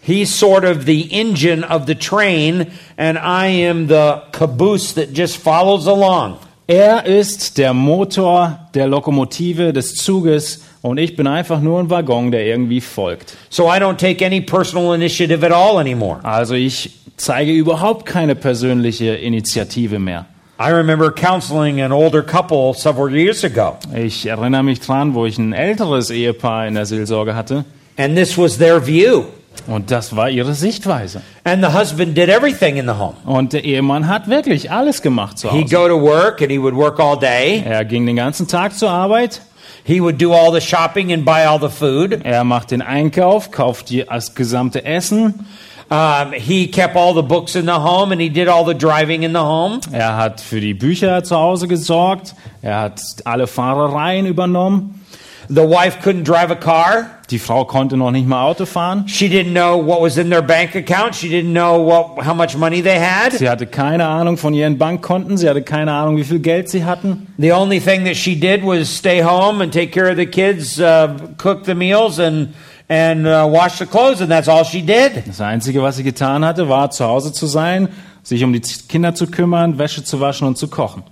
He's 0.07 0.33
sort 0.33 0.63
of 0.63 0.85
the 0.85 1.11
engine 1.11 1.65
of 1.65 1.85
the 1.85 1.93
train, 1.93 2.67
and 2.97 3.17
I 3.17 3.47
am 3.47 3.87
the 3.87 4.23
caboose 4.31 4.93
that 4.93 5.11
just 5.11 5.35
follows 5.35 5.85
along. 5.85 6.37
Er 6.65 7.05
ist 7.05 7.57
der 7.57 7.73
Motor 7.73 8.57
der 8.73 8.87
Lokomotive 8.87 9.73
des 9.73 9.95
Zuges 9.95 10.63
und 10.81 10.97
ich 10.97 11.17
bin 11.17 11.27
einfach 11.27 11.59
nur 11.59 11.81
ein 11.81 11.89
Waggon, 11.89 12.31
der 12.31 12.45
irgendwie 12.45 12.79
folgt. 12.79 13.35
So 13.49 13.67
I 13.67 13.79
don't 13.79 13.97
take 13.97 14.25
any 14.25 14.39
personal 14.39 14.93
initiative 14.93 15.45
at 15.45 15.51
all 15.51 15.77
anymore. 15.77 16.21
Also 16.23 16.53
ich 16.53 16.91
zeige 17.17 17.51
überhaupt 17.51 18.05
keine 18.05 18.35
persönliche 18.35 19.15
Initiative 19.15 19.99
mehr. 19.99 20.25
I 20.57 20.71
remember 20.71 21.11
counseling 21.11 21.81
an 21.81 21.91
older 21.91 22.23
couple 22.23 22.73
several 22.73 23.13
years 23.13 23.43
ago, 23.43 23.75
Ich 23.93 24.25
erinnere 24.25 24.63
mich 24.63 24.79
dran, 24.79 25.13
wo 25.13 25.25
ich 25.25 25.37
ein 25.37 25.51
älteres 25.51 26.09
Ehepaar 26.11 26.65
in 26.65 26.75
der 26.75 26.85
Seelsorge 26.85 27.35
hatte 27.35 27.65
and 27.97 28.15
this 28.15 28.37
was 28.37 28.57
their 28.57 28.79
view. 28.79 29.25
Und 29.67 29.89
das 29.91 30.15
war 30.15 30.29
ihre 30.29 30.53
Sichtweise. 30.53 31.21
And 31.43 31.63
the 31.65 31.71
husband 31.77 32.15
did 32.17 32.29
everything 32.29 32.77
in 32.77 32.85
the 32.85 32.93
home. 32.93 33.15
Und 33.25 33.53
der 33.53 33.63
Ehemann 33.63 34.07
hat 34.07 34.27
wirklich 34.27 34.71
alles 34.71 35.01
gemacht 35.01 35.37
zu 35.39 35.49
He'd 35.51 35.63
Hause. 35.65 35.75
go 35.75 35.87
to 35.87 36.01
work 36.01 36.41
and 36.41 36.51
he 36.51 36.61
would 36.61 36.75
work 36.75 36.99
all 36.99 37.17
day. 37.17 37.63
Er 37.65 37.85
ging 37.85 38.05
den 38.05 38.15
ganzen 38.15 38.47
Tag 38.47 38.73
zur 38.77 38.89
Arbeit, 38.91 39.41
He 39.83 40.01
would 40.01 40.21
do 40.21 40.33
all 40.33 40.51
the 40.51 40.59
shopping 40.59 41.13
and 41.13 41.23
buy 41.23 41.45
all 41.45 41.59
the 41.61 41.69
food. 41.69 42.19
er 42.25 42.43
macht 42.43 42.71
den 42.71 42.81
Einkauf, 42.81 43.51
kauft 43.51 43.89
die, 43.89 44.03
das 44.03 44.35
gesamte 44.35 44.83
Essen, 44.85 45.45
Um, 45.89 46.33
he 46.33 46.67
kept 46.67 46.97
all 46.97 47.13
the 47.15 47.21
books 47.21 47.55
in 47.55 47.65
the 47.65 47.71
home 47.71 48.11
and 48.11 48.19
he 48.21 48.29
did 48.29 48.49
all 48.49 48.65
the 48.65 48.73
driving 48.77 49.23
in 49.23 49.31
the 49.31 49.39
home. 49.39 49.79
er 49.93 50.17
hat 50.17 50.41
für 50.41 50.59
die 50.59 50.73
Bücher 50.73 51.23
zu 51.23 51.37
Hause 51.37 51.69
gesorgt, 51.69 52.35
er 52.61 52.81
hat 52.81 52.99
alle 53.23 53.47
Fahrereien 53.47 54.25
übernommen. 54.25 55.01
The 55.47 55.61
wife 55.61 55.99
couldn't 56.03 56.25
drive 56.25 56.51
a 56.51 56.55
car. 56.55 57.05
Die 57.29 57.39
Frau 57.39 57.65
konnte 57.65 57.97
noch 57.97 58.11
nicht 58.11 58.25
mal 58.25 58.41
Auto 58.45 58.65
fahren. 58.65 59.05
She 59.07 59.25
didn't 59.27 59.51
know 59.51 59.85
what 59.85 60.01
was 60.01 60.15
in 60.15 60.29
their 60.29 60.41
bank 60.41 60.75
account. 60.77 61.13
She 61.13 61.27
didn't 61.27 61.51
know 61.51 61.77
what, 61.85 62.25
how 62.25 62.33
much 62.33 62.55
money 62.55 62.81
they 62.81 62.97
had. 62.97 63.33
Sie 63.33 63.49
hatte 63.49 63.67
keine 63.67 64.07
Ahnung 64.07 64.37
von 64.37 64.53
ihren 64.53 64.77
Bankkonten, 64.77 65.37
sie 65.37 65.49
hatte 65.49 65.61
keine 65.61 65.91
Ahnung, 65.91 66.15
wie 66.15 66.23
viel 66.23 66.39
Geld 66.39 66.69
sie 66.69 66.85
hatten. 66.85 67.27
The 67.37 67.51
only 67.51 67.81
thing 67.81 68.05
that 68.05 68.15
she 68.15 68.39
did 68.39 68.63
was 68.63 68.87
stay 68.87 69.21
home 69.21 69.61
and 69.61 69.73
take 69.73 69.91
care 69.91 70.09
of 70.09 70.15
the 70.15 70.25
kids, 70.25 70.79
uh, 70.79 71.09
cook 71.37 71.65
the 71.65 71.75
meals, 71.75 72.17
and 72.17 72.53
and 72.87 73.27
uh, 73.27 73.45
wash 73.45 73.77
the 73.79 73.85
clothes, 73.85 74.21
and 74.21 74.31
that's 74.31 74.47
all 74.47 74.63
she 74.63 74.81
did. 74.81 75.27
Das 75.27 75.41
Einzige, 75.41 75.81
was 75.81 75.97
sie 75.97 76.03
getan 76.03 76.45
hatte, 76.45 76.69
war 76.69 76.91
zu 76.91 77.03
Hause 77.05 77.33
zu 77.33 77.45
sein, 77.45 77.89
sich 78.23 78.43
um 78.43 78.53
die 78.53 78.61
Kinder 78.61 79.13
zu 79.13 79.27
kümmern, 79.27 79.77
Wäsche 79.77 80.03
zu 80.03 80.21
waschen 80.21 80.47
und 80.47 80.57
zu 80.57 80.69
kochen. 80.69 81.03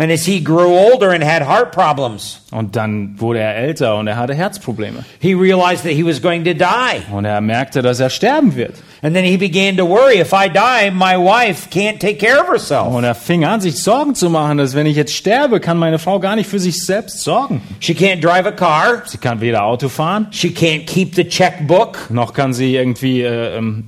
And 0.00 0.12
as 0.12 0.24
he 0.24 0.38
grew 0.40 0.68
older 0.78 1.10
and 1.10 1.24
had 1.24 1.42
heart 1.44 1.72
problems, 1.72 2.40
Und 2.52 2.76
dann 2.76 3.20
wurde 3.20 3.40
er 3.40 3.56
älter 3.56 3.96
und 3.96 4.06
er 4.06 4.16
hatte 4.16 4.32
Herzprobleme. 4.32 5.04
he 5.20 5.34
realized 5.34 5.82
that 5.82 5.92
he 5.92 6.04
was 6.04 6.22
going 6.22 6.44
to 6.44 6.54
die. 6.54 7.02
Und 7.12 7.24
er 7.24 7.40
merkte, 7.40 7.82
dass 7.82 7.98
er 7.98 8.08
sterben 8.08 8.54
wird. 8.54 8.74
And 9.02 9.14
then 9.14 9.24
he 9.24 9.36
began 9.36 9.76
to 9.76 9.84
worry 9.88 10.20
if 10.20 10.32
I 10.32 10.48
die, 10.48 10.90
my 10.92 11.16
wife 11.16 11.68
can't 11.70 11.98
take 11.98 12.16
care 12.24 12.40
of 12.40 12.48
herself. 12.48 12.86
Und 12.94 13.02
er 13.02 13.16
fing 13.16 13.44
an, 13.44 13.60
sich 13.60 13.76
Sorgen 13.82 14.14
zu 14.14 14.30
machen, 14.30 14.58
dass 14.58 14.74
wenn 14.76 14.86
ich 14.86 14.94
jetzt 14.96 15.14
sterbe, 15.14 15.58
kann 15.58 15.76
meine 15.78 15.98
Frau 15.98 16.20
gar 16.20 16.36
nicht 16.36 16.48
für 16.48 16.60
sich 16.60 16.84
selbst 16.84 17.20
sorgen. 17.24 17.60
She 17.80 17.92
can't 17.94 18.20
drive 18.20 18.46
a 18.46 18.52
car. 18.52 19.02
Sie 19.04 19.18
kann 19.18 19.40
weder 19.40 19.64
Auto 19.64 19.88
fahren, 19.88 20.28
She 20.30 20.48
can't 20.50 20.86
keep 20.86 21.16
the 21.16 21.24
checkbook. 21.24 22.08
noch 22.10 22.34
kann 22.34 22.52
sie 22.54 22.76
irgendwie 22.76 23.22
äh, 23.22 23.56
ähm, 23.56 23.84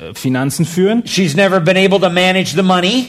äh, 0.00 0.12
Finanzen 0.14 0.64
führen. 0.64 1.04
She's 1.06 1.36
never 1.36 1.60
been 1.60 1.76
able 1.76 2.00
to 2.00 2.10
manage 2.10 2.54
the 2.56 2.62
money. 2.62 3.06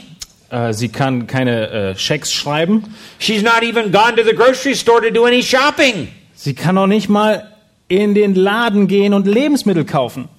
Äh, 0.54 0.72
sie 0.74 0.90
kann 0.90 1.26
keine 1.26 1.70
äh, 1.70 1.98
Schecks 1.98 2.32
schreiben. 2.32 2.84
She's 3.18 3.42
not 3.42 3.64
even 3.64 3.92
gone 3.92 4.16
to 4.16 4.24
the 4.24 4.36
grocery 4.36 4.76
store 4.76 5.02
to 5.02 5.10
do 5.10 5.26
any 5.26 5.42
shopping. 5.42 6.10
Sie 6.36 6.54
kann 6.54 6.78
auch 6.78 6.86
nicht 6.86 7.10
mal 7.10 7.52
in 7.88 8.14
den 8.14 8.36
Laden 8.36 8.88
gehen 8.88 9.16
und 9.16 9.26
Lebensmittel 9.26 9.84
kaufen. 9.84 10.30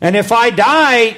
And 0.00 0.14
if 0.16 0.30
I 0.30 0.52
die, 0.52 1.16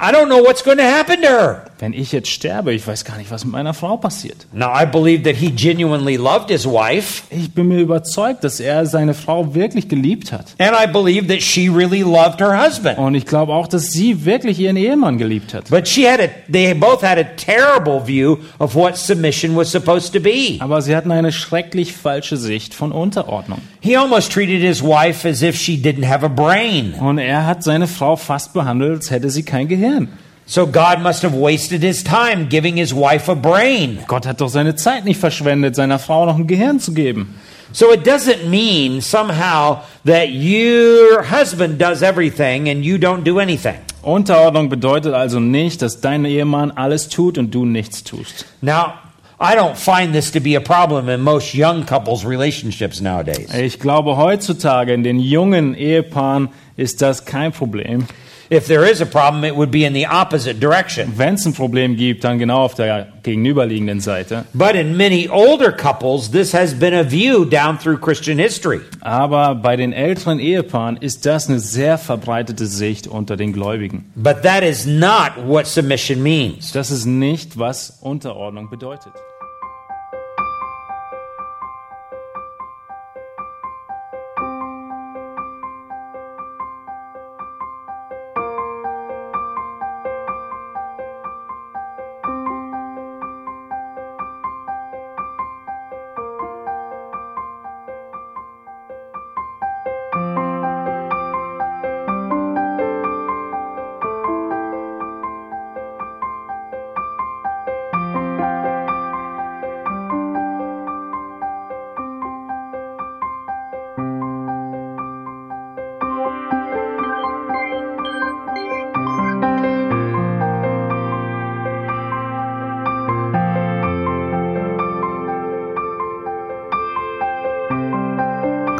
I 0.00 0.10
don't 0.10 0.28
know 0.28 0.42
what's 0.42 0.62
going 0.64 0.78
to 0.78 0.84
happen 0.84 1.20
to 1.22 1.28
her. 1.28 1.62
Wenn 1.78 1.92
ich 1.92 2.10
jetzt 2.12 2.30
sterbe, 2.30 2.72
ich 2.72 2.86
weiß 2.86 3.04
gar 3.04 3.18
nicht, 3.18 3.30
was 3.30 3.44
mit 3.44 3.52
meiner 3.52 3.74
Frau 3.74 3.98
passiert. 3.98 4.46
Now, 4.52 4.68
I 4.74 4.86
believe 4.86 5.24
that 5.24 5.36
he 5.36 5.50
genuinely 5.50 6.16
loved 6.16 6.48
his 6.48 6.64
wife, 6.64 7.24
Ich 7.28 7.52
bin 7.52 7.68
mir 7.68 7.80
überzeugt, 7.80 8.42
dass 8.44 8.60
er 8.60 8.86
seine 8.86 9.12
Frau 9.12 9.54
wirklich 9.54 9.86
geliebt 9.86 10.32
hat. 10.32 10.46
and 10.58 10.72
I 10.74 10.86
believe 10.90 11.26
that 11.28 11.42
she 11.42 11.68
really 11.68 12.00
loved 12.00 12.40
her 12.40 12.56
husband. 12.58 12.96
Und 12.98 13.14
ich 13.14 13.26
glaube 13.26 13.52
auch, 13.52 13.66
dass 13.66 13.90
sie 13.92 14.24
wirklich 14.24 14.58
ihren 14.58 14.78
Ehemann 14.78 15.18
geliebt 15.18 15.52
hat. 15.52 15.68
But 15.68 15.86
she 15.86 16.08
had 16.08 16.20
a, 16.20 16.28
they 16.50 16.72
both 16.72 17.02
had 17.02 17.18
a 17.18 17.24
terrible 17.36 18.00
view 18.06 18.38
of 18.58 18.74
what 18.74 18.96
submission 18.96 19.54
was 19.54 19.70
supposed 19.70 20.14
to 20.14 20.20
be. 20.20 20.56
Aber 20.60 20.80
sie 20.80 20.96
hatten 20.96 21.10
eine 21.10 21.30
schrecklich 21.32 21.92
falsche 21.92 22.38
Sicht 22.38 22.72
von 22.72 22.90
Unterordnung. 22.92 23.60
He 23.80 23.94
almost 23.98 24.32
treated 24.32 24.62
his 24.62 24.82
wife 24.82 25.28
as 25.28 25.42
if 25.42 25.56
she 25.60 25.74
didn't 25.76 26.08
have 26.08 26.24
a 26.24 26.28
brain. 26.28 26.94
Und 26.94 27.18
er 27.18 27.46
hat 27.46 27.62
seine 27.62 27.86
Frau 27.86 28.16
fast 28.16 28.54
behandelt, 28.54 28.96
als 28.96 29.10
hätte 29.10 29.28
sie 29.28 29.42
kein 29.42 29.65
Gehirn. 29.66 30.08
So 30.48 30.64
God 30.66 31.00
must 31.00 31.24
have 31.24 31.34
wasted 31.34 31.82
his 31.82 32.04
time 32.04 32.48
giving 32.48 32.76
his 32.76 32.94
wife 32.94 33.28
a 33.28 33.34
brain. 33.34 33.98
Gott 34.06 34.26
hat 34.26 34.40
doch 34.40 34.48
seine 34.48 34.76
Zeit 34.76 35.04
nicht 35.04 35.18
verschwendet, 35.18 35.74
seiner 35.74 35.98
Frau 35.98 36.24
noch 36.24 36.36
ein 36.36 36.46
Gehirn 36.46 36.78
zu 36.78 36.94
geben. 36.94 37.34
So 37.72 37.92
it 37.92 38.06
doesn't 38.06 38.48
mean 38.48 39.00
somehow 39.00 39.82
that 40.04 40.28
your 40.30 41.24
husband 41.24 41.78
does 41.78 42.00
everything 42.00 42.68
and 42.68 42.84
you 42.84 42.96
don't 42.96 43.24
do 43.24 43.40
anything. 43.40 43.74
Unterordnung 44.02 44.68
bedeutet 44.68 45.14
also 45.14 45.40
nicht, 45.40 45.82
dass 45.82 46.00
dein 46.00 46.24
Ehemann 46.24 46.70
alles 46.70 47.08
tut 47.08 47.38
und 47.38 47.52
du 47.52 47.64
nichts 47.64 48.04
tust. 48.04 48.46
Now, 48.62 48.94
I 49.40 49.56
don't 49.56 49.74
find 49.76 50.14
this 50.14 50.30
to 50.30 50.40
be 50.40 50.56
a 50.56 50.60
problem 50.60 51.08
in 51.08 51.20
most 51.20 51.54
young 51.54 51.84
couples' 51.84 52.24
relationships 52.24 53.00
nowadays. 53.00 53.52
Ich 53.52 53.80
glaube, 53.80 54.16
heutzutage 54.16 54.94
in 54.94 55.02
den 55.02 55.18
jungen 55.18 55.74
Ehepaaren 55.74 56.48
ist 56.76 57.02
das 57.02 57.24
kein 57.24 57.50
Problem. 57.50 58.06
If 58.48 58.66
there 58.66 58.88
is 58.88 59.00
a 59.00 59.06
problem, 59.06 59.44
it 59.44 59.56
would 59.56 59.72
be 59.72 59.84
in 59.84 59.92
the 59.92 60.06
opposite 60.06 60.60
direction. 60.60 61.12
Wenn 61.16 61.34
es 61.34 61.44
ein 61.46 61.52
Problem 61.52 61.96
gibt, 61.96 62.22
dann 62.22 62.38
genau 62.38 62.62
auf 62.62 62.74
der 62.74 63.08
gegenüberliegenden 63.24 64.00
Seite. 64.00 64.44
But 64.54 64.76
in 64.76 64.96
many 64.96 65.28
older 65.28 65.72
couples, 65.72 66.30
this 66.30 66.54
has 66.54 66.72
been 66.72 66.94
a 66.94 67.02
view 67.02 67.44
down 67.44 67.76
through 67.76 67.98
Christian 67.98 68.38
history. 68.38 68.80
Aber 69.00 69.56
bei 69.56 69.76
den 69.76 69.92
älteren 69.92 70.38
Ehepaaren 70.38 70.96
ist 70.96 71.26
das 71.26 71.48
eine 71.48 71.58
sehr 71.58 71.98
verbreitete 71.98 72.66
Sicht 72.66 73.08
unter 73.08 73.36
den 73.36 73.52
Gläubigen. 73.52 74.12
But 74.14 74.42
that 74.42 74.62
is 74.62 74.86
not 74.86 75.32
what 75.44 75.66
submission 75.66 76.22
means. 76.22 76.70
Das 76.70 76.92
ist 76.92 77.04
nicht, 77.04 77.58
was 77.58 77.98
Unterordnung 78.00 78.70
bedeutet. 78.70 79.12